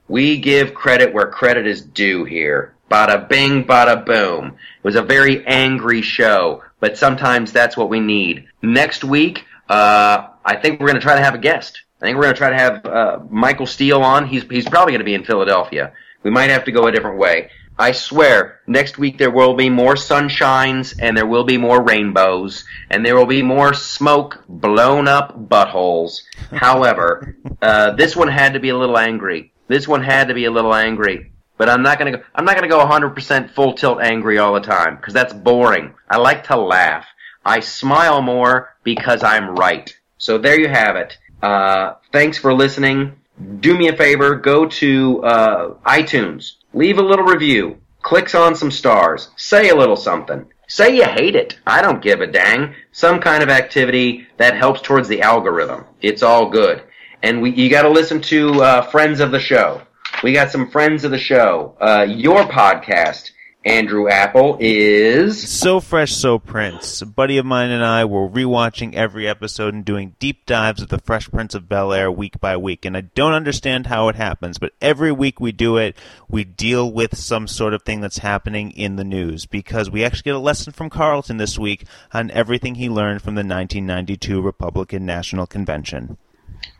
We 0.06 0.38
give 0.38 0.74
credit 0.74 1.12
where 1.12 1.30
credit 1.30 1.66
is 1.66 1.80
due 1.80 2.24
here. 2.24 2.74
Bada 2.90 3.28
bing, 3.28 3.64
bada 3.64 4.04
boom. 4.04 4.46
It 4.46 4.84
was 4.84 4.96
a 4.96 5.02
very 5.02 5.46
angry 5.46 6.02
show, 6.02 6.62
but 6.80 6.96
sometimes 6.96 7.52
that's 7.52 7.76
what 7.76 7.90
we 7.90 8.00
need. 8.00 8.46
Next 8.62 9.04
week, 9.04 9.44
uh, 9.68 10.28
I 10.44 10.56
think 10.56 10.80
we're 10.80 10.86
going 10.86 11.00
to 11.00 11.02
try 11.02 11.16
to 11.16 11.24
have 11.24 11.34
a 11.34 11.38
guest. 11.38 11.82
I 12.00 12.06
think 12.06 12.16
we're 12.16 12.24
going 12.24 12.34
to 12.34 12.38
try 12.38 12.50
to 12.50 12.56
have 12.56 12.86
uh, 12.86 13.18
Michael 13.28 13.66
Steele 13.66 14.02
on. 14.02 14.26
He's 14.26 14.44
he's 14.44 14.68
probably 14.68 14.92
going 14.92 15.00
to 15.00 15.04
be 15.04 15.14
in 15.14 15.24
Philadelphia. 15.24 15.92
We 16.22 16.30
might 16.30 16.50
have 16.50 16.64
to 16.64 16.72
go 16.72 16.86
a 16.86 16.92
different 16.92 17.18
way. 17.18 17.50
I 17.80 17.92
swear, 17.92 18.60
next 18.66 18.98
week 18.98 19.18
there 19.18 19.30
will 19.30 19.54
be 19.54 19.70
more 19.70 19.94
sunshines 19.94 20.96
and 21.00 21.16
there 21.16 21.26
will 21.26 21.44
be 21.44 21.58
more 21.58 21.80
rainbows 21.80 22.64
and 22.90 23.06
there 23.06 23.14
will 23.14 23.26
be 23.26 23.42
more 23.42 23.72
smoke 23.72 24.42
blown 24.48 25.06
up 25.06 25.48
buttholes. 25.48 26.22
However, 26.50 27.36
uh, 27.62 27.92
this 27.92 28.16
one 28.16 28.28
had 28.28 28.54
to 28.54 28.60
be 28.60 28.70
a 28.70 28.76
little 28.76 28.98
angry. 28.98 29.52
This 29.68 29.86
one 29.86 30.02
had 30.02 30.28
to 30.28 30.34
be 30.34 30.46
a 30.46 30.50
little 30.50 30.74
angry. 30.74 31.30
But 31.56 31.68
I'm 31.68 31.82
not 31.82 31.98
gonna 31.98 32.12
go. 32.12 32.22
I'm 32.34 32.44
not 32.44 32.54
gonna 32.54 32.68
go 32.68 32.84
100% 32.84 33.50
full 33.50 33.74
tilt 33.74 34.00
angry 34.00 34.38
all 34.38 34.54
the 34.54 34.60
time 34.60 34.96
because 34.96 35.14
that's 35.14 35.32
boring. 35.32 35.94
I 36.08 36.16
like 36.16 36.44
to 36.44 36.56
laugh. 36.56 37.06
I 37.44 37.60
smile 37.60 38.22
more 38.22 38.76
because 38.84 39.22
I'm 39.22 39.56
right. 39.56 39.92
So 40.18 40.38
there 40.38 40.58
you 40.58 40.68
have 40.68 40.96
it. 40.96 41.18
Uh, 41.42 41.94
thanks 42.12 42.38
for 42.38 42.54
listening. 42.54 43.20
Do 43.60 43.76
me 43.76 43.88
a 43.88 43.96
favor. 43.96 44.36
Go 44.36 44.66
to 44.66 45.24
uh, 45.24 45.74
iTunes. 45.84 46.52
Leave 46.78 46.98
a 46.98 47.02
little 47.02 47.24
review. 47.24 47.76
clicks 48.02 48.36
on 48.36 48.54
some 48.54 48.70
stars, 48.70 49.30
say 49.36 49.68
a 49.68 49.74
little 49.74 49.96
something. 49.96 50.46
Say 50.68 50.94
you 50.94 51.02
hate 51.02 51.34
it. 51.34 51.58
I 51.66 51.82
don't 51.82 52.00
give 52.00 52.20
a 52.20 52.26
dang. 52.28 52.72
Some 52.92 53.18
kind 53.18 53.42
of 53.42 53.48
activity 53.48 54.28
that 54.36 54.54
helps 54.56 54.80
towards 54.80 55.08
the 55.08 55.20
algorithm. 55.20 55.86
It's 56.00 56.22
all 56.22 56.48
good. 56.48 56.84
And 57.20 57.42
we, 57.42 57.50
you 57.50 57.68
got 57.68 57.82
to 57.82 57.88
listen 57.90 58.20
to 58.22 58.62
uh, 58.62 58.82
friends 58.82 59.18
of 59.18 59.32
the 59.32 59.40
show. 59.40 59.82
We 60.22 60.32
got 60.32 60.52
some 60.52 60.70
friends 60.70 61.02
of 61.02 61.10
the 61.10 61.18
show. 61.18 61.76
Uh, 61.80 62.06
your 62.08 62.42
podcast, 62.44 63.32
Andrew 63.68 64.08
Apple, 64.08 64.56
is 64.60 65.46
So 65.46 65.78
Fresh, 65.78 66.16
So 66.16 66.38
Prince. 66.38 67.02
A 67.02 67.06
buddy 67.06 67.36
of 67.36 67.44
mine 67.44 67.68
and 67.68 67.84
I 67.84 68.06
were 68.06 68.26
rewatching 68.26 68.94
every 68.94 69.28
episode 69.28 69.74
and 69.74 69.84
doing 69.84 70.16
deep 70.18 70.46
dives 70.46 70.80
of 70.80 70.88
the 70.88 70.98
Fresh 70.98 71.30
Prince 71.30 71.54
of 71.54 71.68
Bel 71.68 71.92
Air 71.92 72.10
week 72.10 72.40
by 72.40 72.56
week. 72.56 72.86
And 72.86 72.96
I 72.96 73.02
don't 73.02 73.34
understand 73.34 73.88
how 73.88 74.08
it 74.08 74.16
happens, 74.16 74.58
but 74.58 74.72
every 74.80 75.12
week 75.12 75.38
we 75.38 75.52
do 75.52 75.76
it, 75.76 75.96
we 76.30 76.44
deal 76.44 76.90
with 76.90 77.18
some 77.18 77.46
sort 77.46 77.74
of 77.74 77.82
thing 77.82 78.00
that's 78.00 78.18
happening 78.18 78.70
in 78.70 78.96
the 78.96 79.04
news 79.04 79.44
because 79.44 79.90
we 79.90 80.02
actually 80.02 80.30
get 80.30 80.34
a 80.34 80.38
lesson 80.38 80.72
from 80.72 80.88
Carlton 80.88 81.36
this 81.36 81.58
week 81.58 81.84
on 82.14 82.30
everything 82.30 82.76
he 82.76 82.88
learned 82.88 83.20
from 83.20 83.34
the 83.34 83.40
1992 83.40 84.40
Republican 84.40 85.04
National 85.04 85.46
Convention. 85.46 86.16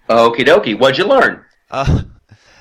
Okie 0.09 0.47
dokie. 0.47 0.79
What'd 0.79 0.97
you 0.97 1.05
learn? 1.05 1.45
Uh, 1.71 2.05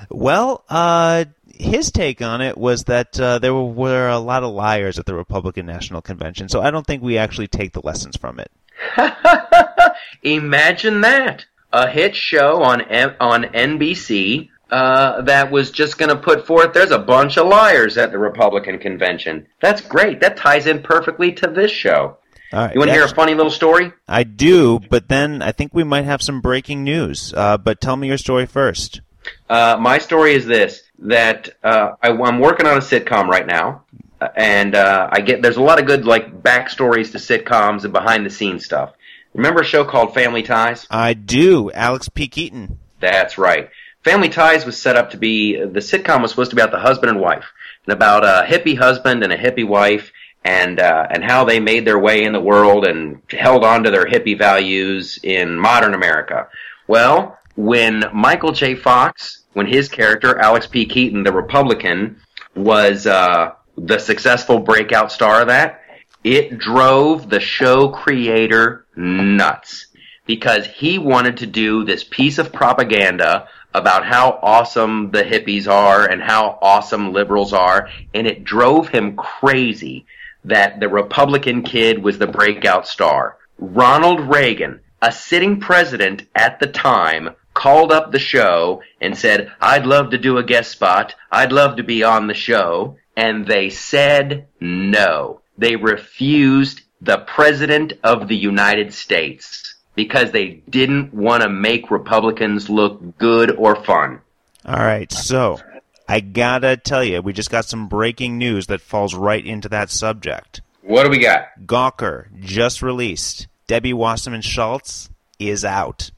well, 0.10 0.66
uh, 0.68 1.24
his 1.60 1.92
take 1.92 2.22
on 2.22 2.42
it 2.42 2.58
was 2.58 2.86
that 2.86 3.20
uh, 3.20 3.40
there 3.40 3.54
were, 3.54 3.66
were 3.66 4.10
a 4.10 4.20
lot 4.20 4.44
of 4.44 4.54
liars 4.54 5.00
at 5.00 5.06
the 5.06 5.16
Republican 5.16 5.66
National 5.66 6.02
Convention, 6.02 6.50
so 6.50 6.62
I 6.62 6.72
don't 6.72 6.86
think 6.86 7.02
we 7.04 7.18
actually 7.18 7.48
take 7.48 7.74
the 7.74 7.82
lessons 7.84 8.16
from 8.18 8.40
it. 8.40 8.52
Imagine 10.24 11.02
that. 11.02 11.46
A 11.74 11.90
hit 11.90 12.16
show 12.16 12.64
on 12.64 12.82
M- 12.82 13.16
on 13.20 13.44
NBC 13.44 14.50
uh, 14.70 15.22
that 15.22 15.52
was 15.52 15.72
just 15.72 15.98
going 15.98 16.10
to 16.10 16.16
put 16.16 16.46
forth 16.46 16.74
there's 16.74 16.92
a 16.92 17.00
bunch 17.00 17.38
of 17.38 17.48
liars 17.48 17.98
at 17.98 18.12
the 18.12 18.18
Republican 18.18 18.80
convention. 18.80 19.48
That's 19.62 19.82
great. 19.82 20.22
That 20.22 20.38
ties 20.38 20.68
in 20.68 20.82
perfectly 20.82 21.32
to 21.34 21.48
this 21.48 21.72
show. 21.72 22.18
Right, 22.54 22.74
You 22.74 22.80
want 22.80 22.90
to 22.90 22.94
hear 22.94 23.04
a 23.04 23.10
funny 23.10 23.34
little 23.34 23.52
story? 23.52 23.92
I 24.08 24.24
do, 24.24 24.80
but 24.80 25.10
then 25.10 25.42
I 25.42 25.52
think 25.52 25.74
we 25.74 25.84
might 25.84 26.06
have 26.06 26.22
some 26.22 26.40
breaking 26.40 26.84
news. 26.84 27.34
Uh, 27.36 27.58
but 27.58 27.82
tell 27.82 27.98
me 27.98 28.08
your 28.08 28.18
story 28.18 28.46
first. 28.46 29.02
Uh, 29.50 29.78
my 29.80 29.98
story 29.98 30.34
is 30.34 30.46
this: 30.46 30.84
that 31.00 31.50
uh, 31.64 31.92
I, 32.02 32.10
I'm 32.10 32.40
working 32.40 32.66
on 32.66 32.78
a 32.78 32.82
sitcom 32.82 33.28
right 33.28 33.46
now, 33.46 33.84
uh, 34.20 34.30
and 34.36 34.76
uh, 34.76 35.10
I 35.12 35.22
get 35.22 35.42
there's 35.42 35.58
a 35.58 35.62
lot 35.62 35.80
of 35.80 35.86
good 35.86 36.06
like 36.06 36.42
backstories 36.42 37.12
to 37.12 37.18
sitcoms 37.18 37.84
and 37.84 37.94
behind 37.94 38.26
the 38.26 38.30
scenes 38.30 38.66
stuff. 38.66 38.94
Remember 39.34 39.62
a 39.62 39.66
show 39.66 39.86
called 39.86 40.14
Family 40.14 40.44
Ties? 40.44 40.88
I 40.90 41.14
do. 41.14 41.72
Alex 41.72 42.10
P. 42.10 42.28
Keaton. 42.28 42.80
That's 43.00 43.38
right. 43.38 43.70
Family 44.04 44.30
Ties 44.30 44.66
was 44.66 44.82
set 44.82 44.96
up 44.96 45.12
to 45.12 45.18
be 45.18 45.58
the 45.58 45.80
sitcom 45.80 46.22
was 46.22 46.32
supposed 46.32 46.50
to 46.50 46.56
be 46.56 46.62
about 46.62 46.72
the 46.72 46.80
husband 46.80 47.12
and 47.12 47.20
wife, 47.20 47.46
and 47.86 47.94
about 47.94 48.24
a 48.24 48.48
hippie 48.48 48.78
husband 48.78 49.24
and 49.24 49.32
a 49.32 49.38
hippie 49.38 49.68
wife, 49.68 50.12
and 50.44 50.80
uh, 50.80 51.08
and 51.12 51.24
how 51.24 51.44
they 51.44 51.60
made 51.60 51.86
their 51.86 52.00
way 52.00 52.24
in 52.24 52.34
the 52.34 52.40
world 52.42 52.86
and 52.86 53.22
held 53.30 53.64
on 53.64 53.84
to 53.84 53.92
their 53.92 54.06
hippie 54.06 54.38
values 54.38 55.20
in 55.22 55.58
modern 55.58 55.94
America. 55.94 56.48
Well, 56.88 57.38
when 57.56 58.06
Michael 58.14 58.54
J. 58.54 58.76
Fox, 58.76 59.44
when 59.58 59.66
his 59.66 59.90
character 59.90 60.38
Alex 60.38 60.68
P. 60.68 60.86
Keaton, 60.86 61.24
the 61.24 61.32
Republican, 61.32 62.22
was 62.56 63.08
uh, 63.08 63.54
the 63.76 63.98
successful 63.98 64.60
breakout 64.60 65.12
star 65.12 65.42
of 65.42 65.48
that, 65.48 65.82
it 66.24 66.60
drove 66.60 67.28
the 67.28 67.40
show 67.40 67.90
creator 67.90 68.86
nuts 68.96 69.88
because 70.28 70.68
he 70.68 71.00
wanted 71.00 71.38
to 71.38 71.48
do 71.48 71.84
this 71.84 72.04
piece 72.04 72.38
of 72.38 72.54
propaganda 72.54 73.48
about 73.74 74.06
how 74.06 74.38
awesome 74.44 75.10
the 75.10 75.24
hippies 75.24 75.68
are 75.68 76.08
and 76.08 76.22
how 76.22 76.60
awesome 76.62 77.12
liberals 77.12 77.52
are, 77.52 77.90
and 78.14 78.28
it 78.28 78.44
drove 78.44 78.90
him 78.90 79.16
crazy 79.16 80.06
that 80.46 80.80
the 80.80 80.88
Republican 80.88 81.64
kid 81.64 82.04
was 82.04 82.20
the 82.20 82.28
breakout 82.28 82.88
star. 82.88 83.38
Ronald 83.58 84.20
Reagan, 84.20 84.82
a 85.02 85.12
sitting 85.12 85.60
president 85.60 86.28
at 86.36 86.60
the 86.60 86.68
time, 86.68 87.32
called 87.58 87.92
up 87.92 88.12
the 88.12 88.20
show 88.20 88.84
and 89.02 89.18
said, 89.18 89.52
I'd 89.60 89.88
love 89.88 90.12
to 90.12 90.20
do 90.20 90.38
a 90.38 90.44
guest 90.44 90.70
spot. 90.70 91.16
I'd 91.32 91.52
love 91.52 91.78
to 91.78 91.84
be 91.84 92.04
on 92.04 92.28
the 92.28 92.36
show. 92.36 92.98
And 93.16 93.48
they 93.48 93.72
said 93.72 94.48
no. 94.60 95.42
They 95.58 95.76
refused 95.76 96.82
the 97.02 97.18
President 97.18 97.94
of 98.04 98.28
the 98.28 98.38
United 98.38 98.94
States 98.94 99.76
because 99.96 100.32
they 100.32 100.62
didn't 100.70 101.16
want 101.16 101.42
to 101.42 101.50
make 101.50 101.90
Republicans 101.90 102.70
look 102.70 103.18
good 103.18 103.50
or 103.50 103.76
fun. 103.84 104.22
All 104.64 104.76
right, 104.76 105.12
so 105.12 105.60
I 106.08 106.20
gotta 106.20 106.78
tell 106.78 107.04
you, 107.04 107.24
we 107.24 107.34
just 107.34 107.50
got 107.50 107.66
some 107.66 107.88
breaking 107.88 108.38
news 108.38 108.68
that 108.68 108.82
falls 108.82 109.16
right 109.16 109.44
into 109.44 109.68
that 109.70 109.90
subject. 109.90 110.62
What 110.84 111.06
do 111.06 111.10
we 111.10 111.18
got? 111.18 111.48
Gawker 111.66 112.28
just 112.40 112.84
released. 112.84 113.48
Debbie 113.66 113.94
Wasserman 113.94 114.42
Schultz 114.42 115.10
is 115.40 115.66
out. 115.66 116.12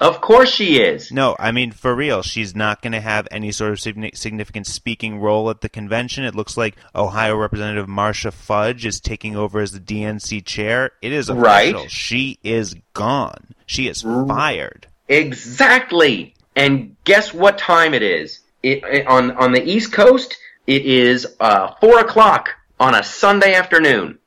Of 0.00 0.20
course 0.20 0.50
she 0.52 0.78
is. 0.80 1.10
No, 1.10 1.36
I 1.38 1.52
mean 1.52 1.72
for 1.72 1.94
real. 1.94 2.22
She's 2.22 2.54
not 2.54 2.82
going 2.82 2.92
to 2.92 3.00
have 3.00 3.26
any 3.30 3.50
sort 3.52 3.72
of 3.72 3.80
significant 3.80 4.66
speaking 4.66 5.18
role 5.18 5.48
at 5.50 5.60
the 5.62 5.68
convention. 5.68 6.24
It 6.24 6.34
looks 6.34 6.56
like 6.56 6.76
Ohio 6.94 7.36
Representative 7.36 7.88
Marcia 7.88 8.30
Fudge 8.30 8.84
is 8.84 9.00
taking 9.00 9.36
over 9.36 9.60
as 9.60 9.72
the 9.72 9.80
DNC 9.80 10.44
chair. 10.44 10.90
It 11.00 11.12
is 11.12 11.28
official. 11.28 11.42
Right. 11.82 11.90
She 11.90 12.38
is 12.42 12.74
gone. 12.92 13.54
She 13.64 13.88
is 13.88 14.02
fired. 14.02 14.86
Exactly. 15.08 16.34
And 16.54 16.96
guess 17.04 17.32
what 17.32 17.58
time 17.58 17.94
it 17.94 18.02
is? 18.02 18.40
It, 18.62 18.82
it- 18.84 19.06
on 19.06 19.30
on 19.32 19.52
the 19.52 19.62
East 19.64 19.92
Coast, 19.92 20.36
it 20.66 20.84
is 20.84 21.26
uh, 21.40 21.72
four 21.80 22.00
o'clock 22.00 22.50
on 22.80 22.94
a 22.94 23.02
Sunday 23.02 23.54
afternoon. 23.54 24.18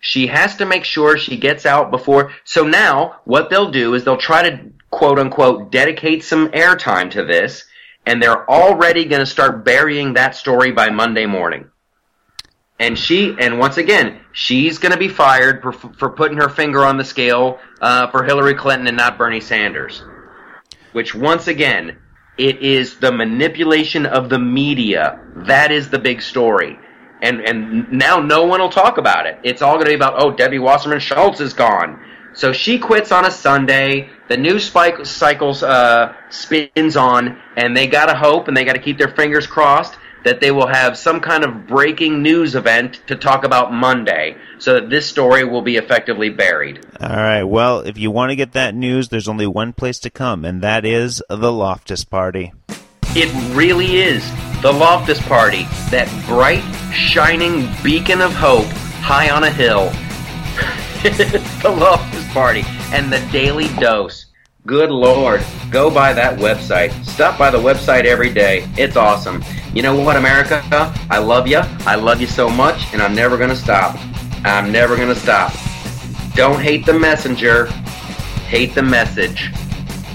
She 0.00 0.26
has 0.26 0.56
to 0.56 0.66
make 0.66 0.84
sure 0.84 1.16
she 1.16 1.38
gets 1.38 1.64
out 1.64 1.90
before. 1.90 2.32
So 2.44 2.64
now, 2.66 3.20
what 3.24 3.48
they'll 3.48 3.70
do 3.70 3.94
is 3.94 4.04
they'll 4.04 4.18
try 4.18 4.50
to 4.50 4.70
quote 4.94 5.18
unquote 5.18 5.72
dedicate 5.72 6.22
some 6.22 6.48
airtime 6.50 7.10
to 7.10 7.24
this, 7.24 7.64
and 8.06 8.22
they're 8.22 8.48
already 8.48 9.04
going 9.04 9.20
to 9.20 9.26
start 9.26 9.64
burying 9.64 10.14
that 10.14 10.36
story 10.36 10.70
by 10.70 10.88
Monday 10.88 11.26
morning. 11.26 11.68
And 12.78 12.96
she, 12.96 13.34
and 13.40 13.58
once 13.58 13.76
again, 13.76 14.20
she's 14.32 14.78
going 14.78 14.92
to 14.92 14.98
be 14.98 15.08
fired 15.08 15.62
for, 15.62 15.72
for 15.72 16.10
putting 16.10 16.38
her 16.38 16.48
finger 16.48 16.84
on 16.84 16.96
the 16.96 17.04
scale 17.04 17.58
uh, 17.80 18.08
for 18.10 18.22
Hillary 18.22 18.54
Clinton 18.54 18.86
and 18.86 18.96
not 18.96 19.18
Bernie 19.18 19.40
Sanders. 19.40 20.02
Which, 20.92 21.12
once 21.14 21.48
again, 21.48 21.98
it 22.38 22.62
is 22.62 22.98
the 22.98 23.10
manipulation 23.10 24.06
of 24.06 24.28
the 24.28 24.38
media. 24.38 25.20
That 25.34 25.72
is 25.72 25.90
the 25.90 25.98
big 25.98 26.22
story. 26.22 26.78
And 27.20 27.40
and 27.40 27.90
now 27.90 28.20
no 28.20 28.44
one 28.44 28.60
will 28.60 28.68
talk 28.68 28.98
about 28.98 29.26
it. 29.26 29.38
It's 29.42 29.62
all 29.62 29.74
going 29.74 29.86
to 29.86 29.90
be 29.90 29.96
about, 29.96 30.14
oh, 30.18 30.30
Debbie 30.30 30.58
Wasserman 30.58 31.00
Schultz 31.00 31.40
is 31.40 31.52
gone. 31.52 32.00
So 32.34 32.52
she 32.52 32.78
quits 32.78 33.12
on 33.12 33.24
a 33.24 33.30
Sunday. 33.30 34.10
The 34.28 34.36
news 34.36 34.64
spike 34.64 35.06
cycles 35.06 35.62
uh, 35.62 36.14
spins 36.30 36.96
on, 36.96 37.38
and 37.56 37.76
they 37.76 37.86
got 37.86 38.06
to 38.06 38.16
hope 38.16 38.48
and 38.48 38.56
they 38.56 38.64
got 38.64 38.74
to 38.74 38.82
keep 38.82 38.98
their 38.98 39.14
fingers 39.14 39.46
crossed 39.46 39.96
that 40.24 40.40
they 40.40 40.50
will 40.50 40.66
have 40.66 40.96
some 40.96 41.20
kind 41.20 41.44
of 41.44 41.66
breaking 41.66 42.22
news 42.22 42.54
event 42.54 43.00
to 43.06 43.14
talk 43.14 43.44
about 43.44 43.72
Monday, 43.72 44.36
so 44.58 44.74
that 44.74 44.90
this 44.90 45.06
story 45.06 45.44
will 45.44 45.62
be 45.62 45.76
effectively 45.76 46.30
buried. 46.30 46.84
All 46.98 47.08
right. 47.08 47.44
Well, 47.44 47.80
if 47.80 47.98
you 47.98 48.10
want 48.10 48.30
to 48.30 48.36
get 48.36 48.52
that 48.52 48.74
news, 48.74 49.10
there's 49.10 49.28
only 49.28 49.46
one 49.46 49.74
place 49.74 49.98
to 50.00 50.10
come, 50.10 50.44
and 50.44 50.62
that 50.62 50.84
is 50.84 51.22
the 51.28 51.52
Loftus 51.52 52.04
Party. 52.04 52.52
It 53.16 53.54
really 53.54 53.98
is 53.98 54.28
the 54.62 54.72
Loftus 54.72 55.20
Party, 55.22 55.64
that 55.90 56.08
bright, 56.26 56.64
shining 56.92 57.70
beacon 57.82 58.22
of 58.22 58.32
hope 58.32 58.66
high 59.04 59.28
on 59.28 59.44
a 59.44 59.50
hill. 59.50 59.92
the 61.62 61.68
Loftus 61.68 62.26
Party 62.32 62.62
and 62.90 63.12
the 63.12 63.20
Daily 63.30 63.68
Dose. 63.78 64.24
Good 64.64 64.90
Lord, 64.90 65.44
go 65.70 65.90
by 65.90 66.14
that 66.14 66.38
website. 66.38 66.94
Stop 67.04 67.38
by 67.38 67.50
the 67.50 67.58
website 67.58 68.06
every 68.06 68.32
day. 68.32 68.66
It's 68.78 68.96
awesome. 68.96 69.44
You 69.74 69.82
know 69.82 69.94
what, 70.00 70.16
America? 70.16 70.62
I 71.10 71.18
love 71.18 71.46
you. 71.46 71.60
I 71.80 71.96
love 71.96 72.22
you 72.22 72.26
so 72.26 72.48
much, 72.48 72.90
and 72.94 73.02
I'm 73.02 73.14
never 73.14 73.36
going 73.36 73.50
to 73.50 73.56
stop. 73.56 73.98
I'm 74.46 74.72
never 74.72 74.96
going 74.96 75.10
to 75.10 75.14
stop. 75.14 75.52
Don't 76.34 76.58
hate 76.58 76.86
the 76.86 76.98
messenger, 76.98 77.66
hate 78.46 78.74
the 78.74 78.82
message. 78.82 79.52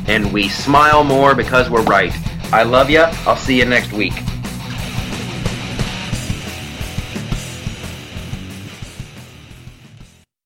And 0.07 0.33
we 0.33 0.49
smile 0.49 1.03
more 1.03 1.35
because 1.35 1.69
we're 1.69 1.83
right. 1.83 2.11
I 2.51 2.63
love 2.63 2.89
you. 2.89 3.01
I'll 3.27 3.35
see 3.35 3.59
you 3.59 3.65
next 3.65 3.93
week. 3.93 4.13